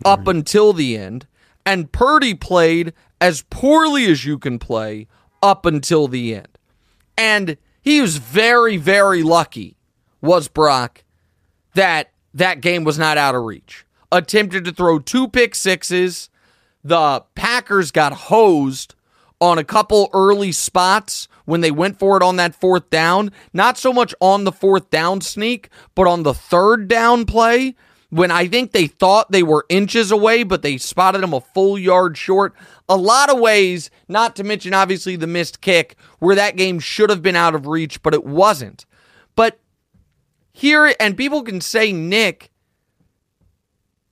up 0.05 0.27
until 0.27 0.71
the 0.71 0.97
end, 0.97 1.27
and 1.65 1.91
Purdy 1.91 2.33
played 2.33 2.93
as 3.19 3.43
poorly 3.49 4.05
as 4.05 4.25
you 4.25 4.37
can 4.37 4.59
play 4.59 5.07
up 5.41 5.65
until 5.65 6.07
the 6.07 6.35
end. 6.35 6.57
And 7.17 7.57
he 7.81 8.01
was 8.01 8.17
very, 8.17 8.77
very 8.77 9.23
lucky, 9.23 9.77
was 10.21 10.47
Brock, 10.47 11.03
that 11.73 12.11
that 12.33 12.61
game 12.61 12.83
was 12.83 12.99
not 12.99 13.17
out 13.17 13.35
of 13.35 13.43
reach. 13.43 13.85
Attempted 14.11 14.65
to 14.65 14.71
throw 14.71 14.99
two 14.99 15.27
pick 15.27 15.55
sixes. 15.55 16.29
The 16.83 17.23
Packers 17.35 17.91
got 17.91 18.13
hosed 18.13 18.95
on 19.41 19.57
a 19.57 19.63
couple 19.63 20.09
early 20.13 20.51
spots 20.51 21.27
when 21.45 21.61
they 21.61 21.71
went 21.71 21.97
for 21.97 22.17
it 22.17 22.23
on 22.23 22.35
that 22.37 22.55
fourth 22.55 22.89
down. 22.89 23.31
Not 23.53 23.77
so 23.77 23.93
much 23.93 24.13
on 24.19 24.43
the 24.43 24.51
fourth 24.51 24.89
down 24.89 25.21
sneak, 25.21 25.69
but 25.95 26.07
on 26.07 26.23
the 26.23 26.33
third 26.33 26.87
down 26.87 27.25
play 27.25 27.75
when 28.09 28.31
I 28.31 28.47
think 28.47 28.71
they 28.71 28.87
thought 28.87 29.31
they 29.31 29.43
were 29.43 29.65
inches 29.69 30.11
away, 30.11 30.43
but 30.43 30.61
they 30.61 30.77
spotted 30.77 31.21
them 31.21 31.33
a 31.33 31.41
full 31.41 31.77
yard 31.77 32.17
short. 32.17 32.53
A 32.87 32.97
lot 32.97 33.29
of 33.29 33.39
ways, 33.39 33.89
not 34.07 34.35
to 34.35 34.43
mention 34.43 34.73
obviously 34.73 35.15
the 35.15 35.27
missed 35.27 35.61
kick, 35.61 35.95
where 36.17 36.35
that 36.35 36.57
game 36.57 36.79
should 36.79 37.09
have 37.09 37.21
been 37.21 37.35
out 37.35 37.55
of 37.55 37.67
reach, 37.67 38.01
but 38.01 38.13
it 38.13 38.25
wasn't. 38.25 38.85
But 39.35 39.59
here, 40.51 40.93
and 40.99 41.15
people 41.15 41.43
can 41.43 41.61
say, 41.61 41.93
Nick, 41.93 42.48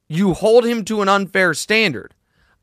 you 0.08 0.34
hold 0.34 0.66
him 0.66 0.84
to 0.86 1.01
an 1.01 1.10
unfair 1.10 1.53
standard. 1.53 2.14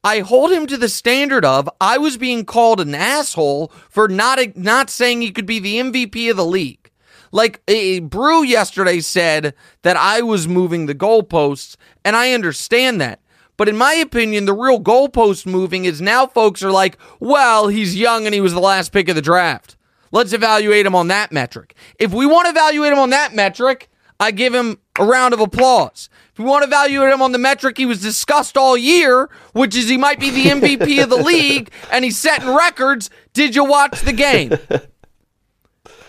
I 0.02 0.20
hold 0.20 0.52
him 0.52 0.66
to 0.66 0.76
the 0.76 0.88
standard 0.88 1.44
of 1.44 1.68
I 1.80 1.96
was 1.96 2.18
being 2.18 2.44
called 2.44 2.80
an 2.80 2.94
asshole 2.94 3.72
for 3.88 4.06
not 4.06 4.38
not 4.56 4.90
saying 4.90 5.22
he 5.22 5.30
could 5.30 5.46
be 5.46 5.58
the 5.58 5.76
MVP 5.76 6.30
of 6.30 6.36
the 6.36 6.44
league. 6.44 6.90
Like 7.32 7.62
a 7.66 8.00
Brou 8.00 8.44
yesterday 8.44 9.00
said 9.00 9.54
that 9.82 9.96
I 9.96 10.20
was 10.20 10.46
moving 10.46 10.86
the 10.86 10.94
goalposts, 10.94 11.76
and 12.04 12.14
I 12.14 12.32
understand 12.32 13.00
that. 13.00 13.20
But 13.56 13.68
in 13.68 13.76
my 13.76 13.94
opinion, 13.94 14.44
the 14.44 14.52
real 14.52 14.80
goalpost 14.80 15.46
moving 15.46 15.84
is 15.84 16.00
now 16.00 16.26
folks 16.26 16.62
are 16.62 16.70
like, 16.70 16.98
well, 17.18 17.68
he's 17.68 17.96
young 17.96 18.26
and 18.26 18.34
he 18.34 18.40
was 18.40 18.52
the 18.52 18.60
last 18.60 18.92
pick 18.92 19.08
of 19.08 19.16
the 19.16 19.22
draft. 19.22 19.76
Let's 20.12 20.32
evaluate 20.32 20.86
him 20.86 20.94
on 20.94 21.08
that 21.08 21.32
metric. 21.32 21.74
If 21.98 22.12
we 22.12 22.26
want 22.26 22.46
to 22.46 22.50
evaluate 22.50 22.92
him 22.92 22.98
on 22.98 23.10
that 23.10 23.34
metric, 23.34 23.88
I 24.20 24.30
give 24.30 24.54
him 24.54 24.78
a 24.98 25.04
round 25.04 25.34
of 25.34 25.40
applause. 25.40 26.08
If 26.32 26.38
we 26.38 26.44
want 26.44 26.62
to 26.62 26.68
evaluate 26.68 27.12
him 27.12 27.22
on 27.22 27.32
the 27.32 27.38
metric 27.38 27.76
he 27.76 27.86
was 27.86 28.00
discussed 28.00 28.56
all 28.56 28.76
year, 28.76 29.28
which 29.52 29.76
is 29.76 29.88
he 29.88 29.96
might 29.96 30.20
be 30.20 30.30
the 30.30 30.44
MVP 30.50 31.02
of 31.02 31.10
the 31.10 31.16
league 31.16 31.70
and 31.90 32.04
he's 32.04 32.18
setting 32.18 32.54
records, 32.54 33.10
did 33.32 33.54
you 33.54 33.64
watch 33.64 34.00
the 34.00 34.12
game? 34.12 34.52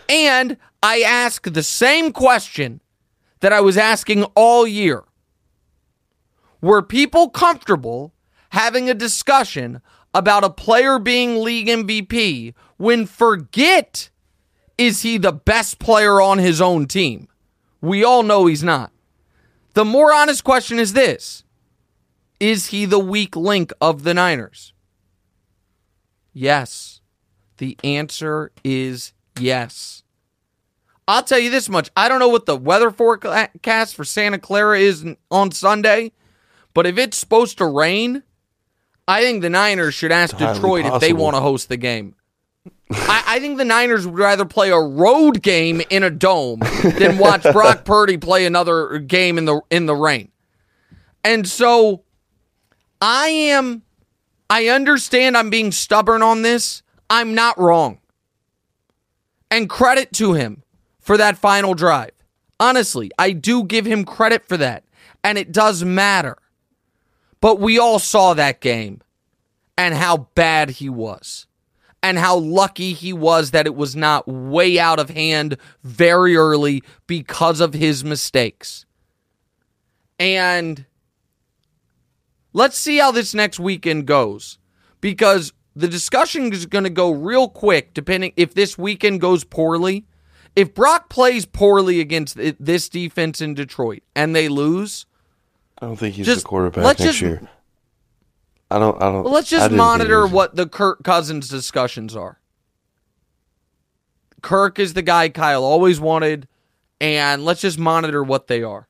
And 0.08 0.58
I 0.84 1.02
ask 1.02 1.52
the 1.52 1.64
same 1.64 2.12
question 2.12 2.82
that 3.40 3.54
I 3.54 3.62
was 3.62 3.78
asking 3.78 4.24
all 4.36 4.68
year. 4.68 5.04
Were 6.62 6.82
people 6.82 7.30
comfortable 7.30 8.14
having 8.50 8.90
a 8.90 8.94
discussion 8.94 9.82
about 10.14 10.44
a 10.44 10.50
player 10.50 11.00
being 11.00 11.42
league 11.42 11.68
MVP 11.68 12.54
when 12.78 13.06
forget 13.06 14.10
is 14.78 15.02
he 15.02 15.18
the 15.18 15.32
best 15.32 15.80
player 15.80 16.22
on 16.22 16.38
his 16.38 16.62
own 16.62 16.88
team? 16.88 17.28
We 17.86 18.04
all 18.04 18.24
know 18.24 18.48
he's 18.48 18.64
not. 18.64 18.92
The 19.76 19.86
more 19.86 20.12
honest 20.12 20.44
question 20.44 20.80
is 20.80 20.94
this 20.94 21.44
Is 22.40 22.68
he 22.68 22.86
the 22.86 23.00
weak 23.00 23.36
link 23.36 23.72
of 23.80 24.04
the 24.04 24.14
Niners? 24.14 24.74
Yes. 26.34 27.02
The 27.58 27.78
answer 27.84 28.52
is 28.64 29.14
yes. 29.40 30.04
I'll 31.08 31.24
tell 31.24 31.38
you 31.38 31.52
this 31.52 31.70
much. 31.70 31.92
I 31.96 32.10
don't 32.10 32.20
know 32.20 32.28
what 32.28 32.48
the 32.48 32.58
weather 32.58 32.90
forecast 32.90 33.96
for 33.96 34.04
Santa 34.04 34.40
Clara 34.40 34.80
is 34.80 35.06
on 35.30 35.52
Sunday, 35.52 36.12
but 36.74 36.88
if 36.88 36.98
it's 36.98 37.18
supposed 37.18 37.60
to 37.60 37.66
rain, 37.66 38.24
I 39.08 39.22
think 39.22 39.44
the 39.44 39.50
Niners 39.52 39.94
should 39.94 40.12
ask 40.12 40.36
Detroit 40.36 40.86
if 40.88 41.00
they 41.02 41.14
want 41.14 41.36
to 41.36 41.42
host 41.42 41.70
the 41.70 41.78
game. 41.78 42.16
I, 42.92 43.24
I 43.28 43.40
think 43.40 43.58
the 43.58 43.66
Niners 43.66 44.06
would 44.06 44.18
rather 44.18 44.46
play 44.46 44.70
a 44.70 44.80
road 44.80 45.42
game 45.42 45.82
in 45.90 46.04
a 46.04 46.10
dome 46.10 46.60
than 46.84 47.18
watch 47.18 47.44
Brock 47.52 47.86
Purdy 47.86 48.18
play 48.18 48.46
another 48.46 49.00
game 49.00 49.38
in 49.38 49.46
the 49.46 49.62
in 49.70 49.86
the 49.86 49.96
rain. 49.96 50.32
And 51.24 51.48
so 51.48 52.04
I 53.02 53.28
am 53.28 53.84
I 54.50 54.68
understand 54.68 55.36
I'm 55.38 55.50
being 55.50 55.72
stubborn 55.72 56.22
on 56.22 56.44
this. 56.44 56.84
I'm 57.10 57.34
not 57.34 57.60
wrong. 57.60 58.00
And 59.50 59.70
credit 59.70 60.12
to 60.14 60.34
him 60.34 60.64
for 61.00 61.18
that 61.18 61.38
final 61.38 61.74
drive. 61.74 62.12
Honestly, 62.60 63.12
I 63.18 63.32
do 63.32 63.64
give 63.64 63.86
him 63.86 64.06
credit 64.06 64.46
for 64.46 64.58
that. 64.58 64.84
And 65.24 65.38
it 65.38 65.52
does 65.52 65.84
matter. 65.84 66.38
But 67.42 67.60
we 67.60 67.80
all 67.80 68.00
saw 68.00 68.34
that 68.34 68.62
game 68.62 69.02
and 69.78 69.94
how 69.94 70.30
bad 70.36 70.72
he 70.72 70.90
was. 70.90 71.48
And 72.06 72.20
how 72.20 72.38
lucky 72.38 72.94
he 72.94 73.14
was 73.14 73.50
that 73.50 73.66
it 73.66 73.74
was 73.74 73.96
not 73.96 74.28
way 74.28 74.78
out 74.78 75.00
of 75.00 75.10
hand 75.10 75.58
very 75.84 76.38
early 76.38 76.84
because 77.08 77.60
of 77.60 77.74
his 77.74 78.04
mistakes. 78.04 78.86
And 80.20 80.86
let's 82.54 82.78
see 82.78 82.98
how 82.98 83.12
this 83.12 83.34
next 83.34 83.60
weekend 83.60 84.06
goes 84.06 84.60
because 85.02 85.52
the 85.76 85.88
discussion 85.88 86.54
is 86.54 86.68
going 86.68 86.84
to 86.84 86.92
go 86.92 87.10
real 87.10 87.50
quick 87.50 87.96
depending 87.96 88.34
if 88.38 88.54
this 88.54 88.78
weekend 88.78 89.20
goes 89.20 89.44
poorly. 89.44 90.06
If 90.56 90.76
Brock 90.76 91.10
plays 91.10 91.48
poorly 91.48 92.02
against 92.02 92.38
this 92.60 92.88
defense 92.88 93.42
in 93.42 93.56
Detroit 93.56 94.04
and 94.16 94.36
they 94.36 94.48
lose, 94.48 95.08
I 95.82 95.88
don't 95.88 95.98
think 95.98 96.14
he's 96.14 96.28
Just- 96.28 96.42
the 96.44 96.48
quarterback 96.50 96.84
next 96.84 97.02
just- 97.02 97.22
year. 97.22 97.50
I 98.72 98.80
don't. 98.80 99.02
I 99.02 99.12
don't. 99.12 99.24
well, 99.24 99.34
let's 99.34 99.50
just 99.50 99.64
didn't 99.64 99.78
think 99.78 99.82
he 99.82 99.88
monitor 99.88 100.28
what 100.28 100.56
the 100.56 100.68
Kirk 100.68 101.04
Cousins 101.04 101.48
discussions 101.48 102.16
are. 102.16 102.40
Kirk 104.42 104.80
is 104.80 104.94
the 104.94 105.02
guy 105.02 105.30
Kyle 105.30 105.64
always 105.64 106.00
wanted, 106.00 106.48
and 107.00 107.46
let's 107.46 107.62
just 107.62 107.80
monitor 107.80 108.24
what 108.24 108.48
they 108.48 108.64
are. 108.64 108.88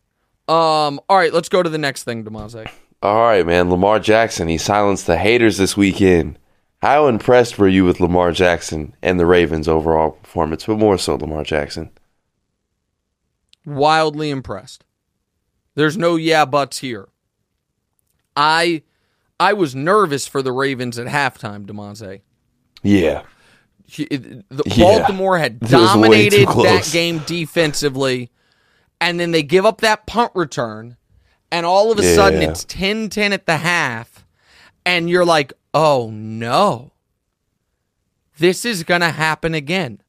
Um, 0.48 1.00
all 1.10 1.18
right, 1.18 1.34
let's 1.34 1.50
go 1.50 1.64
to 1.64 1.70
the 1.70 1.78
next 1.78 2.04
thing, 2.04 2.24
Damonza. 2.24 2.70
All 3.02 3.22
right, 3.22 3.46
man. 3.46 3.70
Lamar 3.70 4.00
Jackson. 4.00 4.48
He 4.48 4.58
silenced 4.58 5.08
the 5.08 5.18
haters 5.18 5.58
this 5.58 5.76
weekend. 5.76 6.40
How 6.82 7.08
impressed 7.08 7.58
were 7.58 7.68
you 7.68 7.84
with 7.84 8.00
Lamar 8.00 8.32
Jackson 8.32 8.96
and 9.02 9.20
the 9.20 9.26
Ravens' 9.26 9.68
overall 9.68 10.12
performance, 10.12 10.66
but 10.66 10.78
more 10.78 10.98
so 10.98 11.16
Lamar 11.16 11.44
Jackson? 11.44 11.90
wildly 13.66 14.30
impressed. 14.30 14.86
There's 15.74 15.98
no 15.98 16.16
yeah 16.16 16.46
buts 16.46 16.80
here. 16.80 17.10
I 18.36 18.84
I 19.40 19.54
was 19.54 19.76
nervous 19.76 20.28
for 20.28 20.42
the 20.42 20.52
Ravens 20.52 20.98
at 20.98 21.08
halftime, 21.08 21.66
Damonza. 21.66 22.22
Yeah. 22.84 23.24
He- 23.88 24.06
the- 24.06 24.44
Yeah. 24.66 24.84
Baltimore 25.00 25.38
had 25.38 25.58
It 25.62 25.72
was 25.72 25.96
way 25.98 26.30
too 26.30 26.46
dominated 26.46 26.48
that 26.64 26.90
game 26.92 27.20
defensively, 27.26 28.32
and 29.02 29.20
then 29.20 29.32
they 29.32 29.44
give 29.44 29.66
up 29.66 29.82
that 29.82 30.06
punt 30.08 30.32
return, 30.36 30.98
and 31.52 31.66
all 31.66 31.92
of 31.92 32.00
a 32.00 32.04
sudden 32.16 32.42
it's 32.50 32.64
10-10 32.66 33.34
at 33.34 33.46
the 33.46 33.58
half, 33.58 34.26
and 34.86 35.10
you're 35.10 35.26
like, 35.26 35.54
oh 35.74 36.10
no, 36.12 36.94
this 38.38 38.66
is 38.66 38.84
gonna 38.84 39.12
happen 39.12 39.54
again. 39.54 40.02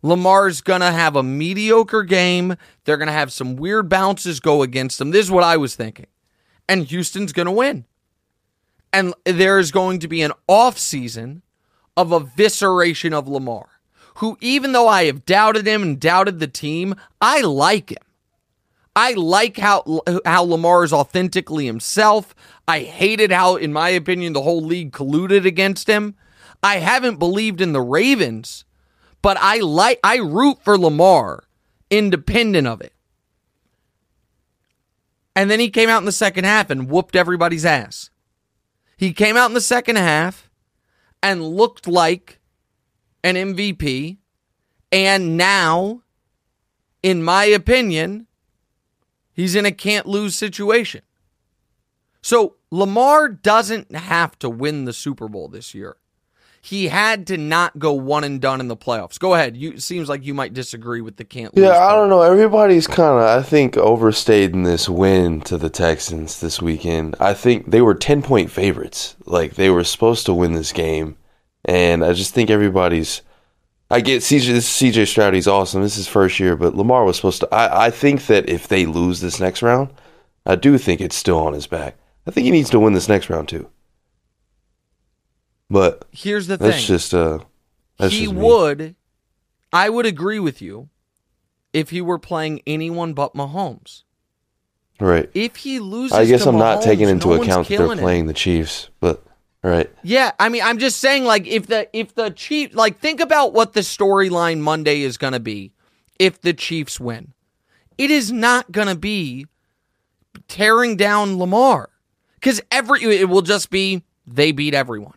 Lamar's 0.00 0.60
going 0.60 0.80
to 0.80 0.92
have 0.92 1.16
a 1.16 1.24
mediocre 1.24 2.04
game. 2.04 2.54
They're 2.84 2.96
going 2.96 3.08
to 3.08 3.12
have 3.12 3.32
some 3.32 3.56
weird 3.56 3.88
bounces 3.88 4.38
go 4.38 4.62
against 4.62 5.00
them. 5.00 5.10
This 5.10 5.24
is 5.26 5.30
what 5.32 5.42
I 5.42 5.56
was 5.56 5.74
thinking. 5.74 6.06
And 6.68 6.84
Houston's 6.84 7.32
going 7.32 7.46
to 7.46 7.52
win. 7.52 7.84
And 8.92 9.14
there 9.24 9.58
is 9.58 9.70
going 9.70 9.98
to 10.00 10.08
be 10.08 10.22
an 10.22 10.32
off 10.46 10.78
season 10.78 11.42
of 11.96 12.08
evisceration 12.08 13.12
of 13.12 13.28
Lamar, 13.28 13.68
who, 14.16 14.38
even 14.40 14.72
though 14.72 14.88
I 14.88 15.04
have 15.04 15.26
doubted 15.26 15.66
him 15.66 15.82
and 15.82 16.00
doubted 16.00 16.38
the 16.38 16.46
team, 16.46 16.94
I 17.20 17.40
like 17.40 17.90
him. 17.90 18.02
I 18.96 19.12
like 19.12 19.58
how 19.58 20.02
how 20.24 20.42
Lamar 20.42 20.82
is 20.82 20.92
authentically 20.92 21.66
himself. 21.66 22.34
I 22.66 22.80
hated 22.80 23.30
how, 23.30 23.54
in 23.54 23.72
my 23.72 23.90
opinion, 23.90 24.32
the 24.32 24.42
whole 24.42 24.60
league 24.60 24.92
colluded 24.92 25.46
against 25.46 25.86
him. 25.88 26.16
I 26.64 26.78
haven't 26.78 27.20
believed 27.20 27.60
in 27.60 27.72
the 27.72 27.80
Ravens, 27.80 28.64
but 29.22 29.36
I 29.40 29.58
like 29.58 30.00
I 30.02 30.16
root 30.16 30.58
for 30.64 30.76
Lamar, 30.76 31.44
independent 31.90 32.66
of 32.66 32.80
it. 32.80 32.92
And 35.36 35.48
then 35.48 35.60
he 35.60 35.70
came 35.70 35.88
out 35.88 36.00
in 36.00 36.04
the 36.04 36.10
second 36.10 36.44
half 36.44 36.68
and 36.68 36.90
whooped 36.90 37.14
everybody's 37.14 37.64
ass. 37.64 38.10
He 38.98 39.12
came 39.12 39.36
out 39.36 39.48
in 39.48 39.54
the 39.54 39.60
second 39.60 39.94
half 39.94 40.50
and 41.22 41.42
looked 41.42 41.86
like 41.86 42.40
an 43.22 43.36
MVP. 43.36 44.18
And 44.90 45.36
now, 45.36 46.02
in 47.00 47.22
my 47.22 47.44
opinion, 47.44 48.26
he's 49.32 49.54
in 49.54 49.64
a 49.64 49.70
can't 49.70 50.06
lose 50.06 50.34
situation. 50.34 51.02
So 52.22 52.56
Lamar 52.72 53.28
doesn't 53.28 53.94
have 53.94 54.36
to 54.40 54.50
win 54.50 54.84
the 54.84 54.92
Super 54.92 55.28
Bowl 55.28 55.46
this 55.46 55.74
year. 55.74 55.96
He 56.60 56.88
had 56.88 57.26
to 57.28 57.36
not 57.36 57.78
go 57.78 57.92
one 57.92 58.24
and 58.24 58.40
done 58.40 58.60
in 58.60 58.68
the 58.68 58.76
playoffs. 58.76 59.18
Go 59.18 59.34
ahead. 59.34 59.56
You 59.56 59.78
seems 59.78 60.08
like 60.08 60.24
you 60.24 60.34
might 60.34 60.54
disagree 60.54 61.00
with 61.00 61.16
the 61.16 61.24
can't 61.24 61.54
lose. 61.54 61.64
Yeah, 61.64 61.78
I 61.78 61.92
don't 61.92 62.08
know. 62.08 62.22
Everybody's 62.22 62.86
kind 62.86 63.18
of, 63.18 63.22
I 63.22 63.42
think, 63.42 63.76
overstayed 63.76 64.52
in 64.52 64.64
this 64.64 64.88
win 64.88 65.40
to 65.42 65.56
the 65.56 65.70
Texans 65.70 66.40
this 66.40 66.60
weekend. 66.60 67.16
I 67.20 67.34
think 67.34 67.70
they 67.70 67.80
were 67.80 67.94
10 67.94 68.22
point 68.22 68.50
favorites. 68.50 69.16
Like, 69.24 69.54
they 69.54 69.70
were 69.70 69.84
supposed 69.84 70.26
to 70.26 70.34
win 70.34 70.52
this 70.52 70.72
game. 70.72 71.16
And 71.64 72.04
I 72.04 72.12
just 72.12 72.34
think 72.34 72.50
everybody's. 72.50 73.22
I 73.90 74.00
get 74.00 74.20
CJ, 74.22 74.48
this 74.48 74.82
is 74.82 74.94
CJ 74.94 75.06
Stroud. 75.06 75.34
He's 75.34 75.48
awesome. 75.48 75.82
This 75.82 75.92
is 75.92 76.06
his 76.06 76.08
first 76.08 76.38
year, 76.38 76.56
but 76.56 76.74
Lamar 76.76 77.04
was 77.04 77.16
supposed 77.16 77.40
to. 77.40 77.54
I, 77.54 77.86
I 77.86 77.90
think 77.90 78.26
that 78.26 78.48
if 78.48 78.68
they 78.68 78.84
lose 78.84 79.20
this 79.20 79.40
next 79.40 79.62
round, 79.62 79.90
I 80.44 80.56
do 80.56 80.76
think 80.76 81.00
it's 81.00 81.16
still 81.16 81.38
on 81.38 81.54
his 81.54 81.66
back. 81.66 81.96
I 82.26 82.30
think 82.30 82.44
he 82.44 82.50
needs 82.50 82.68
to 82.70 82.80
win 82.80 82.92
this 82.92 83.08
next 83.08 83.30
round, 83.30 83.48
too. 83.48 83.70
But 85.70 86.06
Here's 86.12 86.46
the 86.46 86.56
thing 86.56 86.68
that's 86.68 86.78
thing. 86.78 86.86
just. 86.86 87.14
uh 87.14 87.40
that's 87.98 88.12
he 88.12 88.24
just 88.24 88.34
would 88.34 88.94
I 89.72 89.90
would 89.90 90.06
agree 90.06 90.38
with 90.38 90.62
you 90.62 90.88
if 91.72 91.90
he 91.90 92.00
were 92.00 92.18
playing 92.18 92.62
anyone 92.66 93.12
but 93.12 93.34
Mahomes. 93.34 94.04
Right. 95.00 95.30
If 95.34 95.56
he 95.56 95.78
loses 95.78 96.16
I 96.16 96.24
guess 96.24 96.46
I'm 96.46 96.58
not 96.58 96.82
taking 96.82 97.08
into 97.08 97.28
no 97.28 97.42
account 97.42 97.68
that 97.68 97.76
they're 97.76 97.96
playing 97.96 98.26
the 98.26 98.34
Chiefs, 98.34 98.88
but 99.00 99.22
right. 99.62 99.90
Yeah, 100.02 100.32
I 100.40 100.48
mean, 100.48 100.62
I'm 100.64 100.78
just 100.78 100.98
saying, 100.98 101.24
like, 101.24 101.46
if 101.46 101.66
the 101.66 101.88
if 101.96 102.14
the 102.14 102.30
Chiefs, 102.30 102.74
like, 102.74 102.98
think 102.98 103.20
about 103.20 103.52
what 103.52 103.74
the 103.74 103.80
storyline 103.80 104.58
Monday 104.58 105.02
is 105.02 105.16
going 105.16 105.34
to 105.34 105.40
be 105.40 105.72
if 106.18 106.40
the 106.40 106.52
Chiefs 106.52 106.98
win. 106.98 107.32
It 107.96 108.10
is 108.10 108.32
not 108.32 108.72
going 108.72 108.88
to 108.88 108.96
be 108.96 109.46
tearing 110.48 110.96
down 110.96 111.38
Lamar 111.38 111.90
because 112.34 112.60
every 112.70 113.02
it 113.04 113.28
will 113.28 113.42
just 113.42 113.70
be 113.70 114.02
they 114.26 114.52
beat 114.52 114.74
everyone. 114.74 115.14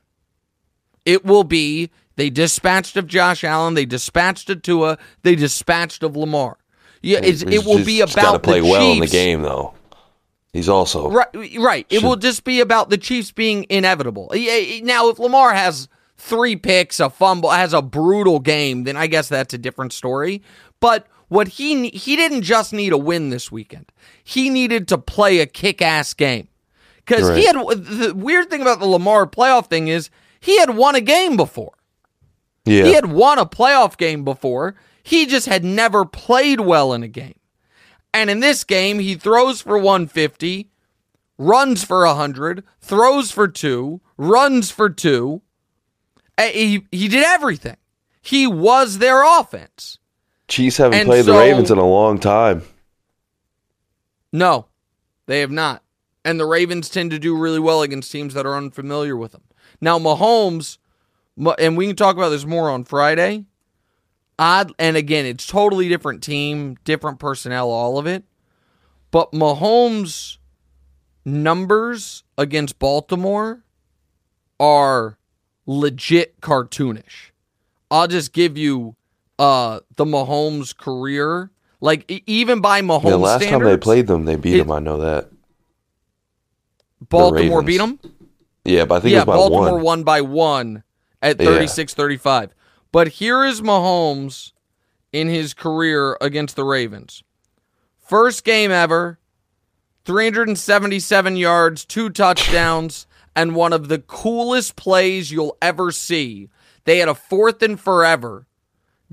It 1.06 1.26
will 1.26 1.44
be 1.44 1.90
they 2.16 2.30
dispatched 2.30 2.98
of 2.98 3.08
Josh 3.08 3.44
Allen, 3.44 3.74
they 3.74 3.86
dispatched 3.86 4.50
of 4.50 4.62
Tua, 4.62 4.98
they 5.24 5.36
dispatched 5.36 6.04
of 6.04 6.16
Lamar. 6.16 6.58
Yeah, 7.02 7.20
it's, 7.24 7.42
it 7.42 7.66
will 7.66 7.84
be 7.84 8.02
about 8.02 8.44
play 8.44 8.60
the 8.60 8.68
well 8.68 8.92
in 8.92 9.00
the 9.00 9.08
game, 9.08 9.42
though. 9.42 9.74
He's 10.54 10.70
also 10.70 11.10
Right, 11.10 11.58
right. 11.58 11.86
It 11.90 12.04
will 12.04 12.18
just 12.18 12.44
be 12.44 12.60
about 12.60 12.90
the 12.90 12.98
Chiefs 12.98 13.32
being 13.32 13.66
inevitable. 13.70 14.32
Now, 14.84 15.10
if 15.10 15.18
Lamar 15.18 15.54
has 15.54 15.88
three 16.18 16.56
picks, 16.56 17.00
a 17.00 17.10
fumble, 17.10 17.50
has 17.50 17.74
a 17.74 17.82
brutal 17.82 18.40
game, 18.40 18.84
then 18.84 18.98
I 18.98 19.08
guess 19.08 19.30
that's 19.30 19.54
a 19.54 19.58
different 19.58 19.94
story. 19.94 20.42
But 20.80 21.08
what 21.30 21.48
he 21.48 21.90
he 21.90 22.18
didn't 22.18 22.42
just 22.42 22.74
need 22.74 22.92
a 22.92 22.98
win 22.98 23.30
this 23.30 23.52
weekend. 23.52 23.92
He 24.24 24.50
needed 24.50 24.90
to 24.90 24.98
play 24.98 25.40
a 25.40 25.46
kick-ass 25.46 26.14
game 26.14 26.50
because 26.98 27.36
he 27.36 27.46
had 27.46 27.56
the 27.56 28.14
weird 28.16 28.50
thing 28.50 28.62
about 28.62 28.80
the 28.80 28.86
Lamar 28.86 29.26
playoff 29.26 29.68
thing 29.68 29.88
is 29.88 30.10
he 30.42 30.60
had 30.60 30.72
won 30.76 30.96
a 30.96 31.02
game 31.02 31.38
before. 31.38 31.74
yeah. 32.66 32.84
He 32.84 32.94
had 32.94 33.06
won 33.12 33.40
a 33.40 33.46
playoff 33.46 33.96
game 33.96 34.26
before. 34.26 34.76
He 35.04 35.26
just 35.26 35.48
had 35.48 35.64
never 35.64 36.04
played 36.04 36.60
well 36.60 36.92
in 36.94 37.02
a 37.04 37.08
game. 37.08 37.40
And 38.14 38.30
in 38.30 38.42
this 38.42 38.64
game, 38.66 39.00
he 39.00 39.16
throws 39.16 39.62
for 39.62 39.78
150, 39.78 40.70
runs 41.38 41.84
for 41.86 42.06
100, 42.06 42.64
throws 42.82 43.32
for 43.32 43.48
2, 43.48 44.02
runs 44.18 44.70
for 44.70 44.90
2. 44.90 45.42
Uh, 46.38 46.44
He 46.48 46.86
he 46.92 47.08
did 47.08 47.24
everything. 47.24 47.78
He 48.22 48.46
was 48.48 48.98
their 48.98 49.24
offense. 49.40 49.98
Chiefs 50.48 50.78
haven't 50.78 51.00
and 51.00 51.08
played 51.08 51.24
so- 51.26 51.32
the 51.34 51.40
Ravens 51.40 51.72
in 51.72 51.78
a 51.78 51.88
long 51.88 52.20
time. 52.20 52.64
No, 54.34 54.68
they 55.26 55.40
have 55.40 55.52
not. 55.52 55.84
And 56.24 56.40
the 56.40 56.46
Ravens 56.46 56.90
tend 56.90 57.12
to 57.12 57.20
do 57.20 57.36
really 57.38 57.60
well 57.60 57.82
against 57.82 58.12
teams 58.12 58.34
that 58.34 58.46
are 58.46 58.56
unfamiliar 58.56 59.16
with 59.18 59.32
them. 59.32 59.44
Now, 59.82 59.98
Mahomes, 59.98 60.78
and 61.58 61.76
we 61.76 61.88
can 61.88 61.96
talk 61.96 62.16
about 62.16 62.30
this 62.30 62.46
more 62.46 62.70
on 62.70 62.84
Friday. 62.84 63.46
Odd, 64.38 64.74
and 64.80 64.96
again, 64.96 65.26
it's 65.26 65.46
totally 65.46 65.90
different 65.90 66.24
team, 66.24 66.78
different 66.84 67.20
personnel, 67.20 67.70
all 67.70 67.98
of 67.98 68.08
it. 68.08 68.24
But 69.10 69.32
Mahomes' 69.32 70.38
numbers 71.26 72.24
against 72.38 72.80
Baltimore 72.80 73.64
are 74.60 75.18
legit 75.66 76.40
cartoonish. 76.42 77.32
I'll 77.90 78.08
just 78.08 78.34
give 78.34 78.58
you 78.58 78.96
uh 79.38 79.82
the 79.96 80.06
Mahomes 80.06 80.76
career, 80.76 81.52
like 81.82 82.10
even 82.26 82.62
by 82.62 82.82
Mahomes 82.82 83.04
the 83.04 83.18
last 83.18 83.48
time 83.48 83.64
they 83.64 83.78
played 83.78 84.08
them, 84.08 84.26
they 84.26 84.36
beat 84.36 84.56
it- 84.56 84.58
them. 84.60 84.72
I 84.72 84.80
know 84.80 84.98
that. 85.00 85.30
Baltimore 87.10 87.62
beat 87.62 87.78
them. 87.78 88.00
Yeah, 88.64 88.86
but 88.86 88.96
I 88.96 89.00
think 89.02 89.12
yeah, 89.14 89.22
it 89.22 89.28
was 89.28 89.34
by 89.34 89.36
Baltimore 89.36 89.74
one. 89.76 89.84
won 89.84 90.04
by 90.04 90.22
one 90.22 90.84
at 91.22 91.40
Yeah. 91.40 91.48
36 91.48 91.94
35. 91.94 92.54
But 92.92 93.08
here 93.08 93.44
is 93.44 93.62
Mahomes 93.62 94.52
in 95.12 95.28
his 95.28 95.54
career 95.54 96.18
against 96.22 96.56
the 96.56 96.64
Ravens. 96.64 97.24
First 98.00 98.44
game 98.44 98.72
ever, 98.72 99.20
377 100.06 101.38
yards, 101.38 101.86
two 101.86 102.10
touchdowns, 102.10 103.08
and 103.36 103.56
one 103.56 103.74
of 103.74 103.88
the 103.88 104.00
coolest 104.00 104.76
plays 104.76 105.32
you'll 105.32 105.58
ever 105.62 105.92
see. 105.92 106.50
They 106.84 106.98
had 106.98 107.08
a 107.08 107.16
fourth 107.16 107.62
and 107.62 107.80
forever, 107.80 108.48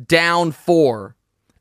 down 0.03 0.53
four, 0.53 1.17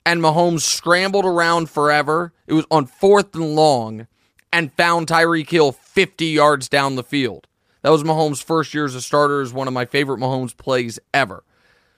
and 0.06 0.22
Mahomes 0.22 0.62
scrambled 0.62 1.26
around 1.26 1.70
forever. 1.70 2.34
It 2.48 2.54
was 2.54 2.66
on 2.72 2.86
fourth 2.86 3.36
and 3.36 3.56
long 3.56 4.08
and 4.52 4.72
found 4.74 5.08
Tyreek 5.08 5.50
Hill 5.50 5.72
50 5.74 6.26
yards 6.26 6.70
down 6.70 6.96
the 6.96 7.04
field. 7.04 7.47
That 7.88 7.92
was 7.92 8.04
Mahomes' 8.04 8.44
first 8.44 8.74
year 8.74 8.84
as 8.84 8.96
a 8.96 9.02
starter, 9.02 9.40
is 9.42 9.54
one 9.54 9.66
of 9.70 9.74
my 9.74 9.86
favorite 9.86 10.18
Mahomes 10.18 10.54
plays 10.58 11.00
ever. 11.14 11.46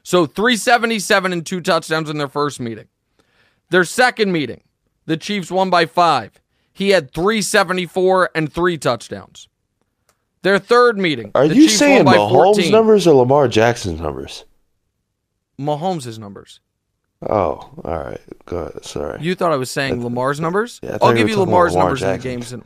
So 0.04 0.28
377 0.28 1.34
and 1.34 1.44
two 1.44 1.62
touchdowns 1.62 2.12
in 2.12 2.20
their 2.20 2.28
first 2.28 2.60
meeting. 2.60 2.86
Their 3.72 3.84
second 3.84 4.32
meeting, 4.32 4.62
the 5.08 5.18
Chiefs 5.18 5.50
won 5.50 5.72
by 5.72 5.88
five. 5.88 6.40
He 6.72 6.90
had 6.92 7.12
374 7.12 8.30
and 8.36 8.54
three 8.54 8.78
touchdowns. 8.78 9.48
Their 10.44 10.60
third 10.60 11.00
meeting, 11.00 11.32
Are 11.34 11.48
the 11.48 11.56
you 11.56 11.64
Chiefs 11.64 11.80
saying 11.80 12.06
won 12.06 12.14
by 12.14 12.18
Mahomes 12.20 12.34
14. 12.34 12.72
numbers 12.72 13.08
or 13.08 13.16
Lamar 13.16 13.48
Jackson's 13.48 14.00
numbers? 14.00 14.46
Mahomes' 15.60 16.20
numbers. 16.20 16.60
Oh, 17.24 17.32
all 17.34 17.72
right. 17.84 18.22
Go 18.46 18.58
ahead. 18.58 18.86
Sorry. 18.86 19.18
You 19.24 19.34
thought 19.34 19.52
I 19.52 19.56
was 19.58 19.72
saying 19.72 20.04
Lamar's 20.04 20.40
numbers? 20.40 20.80
Yeah, 20.84 21.00
I'll 21.02 21.16
give 21.16 21.28
you 21.30 21.40
Lamar's 21.40 21.74
Lamar 21.74 21.86
numbers 21.88 22.04
in 22.04 22.12
the 22.12 22.18
games. 22.20 22.54
And, 22.54 22.64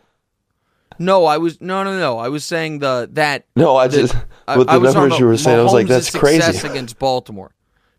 no, 0.99 1.25
I 1.25 1.37
was 1.37 1.59
no, 1.61 1.83
no, 1.83 1.97
no. 1.99 2.17
I 2.19 2.29
was 2.29 2.43
saying 2.43 2.79
the 2.79 3.09
that. 3.13 3.45
No, 3.55 3.75
I 3.75 3.87
the- 3.87 4.01
just 4.01 4.15
I- 4.47 4.57
with 4.57 4.69
I 4.69 4.73
the 4.73 4.79
was 4.81 4.93
talking 4.93 5.01
numbers 5.09 5.19
you 5.19 5.25
were 5.27 5.37
saying, 5.37 5.59
I 5.59 5.63
was 5.63 5.73
like, 5.73 5.87
that's 5.87 6.09
crazy. 6.15 6.67
against 6.67 6.99
Baltimore. 6.99 7.51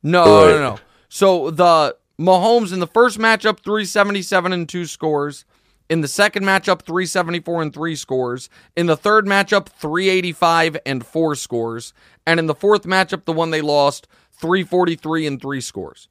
No, 0.03 0.25
Right. 0.25 0.51
no, 0.53 0.59
no. 0.59 0.79
So 1.09 1.51
the 1.51 1.97
Mahomes 2.21 2.73
in 2.73 2.81
the 2.81 2.87
first 2.87 3.19
matchup, 3.19 3.61
three 3.61 3.85
seventy 3.85 4.23
seven 4.23 4.53
and 4.53 4.69
two 4.69 4.87
scores. 4.87 5.45
In 5.91 6.01
the 6.01 6.09
second 6.09 6.45
matchup, 6.45 6.81
374 6.81 7.61
and 7.61 7.73
three 7.73 7.95
scores. 7.95 8.49
In 8.75 8.87
the 8.87 8.97
third 8.97 9.27
matchup, 9.27 9.67
385 9.69 10.79
and 10.87 11.05
four 11.05 11.35
scores. 11.35 11.93
And 12.27 12.41
in 12.41 12.47
the 12.47 12.55
fourth 12.55 12.85
matchup, 12.85 13.27
the 13.27 13.35
one 13.35 13.51
they 13.51 13.61
lost, 13.61 14.07
343 14.41 15.27
and 15.27 15.41
three 15.43 15.61
scores. 15.61 16.09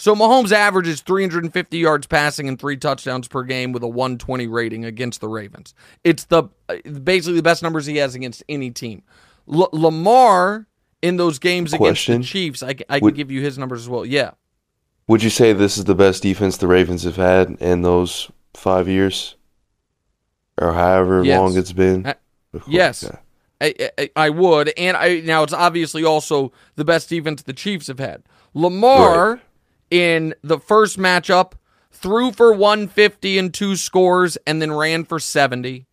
So 0.00 0.14
Mahomes 0.14 0.50
averages 0.50 1.02
350 1.02 1.76
yards 1.76 2.06
passing 2.06 2.48
and 2.48 2.58
three 2.58 2.78
touchdowns 2.78 3.28
per 3.28 3.42
game 3.42 3.72
with 3.72 3.82
a 3.82 3.86
120 3.86 4.46
rating 4.46 4.86
against 4.86 5.20
the 5.20 5.28
Ravens. 5.28 5.74
It's 6.04 6.24
the 6.24 6.44
basically 7.02 7.34
the 7.36 7.42
best 7.42 7.62
numbers 7.62 7.84
he 7.84 7.98
has 7.98 8.14
against 8.14 8.42
any 8.48 8.70
team. 8.70 9.02
L- 9.52 9.68
Lamar 9.74 10.66
in 11.02 11.18
those 11.18 11.38
games 11.38 11.74
Question. 11.74 12.14
against 12.14 12.28
the 12.28 12.32
Chiefs, 12.32 12.62
I, 12.62 12.68
I 12.88 12.98
can 12.98 13.00
Would- 13.02 13.14
give 13.14 13.30
you 13.30 13.42
his 13.42 13.58
numbers 13.58 13.82
as 13.82 13.90
well. 13.90 14.06
Yeah, 14.06 14.30
Would 15.06 15.22
you 15.22 15.28
say 15.28 15.52
this 15.52 15.76
is 15.76 15.84
the 15.84 15.94
best 15.94 16.22
defense 16.22 16.56
the 16.56 16.66
Ravens 16.66 17.02
have 17.02 17.16
had 17.16 17.50
in 17.60 17.82
those 17.82 18.30
five 18.54 18.88
years, 18.88 19.36
or 20.56 20.72
however 20.72 21.22
Yes. 21.22 21.38
long 21.38 21.58
it's 21.58 21.72
been? 21.72 22.06
Uh, 22.06 22.14
course, 22.52 22.64
yes. 22.68 23.02
yeah. 23.02 23.18
I, 23.60 23.90
I, 23.98 24.10
I 24.16 24.30
would, 24.30 24.72
and 24.78 24.96
I 24.96 25.20
now 25.20 25.42
it's 25.42 25.52
obviously 25.52 26.04
also 26.04 26.52
the 26.76 26.86
best 26.86 27.10
defense 27.10 27.42
the 27.42 27.52
Chiefs 27.52 27.88
have 27.88 27.98
had. 27.98 28.22
Lamar 28.54 29.32
Right. 29.34 29.40
In 29.90 30.34
the 30.42 30.58
first 30.58 30.98
matchup 30.98 31.52
threw 31.90 32.32
for 32.32 32.52
150 32.52 33.38
and 33.38 33.52
two 33.52 33.76
scores, 33.76 34.38
and 34.46 34.62
then 34.62 34.72
ran 34.72 35.04
for 35.04 35.18
70. 35.18 35.86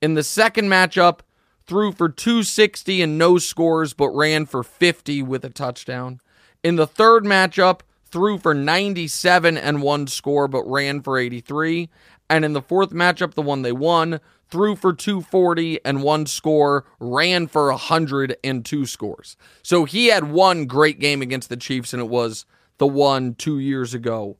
In 0.00 0.14
the 0.14 0.22
second 0.22 0.68
matchup, 0.68 1.20
threw 1.66 1.92
for 1.92 2.08
260 2.08 3.02
and 3.02 3.18
no 3.18 3.38
scores, 3.38 3.92
but 3.92 4.10
ran 4.10 4.46
for 4.46 4.62
50 4.62 5.22
with 5.22 5.44
a 5.44 5.50
touchdown. 5.50 6.20
In 6.62 6.76
the 6.76 6.86
third 6.86 7.24
matchup, 7.24 7.80
threw 8.04 8.38
for 8.38 8.54
97 8.54 9.56
and 9.56 9.82
one 9.82 10.06
score, 10.06 10.48
but 10.48 10.62
ran 10.64 11.00
for 11.00 11.18
83. 11.18 11.88
And 12.28 12.44
in 12.44 12.52
the 12.52 12.62
fourth 12.62 12.90
matchup, 12.90 13.34
the 13.34 13.42
one 13.42 13.62
they 13.62 13.72
won, 13.72 14.20
threw 14.48 14.76
for 14.76 14.92
240 14.92 15.84
and 15.84 16.02
one 16.02 16.26
score, 16.26 16.84
ran 16.98 17.46
for 17.46 17.70
102 17.70 18.86
scores. 18.86 19.36
So 19.62 19.84
he 19.84 20.06
had 20.06 20.30
one 20.30 20.66
great 20.66 20.98
game 20.98 21.22
against 21.22 21.48
the 21.48 21.56
Chiefs, 21.56 21.92
and 21.92 22.02
it 22.02 22.08
was 22.08 22.46
the 22.80 22.86
one 22.86 23.34
two 23.34 23.58
years 23.60 23.92
ago 23.94 24.36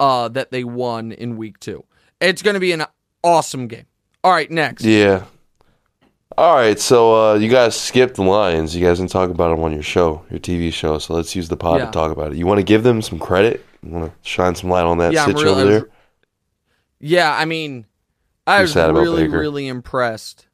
uh, 0.00 0.28
that 0.28 0.50
they 0.50 0.64
won 0.64 1.12
in 1.12 1.36
week 1.36 1.58
two. 1.60 1.84
It's 2.20 2.42
going 2.42 2.54
to 2.54 2.60
be 2.60 2.72
an 2.72 2.84
awesome 3.22 3.68
game. 3.68 3.86
All 4.24 4.32
right, 4.32 4.50
next. 4.50 4.84
Yeah. 4.84 5.24
All 6.36 6.56
right, 6.56 6.80
so 6.80 7.14
uh, 7.14 7.34
you 7.34 7.48
guys 7.48 7.80
skipped 7.80 8.16
the 8.16 8.24
Lions. 8.24 8.74
You 8.74 8.84
guys 8.84 8.98
didn't 8.98 9.12
talk 9.12 9.30
about 9.30 9.50
them 9.54 9.62
on 9.62 9.72
your 9.72 9.84
show, 9.84 10.24
your 10.30 10.40
TV 10.40 10.72
show. 10.72 10.98
So 10.98 11.14
let's 11.14 11.36
use 11.36 11.48
the 11.48 11.56
pod 11.56 11.78
Yeah. 11.78 11.86
to 11.86 11.92
talk 11.92 12.10
about 12.10 12.32
it. 12.32 12.36
You 12.38 12.46
want 12.46 12.58
to 12.58 12.64
give 12.64 12.82
them 12.82 13.00
some 13.02 13.20
credit? 13.20 13.64
You 13.84 13.92
want 13.92 14.10
to 14.12 14.28
shine 14.28 14.56
some 14.56 14.68
light 14.70 14.82
on 14.82 14.98
that 14.98 15.12
Yeah, 15.12 15.26
really- 15.26 15.44
over 15.48 15.60
I 15.60 15.64
was- 15.64 15.68
there? 15.82 15.88
Yeah, 16.98 17.32
I 17.36 17.44
mean, 17.44 17.86
I 18.46 18.56
You're 18.56 18.62
was 18.62 18.74
really, 18.76 19.28
really 19.28 19.68
impressed. 19.68 20.46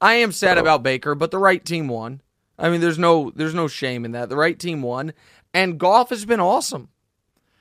I 0.00 0.14
am 0.14 0.30
sad 0.30 0.56
Oh. 0.56 0.60
about 0.60 0.84
Baker, 0.84 1.16
but 1.16 1.32
the 1.32 1.38
right 1.38 1.64
team 1.64 1.88
won. 1.88 2.20
I 2.60 2.68
mean, 2.70 2.80
there's 2.80 2.98
no, 2.98 3.32
there's 3.34 3.54
no 3.54 3.66
shame 3.68 4.04
in 4.04 4.12
that. 4.12 4.28
The 4.28 4.36
right 4.36 4.58
team 4.58 4.82
won, 4.82 5.12
and 5.52 5.78
Goff 5.78 6.10
has 6.10 6.24
been 6.24 6.40
awesome. 6.40 6.88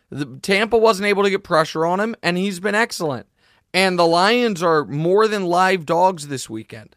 The, 0.09 0.39
Tampa 0.41 0.77
wasn't 0.77 1.07
able 1.07 1.23
to 1.23 1.29
get 1.29 1.43
pressure 1.43 1.85
on 1.85 1.99
him, 1.99 2.15
and 2.23 2.37
he's 2.37 2.59
been 2.59 2.75
excellent. 2.75 3.27
And 3.73 3.99
the 3.99 4.07
Lions 4.07 4.63
are 4.63 4.85
more 4.85 5.27
than 5.27 5.45
live 5.45 5.85
dogs 5.85 6.27
this 6.27 6.49
weekend. 6.49 6.95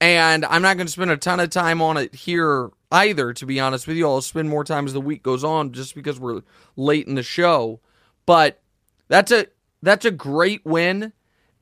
And 0.00 0.44
I'm 0.44 0.62
not 0.62 0.76
going 0.76 0.86
to 0.86 0.92
spend 0.92 1.10
a 1.10 1.16
ton 1.16 1.40
of 1.40 1.50
time 1.50 1.80
on 1.80 1.96
it 1.96 2.14
here 2.14 2.70
either, 2.90 3.32
to 3.32 3.46
be 3.46 3.60
honest 3.60 3.86
with 3.86 3.96
you. 3.96 4.06
I'll 4.06 4.20
spend 4.20 4.48
more 4.48 4.64
time 4.64 4.86
as 4.86 4.92
the 4.92 5.00
week 5.00 5.22
goes 5.22 5.44
on 5.44 5.72
just 5.72 5.94
because 5.94 6.18
we're 6.18 6.42
late 6.76 7.06
in 7.06 7.14
the 7.14 7.22
show. 7.22 7.80
But 8.26 8.60
that's 9.08 9.30
a 9.30 9.46
that's 9.80 10.04
a 10.04 10.10
great 10.10 10.64
win. 10.64 11.12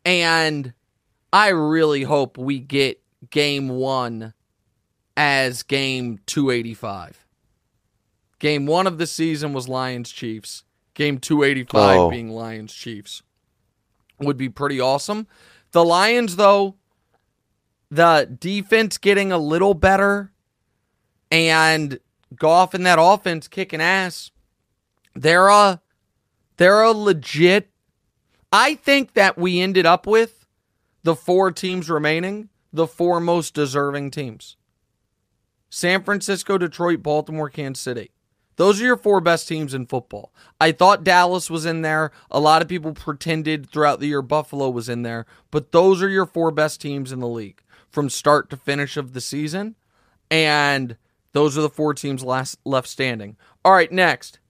And 0.05 0.73
I 1.33 1.49
really 1.49 2.03
hope 2.03 2.39
we 2.39 2.59
get 2.59 3.01
game 3.31 3.69
one 3.69 4.35
as 5.17 5.63
game 5.63 6.19
285. 6.27 7.20
Game 8.41 8.67
one 8.67 8.89
of 8.89 8.99
the 8.99 9.07
season 9.07 9.53
was 9.53 9.69
Lions 9.69 10.11
Chiefs. 10.11 10.65
Game 10.95 11.19
285 11.19 11.99
Oh. 12.01 12.11
being 12.11 12.31
Lions 12.31 12.73
Chiefs 12.75 13.23
would 14.19 14.37
be 14.37 14.49
pretty 14.49 14.81
awesome. 14.81 15.29
The 15.73 15.85
Lions, 15.85 16.35
though, 16.37 16.75
the 17.91 18.29
defense 18.41 18.99
getting 18.99 19.31
a 19.31 19.39
little 19.39 19.75
better 19.75 20.33
and 21.31 22.01
Goff 22.35 22.75
and 22.75 22.85
that 22.87 22.99
offense 23.01 23.47
kicking 23.49 23.81
ass. 23.81 24.31
They're 25.15 25.49
a 25.49 25.81
they're 26.57 26.83
a 26.83 26.93
legit 26.93 27.71
I 28.53 28.75
think 28.75 29.15
that 29.15 29.39
we 29.39 29.61
ended 29.61 29.87
up 29.87 30.07
with 30.07 30.45
the 31.03 31.15
four 31.15 31.51
teams 31.53 31.89
remaining, 31.89 32.49
the 32.73 32.87
four 32.87 33.21
most 33.21 33.55
deserving 33.55 34.11
teams. 34.11 34.57
San 35.71 36.03
Francisco, 36.03 36.59
Detroit, 36.59 37.03
Baltimore, 37.03 37.49
Kansas 37.49 37.83
City. 37.83 38.11
Those 38.61 38.79
are 38.83 38.85
your 38.85 38.99
four 38.99 39.23
best 39.23 39.49
teams 39.49 39.73
in 39.73 39.87
football. 39.87 40.35
I 40.61 40.73
thought 40.73 41.03
Dallas 41.03 41.49
was 41.49 41.65
in 41.65 41.81
there. 41.81 42.13
A 42.31 42.39
lot 42.39 42.61
of 42.61 42.69
people 42.69 42.93
pretended 42.93 43.71
throughout 43.71 44.01
the 44.01 44.09
year 44.09 44.21
Buffalo 44.21 44.69
was 44.69 44.87
in 44.87 45.01
there, 45.01 45.25
but 45.51 45.73
those 45.73 46.03
are 46.03 46.11
your 46.11 46.27
four 46.27 46.51
best 46.51 46.79
teams 46.79 47.11
in 47.11 47.21
the 47.21 47.27
league 47.27 47.63
from 47.89 48.11
start 48.11 48.51
to 48.51 48.59
finish 48.59 48.99
of 48.99 49.15
the 49.15 49.21
season. 49.23 49.77
And 50.31 50.99
those 51.33 51.57
are 51.57 51.63
the 51.63 51.71
four 51.71 51.95
teams 51.95 52.23
last 52.23 52.59
left 52.67 52.87
standing. 52.87 53.39
All 53.65 53.73
right, 53.73 53.91
next. 53.91 54.41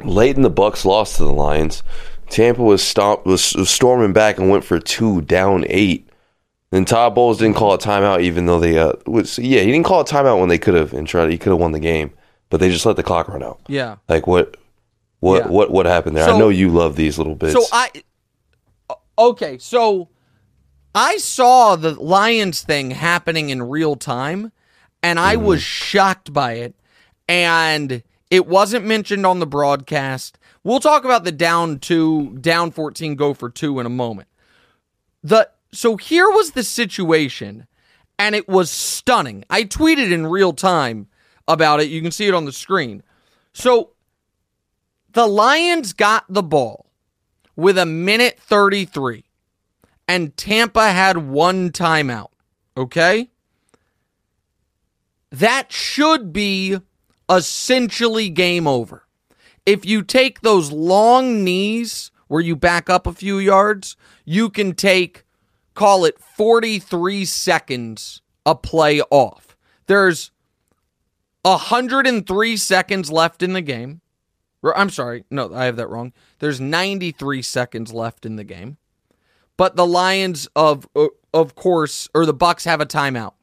Late 0.00 0.34
in 0.34 0.42
the 0.42 0.50
Bucs 0.50 0.84
lost 0.84 1.18
to 1.18 1.22
the 1.22 1.32
Lions. 1.32 1.84
Tampa 2.28 2.60
was 2.60 2.82
stomp 2.82 3.24
was, 3.24 3.54
was 3.54 3.70
storming 3.70 4.14
back 4.14 4.38
and 4.38 4.50
went 4.50 4.64
for 4.64 4.80
two 4.80 5.20
down 5.20 5.64
eight. 5.68 6.10
Then 6.72 6.84
Todd 6.84 7.14
Bowles 7.14 7.38
didn't 7.38 7.54
call 7.54 7.72
a 7.72 7.78
timeout, 7.78 8.22
even 8.22 8.46
though 8.46 8.58
they 8.58 8.80
uh 8.80 8.94
was 9.06 9.38
yeah 9.38 9.60
he 9.60 9.70
didn't 9.70 9.86
call 9.86 10.00
a 10.00 10.04
timeout 10.04 10.40
when 10.40 10.48
they 10.48 10.58
could 10.58 10.74
have 10.74 10.92
and 10.92 11.06
tried 11.06 11.30
he 11.30 11.38
could 11.38 11.50
have 11.50 11.60
won 11.60 11.70
the 11.70 11.78
game, 11.78 12.12
but 12.50 12.60
they 12.60 12.70
just 12.70 12.86
let 12.86 12.96
the 12.96 13.02
clock 13.02 13.28
run 13.28 13.42
out. 13.42 13.60
Yeah. 13.68 13.96
Like 14.08 14.26
what 14.26 14.56
what 15.20 15.44
Yeah. 15.44 15.48
what 15.48 15.70
what 15.70 15.86
happened 15.86 16.16
there? 16.16 16.26
So- 16.26 16.34
I 16.34 16.38
know 16.38 16.48
you 16.48 16.68
love 16.68 16.96
these 16.96 17.18
little 17.18 17.34
bits. 17.34 17.54
So 17.54 17.64
I 17.72 17.90
okay, 19.18 19.58
so 19.58 20.08
I 20.94 21.16
saw 21.18 21.76
the 21.76 21.92
Lions 21.92 22.62
thing 22.62 22.90
happening 22.92 23.50
in 23.50 23.62
real 23.62 23.96
time 23.96 24.52
and 25.02 25.18
I 25.18 25.36
mm-hmm. 25.36 25.44
was 25.44 25.62
shocked 25.62 26.32
by 26.32 26.54
it 26.54 26.74
and 27.28 28.02
it 28.30 28.46
wasn't 28.46 28.84
mentioned 28.84 29.26
on 29.26 29.38
the 29.38 29.46
broadcast. 29.46 30.38
We'll 30.64 30.80
talk 30.80 31.04
about 31.04 31.24
the 31.24 31.32
down 31.32 31.78
2 31.78 32.38
down 32.40 32.70
14 32.70 33.14
go 33.14 33.34
for 33.34 33.50
2 33.50 33.78
in 33.80 33.86
a 33.86 33.90
moment. 33.90 34.28
The 35.22 35.48
so 35.72 35.96
here 35.96 36.28
was 36.30 36.52
the 36.52 36.62
situation 36.62 37.66
and 38.18 38.34
it 38.34 38.48
was 38.48 38.70
stunning. 38.70 39.44
I 39.50 39.64
tweeted 39.64 40.10
in 40.10 40.26
real 40.26 40.52
time 40.52 41.08
about 41.48 41.80
it. 41.80 41.88
You 41.88 42.02
can 42.02 42.10
see 42.12 42.26
it 42.26 42.34
on 42.34 42.44
the 42.44 42.52
screen. 42.52 43.02
So 43.52 43.90
the 45.12 45.26
Lions 45.26 45.92
got 45.92 46.24
the 46.28 46.42
ball 46.42 46.86
with 47.54 47.78
a 47.78 47.86
minute 47.86 48.38
33 48.38 49.24
and 50.08 50.36
Tampa 50.36 50.90
had 50.92 51.16
one 51.16 51.70
timeout. 51.70 52.30
Okay? 52.76 53.30
That 55.30 55.72
should 55.72 56.32
be 56.32 56.78
essentially 57.28 58.28
game 58.30 58.66
over. 58.66 59.02
if 59.66 59.84
you 59.84 60.02
take 60.02 60.40
those 60.40 60.70
long 60.70 61.42
knees 61.42 62.12
where 62.28 62.40
you 62.40 62.56
back 62.56 62.88
up 62.88 63.06
a 63.06 63.12
few 63.12 63.38
yards, 63.38 63.96
you 64.24 64.48
can 64.48 64.74
take, 64.74 65.24
call 65.74 66.04
it 66.04 66.18
43 66.20 67.24
seconds 67.24 68.22
a 68.46 68.54
play 68.54 69.00
off. 69.10 69.56
There's 69.86 70.30
103 71.46 72.56
seconds 72.56 73.12
left 73.12 73.42
in 73.42 73.52
the 73.52 73.62
game. 73.62 74.00
I'm 74.74 74.90
sorry, 74.90 75.24
no, 75.30 75.54
I 75.54 75.66
have 75.66 75.76
that 75.76 75.88
wrong. 75.88 76.12
There's 76.40 76.60
93 76.60 77.40
seconds 77.42 77.92
left 77.92 78.26
in 78.26 78.34
the 78.34 78.42
game. 78.42 78.78
But 79.56 79.76
the 79.76 79.86
Lions 79.86 80.48
of 80.56 80.88
uh, 80.96 81.06
of 81.32 81.54
course 81.54 82.08
or 82.14 82.26
the 82.26 82.34
Bucs 82.34 82.64
have 82.64 82.80
a 82.80 82.86
timeout. 82.86 83.34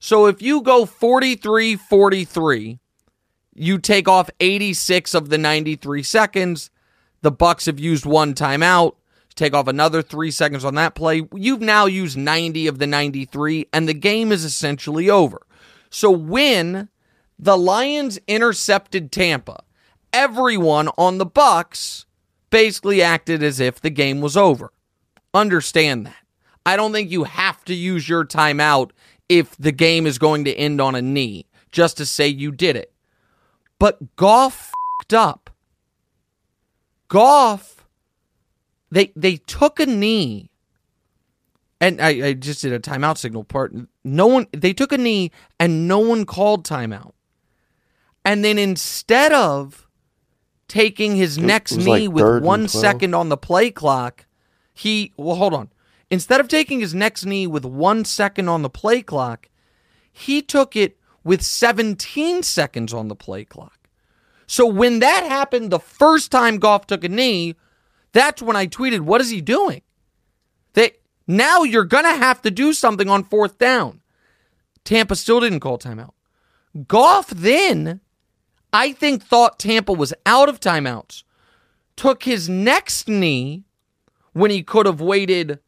So 0.00 0.26
if 0.26 0.42
you 0.42 0.62
go 0.62 0.84
43-43, 0.84 2.78
you 3.54 3.78
take 3.78 4.08
off 4.08 4.30
86 4.40 5.14
of 5.14 5.28
the 5.28 5.38
93 5.38 6.02
seconds. 6.02 6.70
The 7.22 7.32
Bucs 7.32 7.66
have 7.66 7.80
used 7.80 8.04
one 8.06 8.34
timeout. 8.34 8.94
Take 9.34 9.54
off 9.54 9.68
another 9.68 10.02
3 10.02 10.30
seconds 10.30 10.64
on 10.64 10.74
that 10.74 10.94
play. 10.94 11.22
You've 11.34 11.60
now 11.60 11.86
used 11.86 12.16
90 12.16 12.66
of 12.66 12.78
the 12.78 12.86
93 12.86 13.66
and 13.72 13.88
the 13.88 13.94
game 13.94 14.32
is 14.32 14.44
essentially 14.44 15.08
over. 15.08 15.46
So 15.90 16.10
when 16.10 16.88
the 17.38 17.56
Lions 17.56 18.18
intercepted 18.26 19.12
Tampa, 19.12 19.62
everyone 20.12 20.88
on 20.98 21.18
the 21.18 21.26
Bucs 21.26 22.04
basically 22.50 23.02
acted 23.02 23.42
as 23.42 23.60
if 23.60 23.80
the 23.80 23.90
game 23.90 24.20
was 24.20 24.36
over. 24.36 24.72
Understand 25.34 26.06
that. 26.06 26.16
I 26.66 26.76
don't 26.76 26.92
think 26.92 27.10
you 27.10 27.24
have 27.24 27.64
to 27.66 27.74
use 27.74 28.08
your 28.08 28.24
timeout 28.24 28.90
if 29.28 29.56
the 29.56 29.72
game 29.72 30.06
is 30.06 30.18
going 30.18 30.44
to 30.44 30.54
end 30.54 30.80
on 30.80 30.94
a 30.94 31.02
knee 31.02 31.46
just 31.70 31.96
to 31.98 32.06
say 32.06 32.26
you 32.28 32.50
did 32.50 32.76
it. 32.76 32.92
But 33.78 34.16
Goff 34.16 34.72
fed 35.02 35.16
up. 35.16 35.50
Goff, 37.08 37.86
they 38.90 39.12
they 39.16 39.36
took 39.36 39.80
a 39.80 39.86
knee, 39.86 40.50
and 41.80 42.00
I, 42.02 42.08
I 42.28 42.32
just 42.34 42.60
did 42.60 42.72
a 42.72 42.80
timeout 42.80 43.16
signal 43.16 43.44
part. 43.44 43.72
No 44.04 44.26
one 44.26 44.46
they 44.52 44.74
took 44.74 44.92
a 44.92 44.98
knee 44.98 45.30
and 45.58 45.88
no 45.88 46.00
one 46.00 46.26
called 46.26 46.66
timeout. 46.66 47.12
And 48.28 48.44
then 48.44 48.58
instead 48.58 49.32
of 49.32 49.88
taking 50.68 51.16
his 51.16 51.38
next 51.38 51.78
knee 51.78 52.08
like 52.08 52.12
with 52.12 52.42
one 52.42 52.66
12. 52.66 52.70
second 52.70 53.14
on 53.14 53.30
the 53.30 53.38
play 53.38 53.70
clock, 53.70 54.26
he 54.74 55.14
well 55.16 55.36
hold 55.36 55.54
on. 55.54 55.70
Instead 56.10 56.38
of 56.38 56.46
taking 56.46 56.80
his 56.80 56.94
next 56.94 57.24
knee 57.24 57.46
with 57.46 57.64
one 57.64 58.04
second 58.04 58.50
on 58.50 58.60
the 58.60 58.68
play 58.68 59.00
clock, 59.00 59.48
he 60.12 60.42
took 60.42 60.76
it 60.76 60.98
with 61.24 61.40
17 61.40 62.42
seconds 62.42 62.92
on 62.92 63.08
the 63.08 63.14
play 63.16 63.46
clock. 63.46 63.88
So 64.46 64.66
when 64.66 64.98
that 64.98 65.24
happened 65.24 65.70
the 65.70 65.80
first 65.80 66.30
time 66.30 66.58
Goff 66.58 66.86
took 66.86 67.04
a 67.04 67.08
knee, 67.08 67.54
that's 68.12 68.42
when 68.42 68.56
I 68.56 68.66
tweeted, 68.66 69.00
"What 69.00 69.22
is 69.22 69.30
he 69.30 69.40
doing?" 69.40 69.80
That 70.74 71.00
now 71.26 71.62
you're 71.62 71.86
gonna 71.86 72.18
have 72.18 72.42
to 72.42 72.50
do 72.50 72.74
something 72.74 73.08
on 73.08 73.24
fourth 73.24 73.56
down. 73.56 74.02
Tampa 74.84 75.16
still 75.16 75.40
didn't 75.40 75.60
call 75.60 75.78
timeout. 75.78 76.12
Goff 76.86 77.30
then, 77.30 78.02
I 78.72 78.92
think, 78.92 79.22
thought 79.22 79.58
Tampa 79.58 79.92
was 79.92 80.12
out 80.26 80.48
of 80.48 80.60
timeouts. 80.60 81.22
Took 81.96 82.24
his 82.24 82.48
next 82.48 83.08
knee 83.08 83.64
when 84.32 84.50
he 84.50 84.62
could 84.62 84.86
have 84.86 85.00
waited 85.00 85.58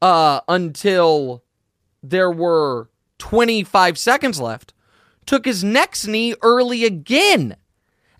uh, 0.00 0.40
until 0.48 1.42
there 2.02 2.30
were 2.30 2.88
25 3.18 3.98
seconds 3.98 4.40
left. 4.40 4.72
Took 5.26 5.44
his 5.44 5.64
next 5.64 6.06
knee 6.06 6.34
early 6.42 6.84
again 6.84 7.56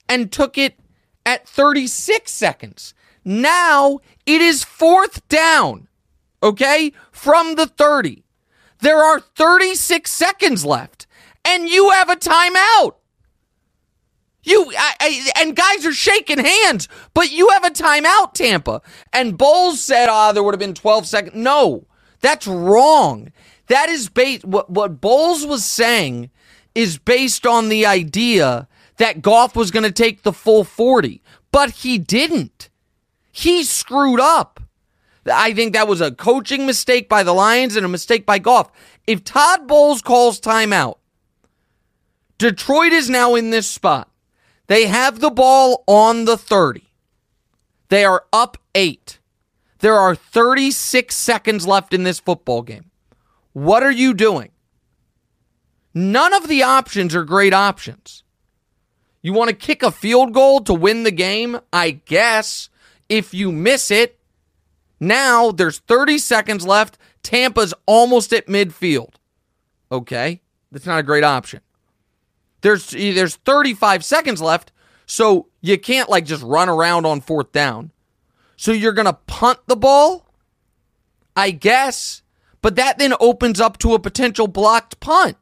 and 0.09 0.33
took 0.33 0.59
it 0.59 0.79
at 1.25 1.49
36 1.49 2.31
seconds. 2.31 2.95
Now 3.25 4.01
it 4.25 4.41
is 4.41 4.65
fourth 4.65 5.27
down, 5.29 5.89
okay, 6.43 6.93
from 7.11 7.55
the 7.55 7.67
30. 7.67 8.25
There 8.81 8.99
are 8.99 9.21
36 9.21 10.11
seconds 10.11 10.65
left, 10.65 11.07
and 11.45 11.69
you 11.69 11.91
have 11.91 12.11
a 12.11 12.17
timeout. 12.17 12.95
You 14.47 14.73
I, 14.79 14.95
I, 15.01 15.31
and 15.43 15.57
guys 15.57 15.85
are 15.85 15.93
shaking 15.93 16.39
hands, 16.39 16.89
but 17.15 17.33
you 17.33 17.49
have 17.49 17.65
a 17.65 17.71
timeout, 17.71 18.33
Tampa. 18.33 18.81
And 19.13 19.37
Bowles 19.37 19.83
said, 19.83 20.09
"Ah, 20.09 20.31
there 20.31 20.43
would 20.43 20.55
have 20.55 20.61
been 20.61 20.73
12 20.73 21.07
seconds." 21.07 21.35
No, 21.35 21.87
that's 22.21 22.47
wrong. 22.47 23.33
That 23.67 23.89
is 23.89 24.09
based. 24.09 24.45
What 24.45 24.71
what 24.71 25.01
Bowles 25.01 25.45
was 25.45 25.65
saying 25.65 26.31
is 26.77 26.97
based 26.97 27.45
on 27.45 27.69
the 27.69 27.85
idea 27.85 28.69
that 28.99 29.21
Goff 29.21 29.57
was 29.57 29.73
going 29.73 29.83
to 29.83 29.91
take 29.91 30.23
the 30.23 30.33
full 30.33 30.63
40, 30.63 31.21
but 31.51 31.71
he 31.71 31.99
didn't. 31.99 32.69
He 33.33 33.65
screwed 33.65 34.21
up. 34.21 34.61
I 35.31 35.55
think 35.55 35.73
that 35.73 35.89
was 35.89 36.01
a 36.01 36.13
coaching 36.13 36.67
mistake 36.67 37.09
by 37.09 37.25
the 37.25 37.33
Lions 37.33 37.75
and 37.75 37.85
a 37.85 37.89
mistake 37.89 38.25
by 38.25 38.39
Goff. 38.39 38.71
If 39.09 39.25
Todd 39.25 39.67
Bowles 39.67 40.03
calls 40.03 40.41
timeout, 40.41 40.99
Detroit 42.39 42.93
is 42.93 43.11
now 43.11 43.35
in 43.35 43.51
this 43.51 43.67
spot. 43.67 44.09
They 44.67 44.87
have 44.87 45.21
the 45.21 45.31
ball 45.31 45.85
on 45.87 46.25
the 46.25 46.37
30. 46.37 46.83
They 47.89 48.05
are 48.05 48.25
up 48.33 48.57
eight. 48.75 49.19
There 49.79 49.95
are 49.95 50.15
36 50.15 51.15
seconds 51.15 51.67
left 51.67 51.93
in 51.93 52.03
this 52.03 52.19
football 52.19 52.63
game. 52.63 52.91
What 53.53 53.83
are 53.83 53.93
you 53.93 54.15
doing? 54.15 54.51
None 55.95 56.35
of 56.35 56.49
the 56.49 56.63
options 56.63 57.15
are 57.15 57.25
great 57.25 57.55
options. 57.55 58.23
You 59.23 59.33
want 59.33 59.51
to 59.51 59.57
kick 59.57 59.83
a 59.83 59.91
field 59.91 60.35
goal 60.35 60.61
to 60.61 60.75
win 60.75 61.05
the 61.05 61.11
game? 61.11 61.59
I 61.73 61.91
guess. 61.91 62.69
If 63.09 63.33
you 63.33 63.53
miss 63.53 63.91
it, 63.91 64.19
now 65.01 65.53
there's 65.53 65.79
30 65.79 66.19
seconds 66.19 66.67
left. 66.67 66.99
Tampa's 67.23 67.75
almost 67.87 68.33
at 68.33 68.47
midfield. 68.47 69.15
Okay, 69.91 70.43
that's 70.71 70.87
not 70.87 70.99
a 70.99 71.05
great 71.05 71.25
option. 71.25 71.61
There's 72.61 72.91
there's 72.91 73.37
35 73.37 74.05
seconds 74.05 74.41
left, 74.41 74.73
so 75.07 75.49
you 75.61 75.79
can't 75.79 76.09
like 76.09 76.25
just 76.25 76.43
run 76.43 76.69
around 76.69 77.07
on 77.07 77.21
fourth 77.21 77.53
down. 77.53 77.93
So 78.57 78.73
you're 78.73 78.93
going 78.93 79.07
to 79.07 79.13
punt 79.13 79.61
the 79.67 79.77
ball? 79.77 80.27
I 81.37 81.51
guess, 81.51 82.23
but 82.63 82.77
that 82.77 82.99
then 82.99 83.13
opens 83.21 83.61
up 83.61 83.77
to 83.79 83.93
a 83.93 83.99
potential 83.99 84.49
blocked 84.49 85.01
punt. 85.01 85.37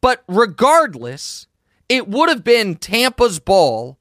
But 0.00 0.24
regardless, 0.26 1.46
it 1.88 2.08
would 2.08 2.28
have 2.28 2.42
been 2.42 2.74
Tampa's 2.74 3.38
ball, 3.38 3.98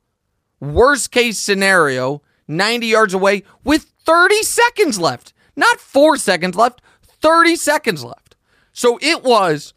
worst 0.59 1.11
case 1.11 1.37
scenario, 1.37 2.23
90 2.47 2.87
yards 2.87 3.13
away 3.13 3.43
with 3.63 3.91
30 4.05 4.41
seconds 4.41 4.99
left. 4.99 5.33
Not 5.55 5.79
four 5.79 6.17
seconds 6.17 6.55
left, 6.55 6.81
30 7.03 7.55
seconds 7.55 8.03
left. 8.03 8.35
So 8.73 8.97
it 9.01 9.23
was 9.23 9.73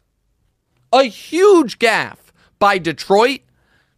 a 0.99 1.03
huge 1.05 1.79
gaffe 1.79 2.31
by 2.59 2.77
Detroit 2.77 3.41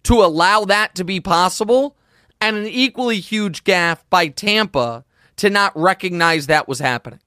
to 0.03 0.23
allow 0.23 0.65
that 0.65 0.95
to 0.95 1.03
be 1.03 1.19
possible, 1.19 1.97
and 2.39 2.55
an 2.55 2.67
equally 2.67 3.19
huge 3.19 3.63
gaffe 3.63 4.03
by 4.09 4.27
Tampa 4.27 5.03
to 5.37 5.49
not 5.49 5.75
recognize 5.75 6.47
that 6.47 6.67
was 6.67 6.79
happening. 6.79 7.19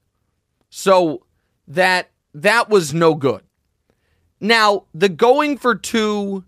So 0.71 1.27
that 1.69 2.11
that 2.35 2.69
was 2.69 2.95
no 2.95 3.15
good. 3.15 3.43
Now, 4.41 4.87
the 4.95 5.09
going 5.09 5.59
for 5.59 5.75
two 5.75 6.45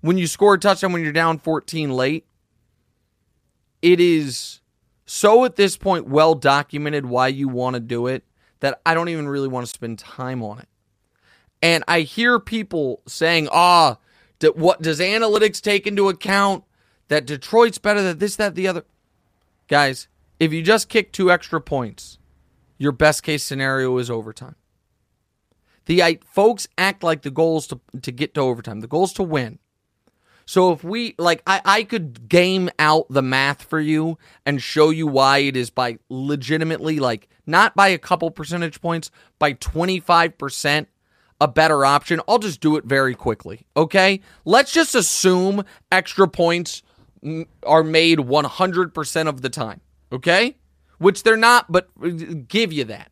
when 0.00 0.18
you 0.18 0.26
score 0.26 0.54
a 0.54 0.58
touchdown 0.58 0.92
when 0.92 1.02
you're 1.02 1.12
down 1.12 1.38
14 1.38 1.90
late, 1.90 2.26
it 3.82 4.00
is 4.00 4.60
so 5.04 5.44
at 5.44 5.56
this 5.56 5.76
point 5.76 6.06
well 6.08 6.34
documented 6.34 7.06
why 7.06 7.28
you 7.28 7.48
want 7.48 7.74
to 7.74 7.80
do 7.80 8.06
it 8.06 8.24
that 8.60 8.80
I 8.84 8.94
don't 8.94 9.08
even 9.08 9.28
really 9.28 9.48
want 9.48 9.66
to 9.66 9.70
spend 9.72 9.98
time 9.98 10.42
on 10.42 10.58
it. 10.58 10.68
And 11.62 11.84
I 11.86 12.00
hear 12.00 12.38
people 12.38 13.02
saying, 13.06 13.48
ah, 13.52 13.98
d- 14.38 14.48
what 14.48 14.82
does 14.82 15.00
analytics 15.00 15.60
take 15.60 15.86
into 15.86 16.08
account 16.08 16.64
that 17.08 17.26
Detroit's 17.26 17.78
better 17.78 18.02
than 18.02 18.18
this, 18.18 18.36
that, 18.36 18.54
the 18.54 18.68
other? 18.68 18.84
Guys, 19.68 20.08
if 20.38 20.52
you 20.52 20.62
just 20.62 20.88
kick 20.88 21.12
two 21.12 21.30
extra 21.30 21.60
points, 21.60 22.18
your 22.78 22.92
best 22.92 23.22
case 23.22 23.44
scenario 23.44 23.98
is 23.98 24.10
overtime. 24.10 24.56
The 25.84 26.20
folks 26.24 26.68
act 26.78 27.02
like 27.02 27.22
the 27.22 27.30
goal 27.30 27.58
is 27.58 27.66
to, 27.68 27.80
to 28.00 28.12
get 28.12 28.34
to 28.34 28.40
overtime. 28.40 28.80
The 28.80 28.86
goal 28.86 29.04
is 29.04 29.12
to 29.14 29.22
win. 29.22 29.58
So 30.46 30.72
if 30.72 30.82
we 30.82 31.14
like 31.16 31.42
I, 31.46 31.60
I 31.64 31.82
could 31.84 32.28
game 32.28 32.70
out 32.78 33.06
the 33.08 33.22
math 33.22 33.62
for 33.62 33.78
you 33.78 34.18
and 34.44 34.60
show 34.60 34.90
you 34.90 35.06
why 35.06 35.38
it 35.38 35.56
is 35.56 35.70
by 35.70 35.98
legitimately 36.08 36.98
like 36.98 37.28
not 37.46 37.76
by 37.76 37.88
a 37.88 37.98
couple 37.98 38.30
percentage 38.32 38.80
points, 38.80 39.12
by 39.38 39.52
25% 39.54 40.86
a 41.40 41.48
better 41.48 41.84
option. 41.84 42.20
I'll 42.28 42.38
just 42.38 42.60
do 42.60 42.76
it 42.76 42.84
very 42.84 43.14
quickly. 43.14 43.66
Okay? 43.76 44.20
Let's 44.44 44.72
just 44.72 44.94
assume 44.94 45.64
extra 45.90 46.28
points 46.28 46.82
are 47.64 47.82
made 47.82 48.18
100% 48.18 49.28
of 49.28 49.42
the 49.42 49.50
time. 49.50 49.80
Okay? 50.12 50.56
Which 50.98 51.22
they're 51.22 51.36
not, 51.36 51.70
but 51.70 51.88
uh, 52.02 52.08
give 52.46 52.72
you 52.72 52.84
that. 52.84 53.10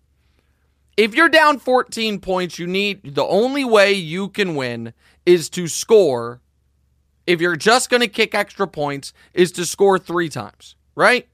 If 0.96 1.14
you're 1.14 1.28
down 1.28 1.58
14 1.58 2.20
points, 2.20 2.58
you 2.58 2.66
need 2.66 3.14
the 3.14 3.24
only 3.24 3.64
way 3.64 3.92
you 3.92 4.28
can 4.28 4.56
win 4.56 4.92
is 5.24 5.48
to 5.50 5.68
score 5.68 6.40
if 7.28 7.42
you're 7.42 7.56
just 7.56 7.90
going 7.90 8.00
to 8.00 8.08
kick 8.08 8.34
extra 8.34 8.66
points, 8.66 9.12
is 9.34 9.52
to 9.52 9.66
score 9.66 9.98
three 9.98 10.30
times, 10.30 10.76
right? 10.94 11.28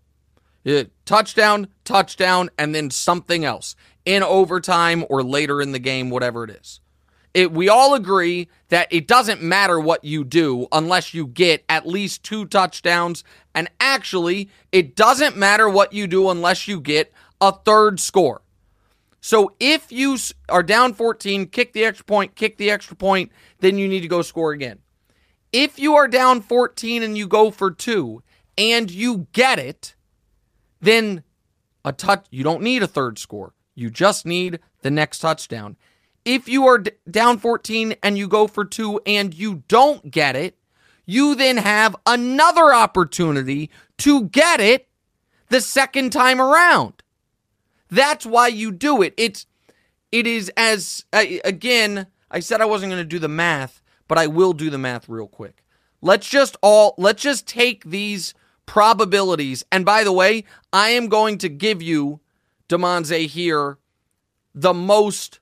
Yeah, 0.65 0.83
touchdown, 1.05 1.69
touchdown, 1.85 2.51
and 2.59 2.75
then 2.75 2.91
something 2.91 3.45
else 3.45 3.77
in 4.05 4.25
overtime 4.25 5.05
or 5.09 5.23
later 5.23 5.63
in 5.63 5.71
the 5.71 5.79
game, 5.79 6.11
whatever 6.11 6.43
it 6.43 6.51
is. 6.51 6.81
It, 7.35 7.51
we 7.51 7.69
all 7.69 7.95
agree 7.95 8.49
that 8.69 8.87
it 8.93 9.09
doesn't 9.09 9.43
matter 9.43 9.79
what 9.81 10.05
you 10.05 10.25
do 10.25 10.69
unless 10.71 11.13
you 11.13 11.27
get 11.27 11.65
at 11.69 11.87
least 11.87 12.23
two 12.23 12.47
touchdowns. 12.47 13.25
And 13.55 13.69
actually, 13.81 14.49
it 14.71 14.95
doesn't 14.95 15.37
matter 15.37 15.69
what 15.69 15.93
you 15.93 16.07
do 16.07 16.31
unless 16.31 16.69
you 16.69 16.81
get 16.81 17.13
a 17.41 17.51
third 17.53 17.99
score. 17.99 18.43
So 19.21 19.55
if 19.59 19.91
you 19.91 20.17
are 20.49 20.63
down 20.63 20.95
14, 20.95 21.47
kick 21.47 21.73
the 21.73 21.85
extra 21.85 22.05
point, 22.05 22.37
kick 22.37 22.57
the 22.57 22.71
extra 22.71 22.95
point, 22.95 23.33
then 23.59 23.79
you 23.79 23.89
need 23.89 24.03
to 24.03 24.09
go 24.09 24.23
score 24.23 24.53
again. 24.53 24.79
If 25.51 25.79
you 25.79 25.95
are 25.95 26.09
down 26.09 26.41
14 26.41 27.03
and 27.03 27.17
you 27.17 27.27
go 27.27 27.51
for 27.51 27.71
two 27.71 28.23
and 28.59 28.91
you 28.91 29.27
get 29.33 29.59
it, 29.59 29.95
then 30.81 31.25
a 31.85 31.93
touch 31.93 32.27
you 32.31 32.45
don't 32.45 32.63
need 32.63 32.83
a 32.83 32.87
third 32.87 33.19
score. 33.19 33.55
You 33.75 33.91
just 33.91 34.27
need 34.27 34.61
the 34.83 34.91
next 34.91 35.21
touchdown. 35.21 35.77
If 36.25 36.49
you 36.49 36.67
are 36.67 36.79
d- 36.79 36.93
down 37.11 37.39
14 37.39 37.97
and 38.03 38.17
you 38.17 38.29
go 38.29 38.47
for 38.47 38.65
two 38.65 39.01
and 39.07 39.35
you 39.35 39.63
don't 39.69 40.11
get 40.11 40.37
it, 40.37 40.59
you 41.07 41.35
then 41.35 41.59
have 41.59 41.95
another 42.07 42.73
opportunity 42.73 43.71
to 43.99 44.25
get 44.25 44.61
it 44.61 44.89
the 45.49 45.61
second 45.61 46.11
time 46.11 46.41
around. 46.41 47.03
That's 47.91 48.25
why 48.25 48.49
you 48.49 48.73
do 48.73 49.03
it. 49.03 49.15
It's 49.17 49.47
it 50.11 50.27
is 50.27 50.51
as 50.57 51.05
again, 51.13 52.07
I 52.31 52.41
said 52.41 52.61
I 52.61 52.67
wasn't 52.67 52.91
going 52.93 53.03
to 53.03 53.09
do 53.09 53.19
the 53.19 53.29
math, 53.29 53.83
but 54.09 54.19
I 54.19 54.27
will 54.27 54.53
do 54.53 54.71
the 54.71 54.79
math 54.79 55.09
real 55.09 55.27
quick. 55.27 55.63
Let's 56.01 56.29
just 56.29 56.57
all 56.63 56.95
let's 56.99 57.23
just 57.23 57.47
take 57.47 57.85
these 57.85 58.35
probabilities. 58.67 59.65
And 59.71 59.85
by 59.85 60.05
the 60.05 60.13
way, 60.13 60.45
I 60.73 60.91
am 60.91 61.09
going 61.09 61.39
to 61.39 61.49
give 61.49 61.83
you 61.83 62.21
Damonza 62.69 63.27
here 63.27 63.79
the 64.55 64.75
most 64.75 65.41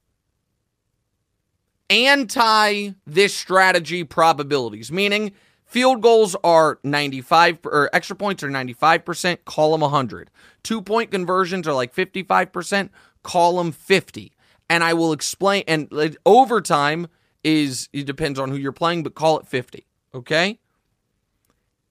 anti 1.91 2.91
this 3.07 3.35
strategy 3.35 4.05
probabilities, 4.05 4.91
meaning 4.91 5.33
field 5.65 6.03
goals 6.03 6.37
are 6.45 6.79
95 6.85 7.59
or 7.65 7.91
extra 7.93 8.17
points 8.17 8.43
are 8.43 8.49
95%, 8.49 9.45
call 9.45 9.73
them 9.73 9.81
100. 9.83 10.31
Two 10.63 10.83
point 10.83 11.11
conversions 11.11 11.67
are 11.69 11.75
like 11.75 11.95
55%, 11.95 12.91
call 13.23 13.59
them 13.59 13.73
50. 13.73 14.33
And 14.71 14.83
I 14.83 14.95
will 14.95 15.13
explain 15.13 15.65
and 15.69 16.17
overtime 16.25 17.09
is 17.45 17.89
it 17.93 18.07
depends 18.07 18.39
on 18.39 18.51
who 18.51 18.57
you're 18.57 18.73
playing, 18.73 19.03
but 19.03 19.15
call 19.15 19.39
it 19.39 19.47
50, 19.47 19.87
okay? 20.15 20.59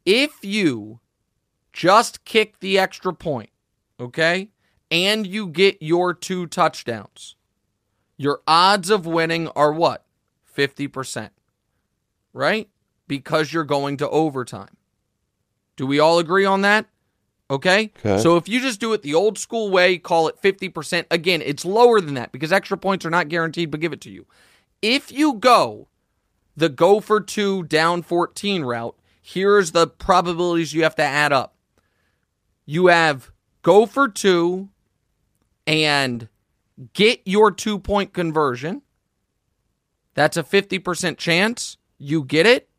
If 0.05 0.31
you 0.43 0.99
just 1.73 2.25
kick 2.25 2.59
the 2.59 2.79
extra 2.79 3.13
point, 3.13 3.49
okay? 3.99 4.49
And 4.89 5.27
you 5.27 5.47
get 5.47 5.81
your 5.81 6.13
two 6.13 6.47
touchdowns 6.47 7.35
your 8.21 8.41
odds 8.47 8.91
of 8.91 9.07
winning 9.07 9.47
are 9.49 9.73
what? 9.73 10.05
50%. 10.55 11.31
Right? 12.33 12.69
Because 13.07 13.51
you're 13.51 13.63
going 13.63 13.97
to 13.97 14.09
overtime. 14.09 14.77
Do 15.75 15.87
we 15.87 15.99
all 15.99 16.19
agree 16.19 16.45
on 16.45 16.61
that? 16.61 16.85
Okay? 17.49 17.91
Okay. 18.05 18.21
So 18.21 18.37
if 18.37 18.47
you 18.47 18.61
just 18.61 18.79
do 18.79 18.93
it 18.93 19.01
the 19.01 19.15
old 19.15 19.39
school 19.39 19.71
way, 19.71 19.97
call 19.97 20.27
it 20.27 20.39
50%. 20.39 21.05
Again, 21.09 21.41
it's 21.43 21.65
lower 21.65 21.99
than 21.99 22.13
that 22.13 22.31
because 22.31 22.51
extra 22.51 22.77
points 22.77 23.07
are 23.07 23.09
not 23.09 23.27
guaranteed, 23.27 23.71
but 23.71 23.79
give 23.79 23.91
it 23.91 24.01
to 24.01 24.11
you. 24.11 24.27
If 24.83 25.11
you 25.11 25.33
go 25.33 25.87
the 26.55 26.69
go 26.69 26.99
for 26.99 27.21
two 27.21 27.63
down 27.63 28.03
14 28.03 28.61
route, 28.61 28.95
here's 29.19 29.71
the 29.71 29.87
probabilities 29.87 30.73
you 30.73 30.83
have 30.83 30.95
to 30.95 31.03
add 31.03 31.33
up. 31.33 31.55
You 32.67 32.85
have 32.87 33.31
go 33.63 33.87
for 33.87 34.07
two 34.07 34.69
and 35.65 36.29
get 36.93 37.21
your 37.25 37.51
two 37.51 37.79
point 37.79 38.13
conversion. 38.13 38.81
That's 40.13 40.37
a 40.37 40.43
50% 40.43 41.17
chance 41.17 41.77
you 41.97 42.23
get 42.23 42.45
it, 42.45 42.69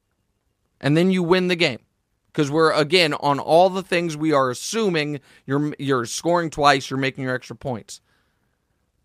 and 0.80 0.96
then 0.96 1.10
you 1.10 1.22
win 1.22 1.48
the 1.48 1.56
game. 1.56 1.80
Because 2.26 2.50
we're 2.50 2.72
again 2.72 3.12
on 3.14 3.38
all 3.38 3.68
the 3.68 3.82
things 3.82 4.16
we 4.16 4.32
are 4.32 4.50
assuming 4.50 5.20
you're 5.44 5.74
you're 5.78 6.06
scoring 6.06 6.48
twice, 6.48 6.88
you're 6.88 6.98
making 6.98 7.24
your 7.24 7.34
extra 7.34 7.54
points. 7.54 8.00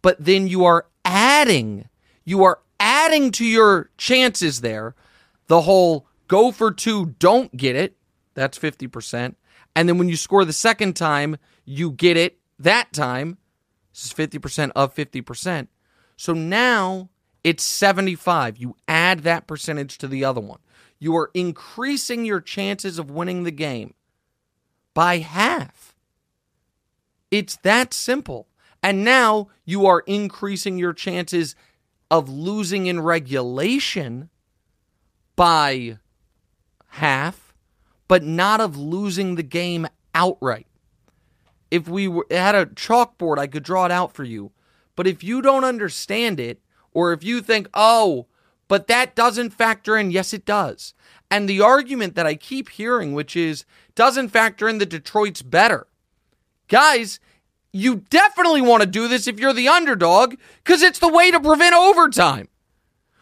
But 0.02 0.16
then 0.24 0.48
you 0.48 0.64
are 0.64 0.86
adding, 1.04 1.90
you 2.24 2.44
are 2.46 2.60
adding 2.80 3.32
to 3.32 3.46
your 3.46 3.90
chances 3.98 4.62
there 4.62 4.96
the 5.48 5.62
whole 5.62 6.06
go 6.28 6.52
for 6.52 6.72
two, 6.72 7.16
don't 7.20 7.56
get 7.56 7.76
it. 7.76 7.98
That's 8.34 8.60
50%. 8.60 9.36
And 9.76 9.90
then 9.90 9.98
when 9.98 10.10
you 10.10 10.16
score 10.16 10.46
the 10.46 10.54
second 10.54 10.96
time, 10.96 11.38
you 11.66 11.92
get 11.92 12.18
it 12.18 12.38
that 12.60 12.94
time. 12.94 13.38
This 13.98 14.06
is 14.06 14.14
50% 14.14 14.72
of 14.76 14.94
50%. 14.94 15.70
So 16.18 16.34
now 16.34 17.10
it's 17.44 17.64
75. 17.64 18.58
You 18.58 18.76
add 18.88 19.22
that 19.22 19.48
percentage 19.48 19.98
to 19.98 20.08
the 20.08 20.24
other 20.24 20.40
one. 20.40 20.60
You 21.00 21.16
are 21.16 21.32
increasing 21.34 22.24
your 22.24 22.40
chances 22.40 23.00
of 23.00 23.10
winning 23.10 23.42
the 23.42 23.52
game 23.52 23.96
by 24.94 25.18
half. 25.18 25.96
It's 27.32 27.56
that 27.58 27.92
simple. 27.92 28.48
And 28.84 29.04
now 29.04 29.48
you 29.66 29.88
are 29.88 30.04
increasing 30.06 30.78
your 30.78 30.94
chances 30.94 31.56
of 32.12 32.30
losing 32.30 32.86
in 32.86 33.00
regulation 33.00 34.30
by 35.36 35.98
half, 36.90 37.56
but 38.08 38.22
not 38.24 38.62
of 38.62 38.78
losing 38.78 39.36
the 39.36 39.44
game 39.44 39.88
outright. 40.14 40.67
If 41.70 41.88
we 41.88 42.08
were, 42.08 42.26
had 42.32 42.56
a 42.56 42.66
chalkboard, 42.66 43.38
I 43.38 43.48
could 43.48 43.64
draw 43.64 43.86
it 43.86 43.92
out 43.92 44.14
for 44.14 44.24
you. 44.24 44.52
But 44.96 45.08
if 45.08 45.24
you 45.24 45.42
don't 45.42 45.64
understand 45.64 46.40
it, 46.40 46.62
or 46.94 47.14
if 47.14 47.24
you 47.24 47.42
think, 47.42 47.68
oh, 47.74 48.28
but 48.68 48.88
that 48.88 49.16
doesn't 49.16 49.52
factor 49.52 49.96
in, 49.96 50.12
yes, 50.12 50.34
it 50.34 50.46
does. 50.46 50.94
And 51.30 51.48
the 51.48 51.62
argument 51.62 52.16
that 52.16 52.26
I 52.26 52.36
keep 52.36 52.70
hearing, 52.70 53.14
which 53.14 53.36
is, 53.36 53.66
doesn't 53.96 54.30
factor 54.30 54.68
in 54.68 54.78
that 54.80 54.90
Detroit's 54.90 55.42
better. 55.42 55.88
Guys, 56.68 57.20
you 57.72 57.98
definitely 58.10 58.62
want 58.62 58.82
to 58.82 58.88
do 58.88 59.08
this 59.08 59.28
if 59.28 59.40
you're 59.40 59.54
the 59.54 59.68
underdog, 59.68 60.36
because 60.64 60.82
it's 60.82 61.00
the 61.00 61.08
way 61.08 61.32
to 61.32 61.40
prevent 61.40 61.76
overtime. 61.76 62.48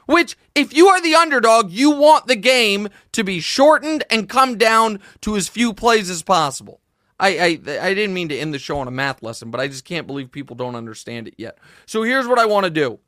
Which, 0.05 0.37
if 0.53 0.73
you 0.73 0.87
are 0.87 1.01
the 1.01 1.15
underdog, 1.15 1.71
you 1.71 1.91
want 1.91 2.27
the 2.27 2.35
game 2.35 2.89
to 3.11 3.23
be 3.23 3.39
shortened 3.39 4.03
and 4.09 4.29
come 4.29 4.57
down 4.57 4.99
to 5.21 5.35
as 5.35 5.47
few 5.47 5.73
plays 5.73 6.09
as 6.11 6.21
possible. 6.21 6.79
I, 7.19 7.37
I 7.37 7.45
I 7.79 7.93
didn't 7.93 8.13
mean 8.13 8.29
to 8.29 8.37
end 8.37 8.53
the 8.53 8.59
show 8.59 8.79
on 8.79 8.87
a 8.87 8.91
math 8.91 9.23
lesson, 9.23 9.51
but 9.51 9.61
I 9.61 9.67
just 9.67 9.85
can't 9.85 10.07
believe 10.07 10.31
people 10.31 10.55
don't 10.55 10.75
understand 10.75 11.27
it 11.27 11.35
yet. 11.37 11.57
So 11.85 12.03
here's 12.03 12.27
what 12.27 12.39
I 12.39 12.45
want 12.45 12.65
to 12.65 12.69
do. 12.69 12.99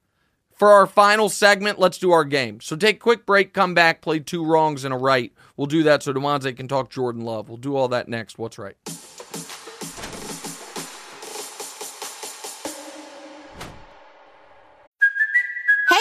For 0.53 0.71
our 0.71 0.88
final 0.88 1.29
segment, 1.29 1.77
let's 1.77 1.99
do 1.99 2.11
our 2.11 2.25
game. 2.25 2.61
So 2.61 2.75
take 2.75 2.95
a 2.95 2.99
quick 2.99 3.27
break, 3.27 3.53
come 3.53 3.75
back, 3.75 4.01
play 4.01 4.19
two 4.19 4.43
wrongs 4.43 4.85
and 4.85 4.93
a 4.93 4.97
right. 4.97 5.31
We'll 5.55 5.67
do 5.67 5.84
that 5.84 6.01
so 6.01 6.13
Damonza 6.13 6.55
can 6.55 6.67
talk 6.67 6.89
Jordan 6.89 7.21
Love. 7.21 7.47
We'll 7.47 7.57
do 7.57 7.75
all 7.75 7.88
that 7.89 8.07
next. 8.07 8.39
What's 8.39 8.57
right? 8.57 8.75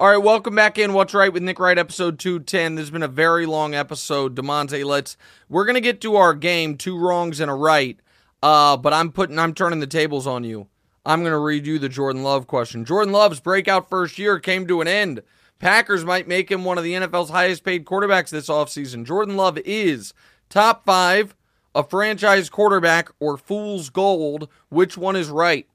All 0.00 0.08
right, 0.08 0.16
welcome 0.16 0.54
back 0.54 0.78
in. 0.78 0.94
What's 0.94 1.12
right 1.12 1.30
with 1.30 1.42
Nick 1.42 1.58
Wright, 1.58 1.76
episode 1.76 2.18
two 2.18 2.40
ten. 2.40 2.74
This 2.74 2.84
has 2.84 2.90
been 2.90 3.02
a 3.02 3.06
very 3.06 3.44
long 3.44 3.74
episode. 3.74 4.34
Damonza, 4.34 4.82
let's 4.82 5.18
we're 5.50 5.66
gonna 5.66 5.78
get 5.82 6.00
to 6.00 6.16
our 6.16 6.32
game, 6.32 6.78
two 6.78 6.96
wrongs 6.96 7.38
and 7.38 7.50
a 7.50 7.54
right. 7.54 8.00
Uh, 8.42 8.78
but 8.78 8.94
I'm 8.94 9.12
putting 9.12 9.38
I'm 9.38 9.52
turning 9.52 9.78
the 9.78 9.86
tables 9.86 10.26
on 10.26 10.42
you. 10.42 10.68
I'm 11.04 11.22
gonna 11.22 11.38
read 11.38 11.66
you 11.66 11.78
the 11.78 11.90
Jordan 11.90 12.22
Love 12.22 12.46
question. 12.46 12.86
Jordan 12.86 13.12
Love's 13.12 13.40
breakout 13.40 13.90
first 13.90 14.18
year 14.18 14.38
came 14.38 14.66
to 14.68 14.80
an 14.80 14.88
end. 14.88 15.20
Packers 15.58 16.02
might 16.02 16.26
make 16.26 16.50
him 16.50 16.64
one 16.64 16.78
of 16.78 16.84
the 16.84 16.94
NFL's 16.94 17.28
highest 17.28 17.62
paid 17.62 17.84
quarterbacks 17.84 18.30
this 18.30 18.48
offseason. 18.48 19.04
Jordan 19.04 19.36
Love 19.36 19.58
is 19.66 20.14
top 20.48 20.86
five, 20.86 21.36
a 21.74 21.84
franchise 21.84 22.48
quarterback, 22.48 23.10
or 23.20 23.36
fool's 23.36 23.90
gold. 23.90 24.48
Which 24.70 24.96
one 24.96 25.14
is 25.14 25.28
right? 25.28 25.68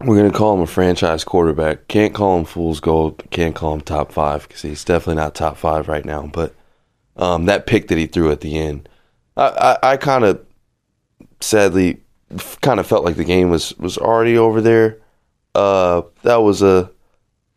We're 0.00 0.16
going 0.18 0.30
to 0.30 0.36
call 0.36 0.54
him 0.54 0.60
a 0.60 0.66
franchise 0.66 1.24
quarterback. 1.24 1.88
Can't 1.88 2.14
call 2.14 2.38
him 2.38 2.44
fool's 2.44 2.80
gold. 2.80 3.22
Can't 3.30 3.54
call 3.54 3.74
him 3.74 3.80
top 3.80 4.12
five 4.12 4.46
because 4.46 4.62
he's 4.62 4.84
definitely 4.84 5.16
not 5.22 5.34
top 5.34 5.56
five 5.56 5.88
right 5.88 6.04
now. 6.04 6.26
But 6.26 6.54
Um, 7.16 7.46
that 7.46 7.66
pick 7.66 7.88
that 7.88 7.98
he 7.98 8.06
threw 8.06 8.30
at 8.32 8.40
the 8.40 8.58
end, 8.58 8.88
I, 9.36 9.76
I, 9.82 9.92
I 9.92 9.96
kind 9.96 10.24
of 10.24 10.44
sadly 11.40 12.00
kind 12.60 12.80
of 12.80 12.86
felt 12.86 13.04
like 13.04 13.16
the 13.16 13.24
game 13.24 13.50
was 13.50 13.72
was 13.78 13.96
already 13.98 14.36
over 14.36 14.60
there. 14.60 14.98
Uh, 15.54 16.02
that 16.22 16.38
was 16.42 16.60
a 16.62 16.90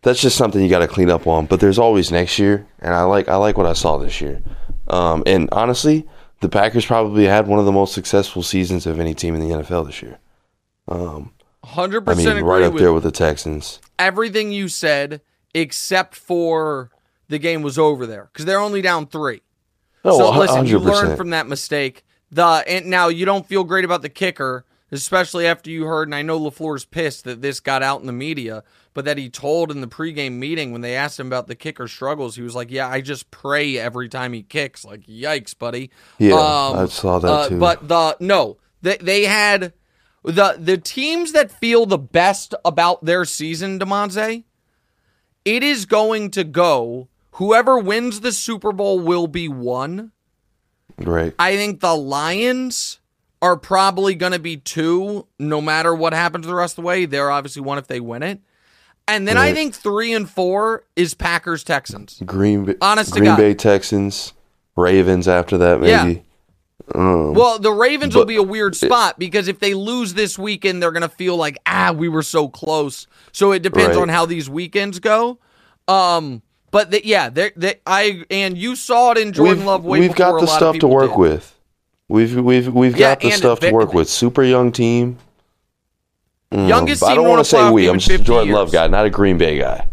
that's 0.03 0.21
just 0.21 0.37
something 0.37 0.61
you 0.61 0.69
got 0.69 0.79
to 0.79 0.87
clean 0.87 1.09
up 1.09 1.25
on. 1.25 1.47
But 1.47 1.59
there's 1.59 1.79
always 1.79 2.11
next 2.11 2.37
year, 2.37 2.67
and 2.79 2.93
I 2.93 3.03
like 3.03 3.27
I 3.27 3.35
like 3.37 3.57
what 3.57 3.65
I 3.65 3.73
saw 3.73 3.97
this 3.97 4.21
year. 4.21 4.41
Um, 4.89 5.23
and 5.25 5.49
honestly, 5.51 6.07
the 6.41 6.49
Packers 6.49 6.85
probably 6.85 7.25
had 7.25 7.47
one 7.47 7.59
of 7.59 7.65
the 7.65 7.71
most 7.71 7.93
successful 7.93 8.43
seasons 8.43 8.85
of 8.85 8.99
any 8.99 9.15
team 9.15 9.33
in 9.35 9.41
the 9.41 9.55
NFL 9.55 9.87
this 9.87 10.01
year. 10.03 10.19
Um, 10.87 11.31
Hundred 11.67 12.01
I 12.09 12.13
percent 12.13 12.27
mean, 12.27 12.37
agree 12.37 12.49
right 12.49 12.63
up 12.63 12.75
there 12.75 12.93
with 12.93 13.03
the 13.03 13.11
Texans. 13.11 13.79
everything 13.99 14.51
you 14.51 14.67
said, 14.69 15.21
except 15.53 16.15
for 16.15 16.91
the 17.29 17.37
game 17.39 17.61
was 17.61 17.77
over 17.77 18.05
there 18.05 18.29
because 18.31 18.45
they're 18.45 18.59
only 18.59 18.81
down 18.81 19.07
three. 19.07 19.41
Oh, 20.05 20.17
so 20.17 20.39
listen, 20.39 20.65
you 20.65 20.79
hundred 20.79 20.89
learned 20.91 21.01
percent. 21.01 21.17
from 21.17 21.29
that 21.31 21.47
mistake. 21.47 22.05
The 22.31 22.63
and 22.67 22.85
now 22.87 23.07
you 23.09 23.25
don't 23.25 23.45
feel 23.45 23.63
great 23.63 23.85
about 23.85 24.01
the 24.01 24.09
kicker, 24.09 24.65
especially 24.91 25.45
after 25.47 25.69
you 25.69 25.85
heard. 25.85 26.07
And 26.07 26.15
I 26.15 26.21
know 26.21 26.39
LaFleur's 26.39 26.85
pissed 26.85 27.23
that 27.25 27.41
this 27.41 27.59
got 27.59 27.83
out 27.83 27.99
in 28.01 28.07
the 28.07 28.13
media, 28.13 28.63
but 28.93 29.05
that 29.05 29.17
he 29.17 29.29
told 29.29 29.71
in 29.71 29.81
the 29.81 29.87
pregame 29.87 30.33
meeting 30.33 30.71
when 30.71 30.81
they 30.81 30.95
asked 30.95 31.19
him 31.19 31.27
about 31.27 31.47
the 31.47 31.55
kicker 31.55 31.87
struggles, 31.87 32.35
he 32.35 32.41
was 32.41 32.55
like, 32.55 32.71
"Yeah, 32.71 32.87
I 32.89 33.01
just 33.01 33.29
pray 33.31 33.77
every 33.77 34.07
time 34.09 34.33
he 34.33 34.43
kicks." 34.43 34.85
Like, 34.85 35.01
yikes, 35.05 35.57
buddy. 35.57 35.89
Yeah, 36.17 36.33
Um, 36.35 36.77
I 36.77 36.85
saw 36.87 37.19
that 37.19 37.27
uh, 37.27 37.49
too. 37.49 37.59
But 37.59 37.87
the 37.87 38.15
no, 38.19 38.57
they 38.81 38.97
they 38.97 39.23
had 39.25 39.73
the 40.27 40.57
the 40.59 40.77
teams 40.77 41.31
that 41.31 41.49
feel 41.51 41.85
the 41.85 41.97
best 41.97 42.53
about 42.65 43.03
their 43.05 43.25
season, 43.25 43.79
Damonza. 43.79 44.43
It 45.45 45.63
is 45.63 45.85
going 45.85 46.31
to 46.31 46.43
go. 46.43 47.07
Whoever 47.31 47.79
wins 47.79 48.19
the 48.19 48.31
Super 48.33 48.71
Bowl 48.73 48.99
will 48.99 49.27
be 49.27 49.47
one. 49.47 50.11
right. 50.97 51.33
I 51.39 51.55
think 51.55 51.79
the 51.79 51.95
Lions 51.95 52.99
are 53.41 53.55
probably 53.55 54.15
going 54.15 54.33
to 54.33 54.39
be 54.39 54.57
two, 54.57 55.27
no 55.39 55.61
matter 55.61 55.93
what 55.95 56.11
happens 56.11 56.45
the 56.47 56.53
rest 56.55 56.73
of 56.77 56.83
the 56.83 56.87
way. 56.87 57.05
They're 57.05 57.31
obviously 57.31 57.61
one 57.61 57.77
if 57.77 57.87
they 57.87 57.99
win 57.99 58.23
it. 58.23 58.41
And 59.07 59.25
then 59.25 59.37
I 59.37 59.53
think 59.53 59.73
three 59.73 60.11
and 60.11 60.29
four 60.29 60.83
is 60.97 61.13
Packers 61.13 61.63
Texans. 61.63 62.21
Green 62.25 62.65
Bay, 62.65 62.75
Honest 62.81 63.13
to 63.13 63.19
Green 63.19 63.31
God. 63.31 63.37
Bay 63.37 63.53
Texans, 63.53 64.33
Ravens 64.75 65.29
after 65.29 65.57
that 65.59 65.81
Yeah. 65.83 66.15
Um, 66.95 67.33
Well, 67.33 67.59
the 67.59 67.71
Ravens 67.71 68.15
will 68.15 68.25
be 68.25 68.37
a 68.37 68.43
weird 68.43 68.75
spot 68.75 69.19
because 69.19 69.47
if 69.47 69.59
they 69.59 69.73
lose 69.73 70.13
this 70.13 70.39
weekend, 70.39 70.81
they're 70.81 70.91
going 70.91 71.01
to 71.01 71.09
feel 71.09 71.35
like 71.35 71.57
ah, 71.65 71.93
we 71.95 72.07
were 72.07 72.23
so 72.23 72.47
close. 72.47 73.07
So 73.31 73.51
it 73.51 73.61
depends 73.61 73.95
Right. 73.97 74.03
on 74.03 74.09
how 74.09 74.25
these 74.25 74.49
weekends 74.49 74.99
go. 74.99 75.39
Um, 75.87 76.41
but 76.71 76.91
the, 76.91 77.05
yeah, 77.05 77.29
they 77.29 77.51
they 77.55 77.75
I 77.85 78.23
and 78.29 78.57
you 78.57 78.75
saw 78.75 79.11
it 79.11 79.17
in 79.17 79.33
Jordan 79.33 79.59
we've, 79.59 79.65
Love. 79.65 79.85
Way 79.85 79.99
we've 79.99 80.15
got 80.15 80.39
the 80.39 80.47
stuff 80.47 80.77
to 80.79 80.87
work 80.87 81.11
did. 81.11 81.19
with. 81.19 81.57
We've 82.09 82.35
we've 82.39 82.73
we've 82.73 82.97
Yeah, 82.97 83.15
got 83.15 83.19
the 83.21 83.31
stuff 83.31 83.59
to 83.61 83.71
work 83.71 83.93
with. 83.93 84.09
Super 84.09 84.43
young 84.43 84.71
team. 84.71 85.17
Mm, 86.51 86.67
Youngest 86.69 87.01
but 87.01 87.07
I 87.11 87.15
don't 87.15 87.27
want 87.27 87.39
to 87.39 87.45
say 87.45 87.69
we. 87.69 87.89
I'm 87.89 87.99
just 87.99 88.09
a 88.09 88.11
50 88.13 88.23
Jordan 88.25 88.53
Love 88.53 88.71
guy, 88.71 88.87
not 88.87 89.05
a 89.05 89.09
Green 89.09 89.37
Bay 89.37 89.59
guy. 89.59 89.85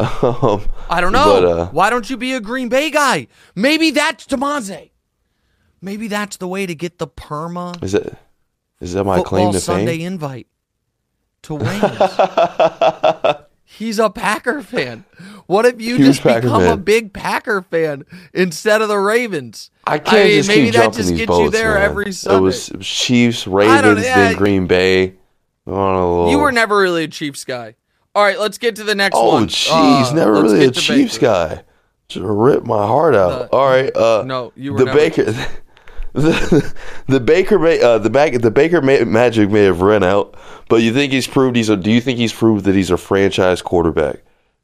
um, 0.00 0.62
I 0.90 1.00
don't 1.00 1.12
know. 1.12 1.40
But, 1.40 1.44
uh, 1.44 1.66
Why 1.68 1.90
don't 1.90 2.08
you 2.10 2.16
be 2.16 2.32
a 2.32 2.40
Green 2.40 2.68
Bay 2.68 2.90
guy? 2.90 3.28
Maybe 3.54 3.92
that's 3.92 4.26
Damonza. 4.26 4.90
Maybe 5.82 6.08
that's 6.08 6.36
the 6.38 6.46
way 6.48 6.64
to 6.64 6.74
get 6.74 6.98
the 6.98 7.08
perma 7.08 7.82
is 7.82 7.92
it? 7.94 8.16
Is 8.80 8.92
that 8.94 9.04
my 9.04 9.16
football 9.16 9.28
claim 9.28 9.46
to 9.52 9.58
fame? 9.58 9.60
Sunday 9.60 9.98
fame? 9.98 10.06
invite 10.12 10.46
to 11.42 11.54
wings. 11.56 11.82
He's 13.64 13.98
a 13.98 14.10
Packer 14.10 14.60
fan. 14.62 15.04
What 15.46 15.64
if 15.64 15.80
you 15.80 15.96
Huge 15.96 16.06
just 16.06 16.20
Packer 16.22 16.42
become 16.42 16.62
a 16.64 16.76
big 16.76 17.12
Packer 17.14 17.62
fan 17.62 18.04
instead 18.34 18.82
of 18.82 18.88
the 18.88 18.98
Ravens? 18.98 19.70
I 19.86 19.98
can't 19.98 20.24
mean, 20.28 20.36
just 20.38 20.48
maybe 20.48 20.64
keep 20.66 20.74
that 20.74 20.92
just 20.92 21.16
gets 21.16 21.26
boats, 21.28 21.44
you 21.44 21.50
there 21.50 21.74
man. 21.74 21.82
every 21.82 22.12
Sunday. 22.12 22.36
It 22.38 22.40
was, 22.42 22.70
Chiefs, 22.80 23.46
Ravens, 23.46 24.04
yeah, 24.04 24.14
then 24.16 24.36
Green 24.36 24.66
Bay. 24.66 25.14
You 25.66 26.38
were 26.38 26.52
never 26.52 26.78
really 26.78 27.04
a 27.04 27.08
Chiefs 27.08 27.44
guy. 27.44 27.74
All 28.14 28.22
right, 28.22 28.38
let's 28.38 28.58
get 28.58 28.76
to 28.76 28.84
the 28.84 28.94
next 28.94 29.16
Oh, 29.16 29.28
one. 29.28 29.46
jeez, 29.48 29.70
Uh, 30.10 30.12
never 30.14 30.32
really 30.34 30.66
a 30.66 30.70
Chiefs 30.70 31.14
Baker. 31.16 31.26
guy. 31.26 31.62
Just 32.08 32.24
ripped 32.26 32.66
my 32.66 32.86
heart 32.86 33.14
out. 33.14 33.50
The- 33.50 33.56
All 33.56 33.66
right, 33.66 33.96
uh, 33.96 34.22
No, 34.26 34.52
you 34.54 34.74
were 34.74 34.80
the 34.80 34.84
never- 34.84 34.98
Baker. 34.98 35.34
The, 36.14 36.74
the 37.06 37.20
Baker 37.20 37.58
may, 37.58 37.80
uh, 37.80 37.96
the 37.98 38.10
back 38.10 38.34
the 38.34 38.50
Baker 38.50 38.82
ma- 38.82 39.04
magic 39.06 39.50
may 39.50 39.64
have 39.64 39.80
run 39.80 40.02
out, 40.02 40.34
but 40.68 40.82
you 40.82 40.92
think 40.92 41.12
he's 41.12 41.26
proved 41.26 41.56
he's 41.56 41.68
a? 41.70 41.76
Do 41.76 41.90
you 41.90 42.00
think 42.02 42.18
he's 42.18 42.32
proved 42.34 42.64
that 42.66 42.74
he's 42.74 42.90
a 42.90 42.98
franchise 42.98 43.62
quarterback? 43.62 44.16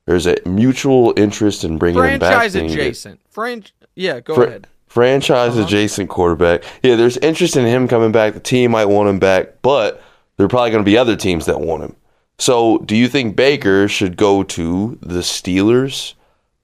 There's 0.05 0.27
a 0.27 0.37
mutual 0.47 1.15
interest 1.17 1.65
in 1.65 1.79
bringing 1.79 2.03
him 2.03 2.19
back. 2.19 2.35
Franchise 2.35 2.55
you 2.55 2.61
get- 2.63 2.71
adjacent. 2.73 3.21
French. 3.31 3.73
Yeah, 3.95 4.21
go 4.21 4.35
Fra- 4.35 4.47
ahead. 4.47 4.67
Franchise 4.89 5.53
Uh-huh. 5.53 5.65
adjacent 5.65 6.09
quarterback. 6.11 6.65
Yeah, 6.83 6.97
there's 6.97 7.17
interest 7.19 7.57
in 7.57 7.65
him 7.67 7.89
coming 7.89 8.13
back. 8.13 8.35
The 8.35 8.41
team 8.41 8.71
might 8.73 8.87
want 8.87 9.09
him 9.09 9.19
back, 9.19 9.61
but 9.63 10.03
there 10.37 10.45
are 10.47 10.49
probably 10.49 10.71
going 10.71 10.85
to 10.85 10.91
be 10.91 10.97
other 10.99 11.17
teams 11.17 11.47
that 11.47 11.61
want 11.61 11.83
him. 11.83 11.97
So, 12.39 12.79
do 12.79 12.95
you 12.95 13.09
think 13.09 13.37
Baker 13.37 13.89
should 13.89 14.17
go 14.17 14.43
to 14.45 14.99
the 15.03 15.21
Steelers, 15.21 16.15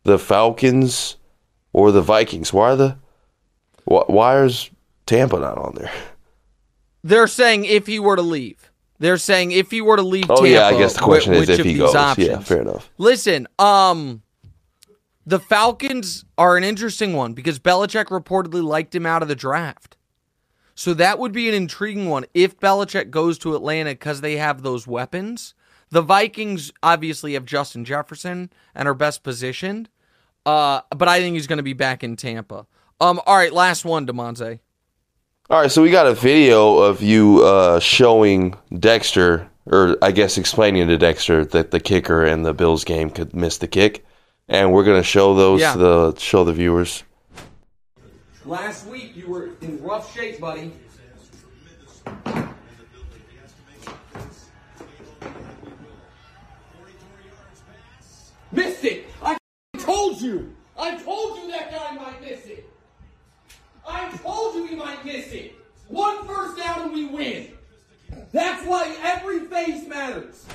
the 0.04 0.18
Falcons, 0.18 1.16
or 1.72 1.90
the 1.90 2.02
Vikings? 2.02 2.52
Why 2.52 2.70
are 2.72 2.76
the 2.76 2.96
why, 3.84 4.04
why 4.06 4.42
is 4.44 4.70
Tampa 5.06 5.38
not 5.38 5.58
on 5.58 5.74
there? 5.76 5.92
They're 7.02 7.26
saying 7.26 7.64
if 7.66 7.86
he 7.86 7.98
were 7.98 8.16
to 8.16 8.22
leave. 8.22 8.70
They're 8.98 9.18
saying 9.18 9.52
if 9.52 9.70
he 9.70 9.80
were 9.80 9.96
to 9.96 10.02
leave 10.02 10.30
Oh 10.30 10.36
Tampa. 10.36 10.48
yeah, 10.50 10.66
I 10.66 10.78
guess 10.78 10.94
the 10.94 11.00
question 11.00 11.34
is 11.34 11.48
if 11.48 11.64
he 11.64 11.74
goes. 11.74 11.94
Options? 11.94 12.28
Yeah, 12.28 12.38
fair 12.40 12.62
enough. 12.62 12.90
Listen, 12.96 13.46
um, 13.58 14.22
the 15.26 15.38
Falcons 15.38 16.24
are 16.38 16.56
an 16.56 16.64
interesting 16.64 17.12
one 17.14 17.32
because 17.34 17.58
Belichick 17.58 18.06
reportedly 18.06 18.62
liked 18.62 18.94
him 18.94 19.04
out 19.04 19.22
of 19.22 19.28
the 19.28 19.34
draft. 19.34 19.96
So 20.76 20.94
that 20.94 21.18
would 21.18 21.32
be 21.32 21.48
an 21.48 21.54
intriguing 21.54 22.08
one 22.08 22.24
if 22.34 22.58
Belichick 22.58 23.10
goes 23.10 23.38
to 23.38 23.54
Atlanta 23.54 23.90
because 23.90 24.20
they 24.22 24.36
have 24.36 24.62
those 24.62 24.86
weapons. 24.86 25.54
The 25.90 26.02
Vikings 26.02 26.72
obviously 26.82 27.34
have 27.34 27.44
Justin 27.44 27.84
Jefferson 27.84 28.50
and 28.74 28.88
are 28.88 28.94
best 28.94 29.22
positioned. 29.22 29.88
Uh, 30.46 30.80
but 30.90 31.08
I 31.08 31.20
think 31.20 31.34
he's 31.34 31.46
going 31.46 31.58
to 31.58 31.62
be 31.62 31.74
back 31.74 32.02
in 32.02 32.16
Tampa. 32.16 32.66
Um, 33.00 33.20
all 33.26 33.36
right, 33.36 33.52
last 33.52 33.84
one, 33.84 34.06
Damonza. 34.06 34.58
All 35.50 35.60
right, 35.60 35.70
so 35.70 35.82
we 35.82 35.90
got 35.90 36.06
a 36.06 36.14
video 36.14 36.78
of 36.78 37.02
you 37.02 37.44
uh, 37.44 37.78
showing 37.78 38.54
Dexter, 38.78 39.46
or 39.66 39.96
I 40.00 40.10
guess 40.10 40.38
explaining 40.38 40.88
to 40.88 40.96
Dexter 40.96 41.44
that 41.44 41.70
the 41.70 41.80
kicker 41.80 42.24
in 42.24 42.42
the 42.44 42.54
Bills 42.54 42.82
game 42.84 43.10
could 43.10 43.34
miss 43.34 43.58
the 43.58 43.68
kick, 43.68 44.06
and 44.48 44.72
we're 44.72 44.84
gonna 44.84 45.02
show 45.02 45.34
those 45.34 45.60
Yeah. 45.60 45.74
to 45.74 45.78
the 45.78 46.14
show 46.18 46.44
the 46.44 46.52
viewers. 46.54 47.04
Last 48.46 48.86
week 48.86 49.14
you 49.16 49.26
were 49.28 49.50
in 49.60 49.82
rough 49.82 50.14
shape, 50.14 50.40
buddy. 50.40 50.72
Missed 58.52 58.84
it! 58.84 59.06
I 59.22 59.36
told 59.78 60.20
you! 60.20 60.54
I 60.78 60.96
told 60.96 61.38
you 61.38 61.50
that 61.50 61.70
guy 61.70 61.94
might 61.96 62.20
miss 62.20 62.46
it! 62.46 62.68
I 63.88 64.10
told 64.22 64.54
you 64.56 64.66
he 64.66 64.76
might 64.76 65.04
miss 65.04 65.30
it! 65.32 65.54
One 65.88 66.26
first 66.26 66.56
down 66.58 66.82
and 66.82 66.92
we 66.92 67.06
win! 67.06 67.48
That's 68.32 68.66
why 68.66 68.96
every 69.02 69.40
phase 69.40 69.86
matters! 69.86 70.46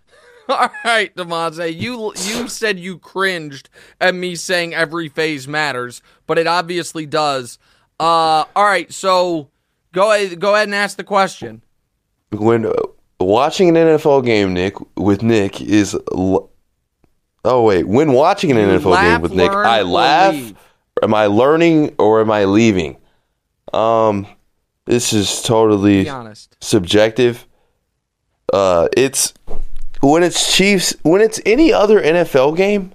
All 0.48 0.68
right, 0.84 1.14
Damonza, 1.14 1.72
you 1.72 2.12
you 2.16 2.48
said 2.48 2.78
you 2.80 2.98
cringed 2.98 3.68
at 4.00 4.14
me 4.14 4.34
saying 4.34 4.74
every 4.74 5.08
phase 5.08 5.46
matters, 5.46 6.02
but 6.26 6.38
it 6.38 6.46
obviously 6.48 7.06
does. 7.06 7.58
Uh, 8.00 8.44
all 8.56 8.64
right, 8.64 8.90
so 8.92 9.48
go 9.92 10.10
ahead, 10.10 10.40
go 10.40 10.54
ahead 10.54 10.66
and 10.66 10.74
ask 10.74 10.96
the 10.96 11.04
question. 11.04 11.62
When 12.32 12.66
uh, 12.66 12.72
watching 13.20 13.68
an 13.68 13.74
NFL 13.76 14.24
game, 14.24 14.52
Nick 14.54 14.74
with 14.96 15.22
Nick 15.22 15.60
is. 15.60 15.94
L- 16.12 16.50
oh 17.44 17.62
wait, 17.62 17.86
when 17.86 18.12
watching 18.12 18.50
an 18.50 18.56
You 18.56 18.78
NFL 18.80 19.00
game 19.00 19.20
with 19.20 19.32
Nick, 19.32 19.52
learn, 19.52 19.66
I 19.66 19.82
laugh. 19.82 20.34
leave? 20.34 20.56
Am 21.02 21.14
I 21.14 21.26
learning 21.26 21.94
or 21.98 22.20
am 22.20 22.30
I 22.30 22.44
leaving? 22.44 22.96
Um, 23.72 24.26
this 24.86 25.12
is 25.12 25.42
totally 25.42 26.04
subjective. 26.60 27.46
Uh, 28.52 28.88
it's 28.96 29.32
when 30.02 30.22
it's 30.22 30.54
Chiefs, 30.56 30.94
when 31.02 31.20
it's 31.20 31.40
any 31.46 31.72
other 31.72 32.00
NFL 32.00 32.56
game, 32.56 32.92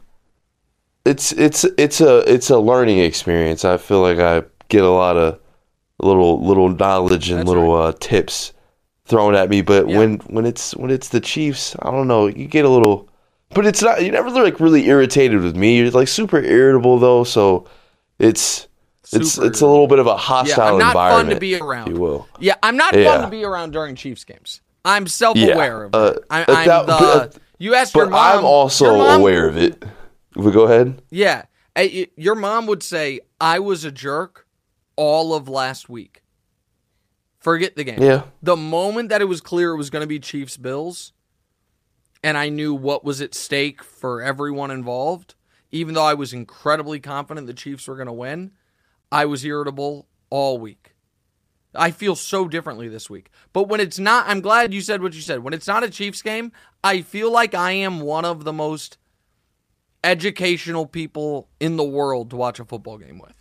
it's 1.05 1.31
it's 1.31 1.63
it's 1.77 2.01
a 2.01 2.19
it's 2.31 2.49
a 2.49 2.59
learning 2.59 2.99
experience. 2.99 3.63
I 3.63 3.77
feel 3.77 4.01
like 4.01 4.19
I 4.19 4.43
get 4.69 4.83
a 4.83 4.89
lot 4.89 5.15
of 5.17 5.39
little 5.99 6.43
little 6.45 6.69
knowledge 6.69 7.29
and 7.29 7.39
That's 7.39 7.47
little 7.47 7.73
uh, 7.73 7.93
tips 7.99 8.51
thrown 9.05 9.35
at 9.35 9.49
me. 9.49 9.61
But 9.61 9.87
Yeah. 9.87 9.97
when 9.99 10.17
when 10.27 10.45
it's 10.45 10.75
when 10.75 10.91
it's 10.91 11.09
the 11.09 11.21
Chiefs, 11.21 11.75
I 11.81 11.91
don't 11.91 12.07
know. 12.07 12.27
You 12.27 12.47
get 12.47 12.65
a 12.65 12.69
little, 12.69 13.07
but 13.51 13.65
it's 13.65 13.81
not. 13.81 14.03
You're 14.03 14.11
never 14.11 14.29
like 14.31 14.59
really 14.59 14.87
irritated 14.87 15.41
with 15.41 15.55
me. 15.55 15.77
You're 15.77 15.91
like 15.91 16.07
super 16.09 16.39
irritable 16.41 16.99
though, 16.99 17.23
so 17.23 17.65
it's. 18.19 18.67
It's 19.13 19.33
Super 19.33 19.47
it's 19.47 19.61
a 19.61 19.67
little 19.67 19.85
bit 19.87 19.99
of 19.99 20.07
a 20.07 20.11
Yeah, 20.11 20.17
hostile 20.17 20.73
I'm 20.73 20.79
not 20.79 20.93
fun 20.93 21.05
environment, 21.05 21.35
to 21.35 21.39
be 21.39 21.55
around. 21.59 21.89
you 21.93 22.01
will. 22.01 22.27
Yeah, 22.39 22.55
I'm 22.63 22.75
not 22.75 22.95
Yeah. 22.97 23.11
fun 23.13 23.21
to 23.21 23.27
be 23.29 23.43
around 23.43 23.71
during 23.71 23.95
Chiefs 23.95 24.23
games. 24.23 24.61
I'm 24.83 25.05
self-aware 25.05 25.81
Yeah, 25.81 25.85
of 25.85 25.95
uh, 25.95 26.13
it. 26.17 26.23
I, 26.31 26.41
uh, 26.41 26.45
I'm 26.47 26.67
that- 26.67 26.85
the. 26.87 26.93
but- 27.33 27.37
you 27.59 27.75
asked 27.75 27.93
But 27.93 27.99
your 27.99 28.09
mom. 28.09 28.39
I'm 28.39 28.45
also 28.45 28.97
mom- 28.97 29.21
aware 29.21 29.47
of 29.47 29.57
it. 29.57 29.83
We 30.35 30.51
go 30.51 30.63
ahead. 30.63 31.01
Yeah, 31.11 31.43
Your 32.17 32.33
mom 32.35 32.65
would 32.65 32.81
say 32.81 33.19
I 33.39 33.59
was 33.59 33.85
a 33.85 33.91
jerk 33.91 34.47
all 34.95 35.33
of 35.35 35.47
last 35.47 35.87
week. 35.87 36.23
Forget 37.39 37.75
the 37.75 37.83
game. 37.83 38.01
Yeah. 38.01 38.23
The 38.41 38.55
moment 38.55 39.09
that 39.09 39.21
it 39.21 39.25
was 39.25 39.39
clear 39.39 39.73
it 39.73 39.77
was 39.77 39.91
going 39.91 40.01
to 40.01 40.07
be 40.07 40.19
Chiefs 40.19 40.57
Bills, 40.57 41.13
and 42.23 42.37
I 42.39 42.49
knew 42.49 42.73
what 42.73 43.03
was 43.05 43.21
at 43.21 43.35
stake 43.35 43.83
for 43.83 44.21
everyone 44.23 44.71
involved, 44.71 45.35
even 45.75 45.93
though 45.93 46.05
I 46.05 46.13
was 46.13 46.31
incredibly 46.31 47.01
confident 47.01 47.47
the 47.47 47.53
Chiefs 47.53 47.87
were 47.87 47.95
going 47.95 48.07
to 48.07 48.13
win, 48.13 48.51
I 49.11 49.25
was 49.25 49.43
irritable 49.43 50.07
all 50.29 50.57
week. 50.57 50.93
I 51.73 51.91
feel 51.91 52.15
so 52.15 52.47
differently 52.47 52.87
this 52.87 53.09
week. 53.09 53.29
But 53.51 53.67
when 53.67 53.81
it's 53.81 53.99
not, 53.99 54.25
I'm 54.29 54.39
glad 54.39 54.73
you 54.73 54.79
said 54.79 55.01
what 55.01 55.13
you 55.13 55.19
said. 55.19 55.43
When 55.43 55.53
it's 55.53 55.67
not 55.67 55.83
a 55.83 55.89
Chiefs 55.89 56.21
game, 56.21 56.53
I 56.81 57.01
feel 57.01 57.29
like 57.29 57.53
I 57.53 57.71
am 57.71 57.99
one 57.99 58.23
of 58.23 58.45
the 58.45 58.53
most 58.53 58.97
educational 60.01 60.85
people 60.85 61.49
in 61.59 61.75
the 61.75 61.83
world 61.83 62.29
to 62.29 62.37
watch 62.37 62.59
a 62.61 62.65
football 62.65 62.97
game 62.97 63.19
with. 63.19 63.33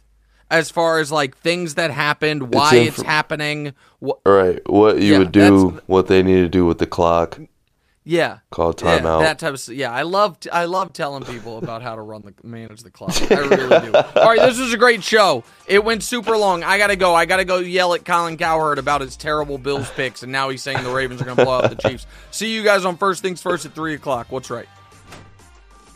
As 0.50 0.72
far 0.72 0.98
as 0.98 1.12
like 1.12 1.36
things 1.36 1.76
that 1.76 1.92
happened, 1.92 2.52
why 2.52 2.76
it's, 2.76 2.98
infor- 2.98 3.04
happening, 3.04 3.74
what 4.00 4.18
All 4.26 4.32
right, 4.32 4.60
what 4.68 5.00
you 5.00 5.12
Yeah, 5.12 5.18
would 5.18 5.32
do, 5.32 5.80
what 5.86 6.08
they 6.08 6.22
need 6.22 6.40
to 6.40 6.48
do 6.48 6.66
with 6.66 6.78
the 6.78 6.86
clock, 6.86 7.38
Yeah. 8.06 8.40
call 8.50 8.74
Yeah, 8.78 8.98
timeout. 9.00 9.20
that 9.20 9.38
type 9.38 9.54
of 9.54 9.68
yeah. 9.68 9.90
I 9.90 10.02
love 10.02 10.38
t- 10.38 10.50
I 10.50 10.66
love 10.66 10.92
telling 10.92 11.24
people 11.24 11.56
about 11.56 11.80
how 11.80 11.94
to 11.96 12.02
run 12.02 12.20
the 12.20 12.34
manage 12.46 12.82
the 12.82 12.90
clock. 12.90 13.14
I 13.32 13.34
really 13.36 13.56
do. 13.90 13.94
All 13.94 14.26
right, 14.26 14.40
this 14.40 14.58
was 14.58 14.74
a 14.74 14.76
great 14.76 15.02
show. 15.02 15.42
It 15.66 15.82
went 15.82 16.02
super 16.02 16.36
long. 16.36 16.62
I 16.62 16.76
gotta 16.76 16.96
go. 16.96 17.14
I 17.14 17.24
gotta 17.24 17.46
go 17.46 17.58
yell 17.58 17.94
at 17.94 18.04
Colin 18.04 18.36
Cowherd 18.36 18.78
about 18.78 19.00
his 19.00 19.16
terrible 19.16 19.56
Bills 19.56 19.90
picks, 19.92 20.22
and 20.22 20.30
now 20.30 20.50
he's 20.50 20.62
saying 20.62 20.84
the 20.84 20.90
Ravens 20.90 21.22
are 21.22 21.24
gonna 21.24 21.42
blow 21.44 21.60
out 21.60 21.70
the 21.70 21.88
Chiefs. 21.88 22.06
See 22.30 22.54
you 22.54 22.62
guys 22.62 22.84
on 22.84 22.98
first 22.98 23.22
things 23.22 23.40
first 23.40 23.64
at 23.64 23.74
three 23.74 23.94
o'clock. 23.94 24.26
What's 24.30 24.50
right? 24.50 24.68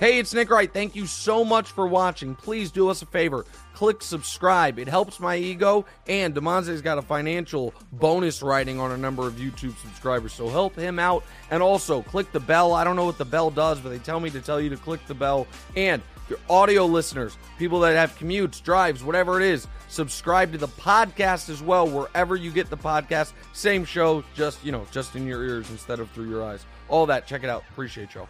Hey, 0.00 0.18
it's 0.20 0.32
Nick 0.32 0.48
Wright. 0.48 0.72
Thank 0.72 0.94
you 0.94 1.06
so 1.06 1.44
much 1.44 1.70
for 1.72 1.86
watching. 1.86 2.36
Please 2.36 2.70
do 2.70 2.88
us 2.88 3.02
a 3.02 3.06
favor. 3.06 3.44
Click 3.78 4.02
subscribe. 4.02 4.80
It 4.80 4.88
helps 4.88 5.20
my 5.20 5.36
ego. 5.36 5.86
And 6.08 6.34
Damonza's 6.34 6.82
got 6.82 6.98
a 6.98 7.02
financial 7.02 7.72
bonus 7.92 8.42
writing 8.42 8.80
on 8.80 8.90
a 8.90 8.96
number 8.96 9.24
of 9.24 9.34
YouTube 9.34 9.78
subscribers. 9.78 10.32
So 10.32 10.48
help 10.48 10.74
him 10.74 10.98
out. 10.98 11.22
And 11.52 11.62
also 11.62 12.02
click 12.02 12.32
the 12.32 12.40
bell. 12.40 12.72
I 12.72 12.82
don't 12.82 12.96
know 12.96 13.04
what 13.04 13.18
the 13.18 13.24
bell 13.24 13.52
does, 13.52 13.78
but 13.78 13.90
they 13.90 14.00
tell 14.00 14.18
me 14.18 14.30
to 14.30 14.40
tell 14.40 14.60
you 14.60 14.68
to 14.70 14.76
click 14.76 15.06
the 15.06 15.14
bell. 15.14 15.46
And 15.76 16.02
your 16.28 16.40
audio 16.50 16.86
listeners, 16.86 17.38
people 17.56 17.78
that 17.78 17.94
have 17.94 18.18
commutes, 18.18 18.60
drives, 18.60 19.04
whatever 19.04 19.40
it 19.40 19.46
is, 19.46 19.68
subscribe 19.86 20.50
to 20.50 20.58
the 20.58 20.66
podcast 20.66 21.48
as 21.48 21.62
well, 21.62 21.86
wherever 21.86 22.34
you 22.34 22.50
get 22.50 22.70
the 22.70 22.76
podcast. 22.76 23.32
Same 23.52 23.84
show, 23.84 24.24
just 24.34 24.64
you 24.64 24.72
know, 24.72 24.88
just 24.90 25.14
in 25.14 25.24
your 25.24 25.44
ears 25.44 25.70
instead 25.70 26.00
of 26.00 26.10
through 26.10 26.28
your 26.28 26.42
eyes. 26.42 26.66
All 26.88 27.06
that. 27.06 27.28
Check 27.28 27.44
it 27.44 27.48
out. 27.48 27.62
Appreciate 27.70 28.12
y'all. 28.12 28.28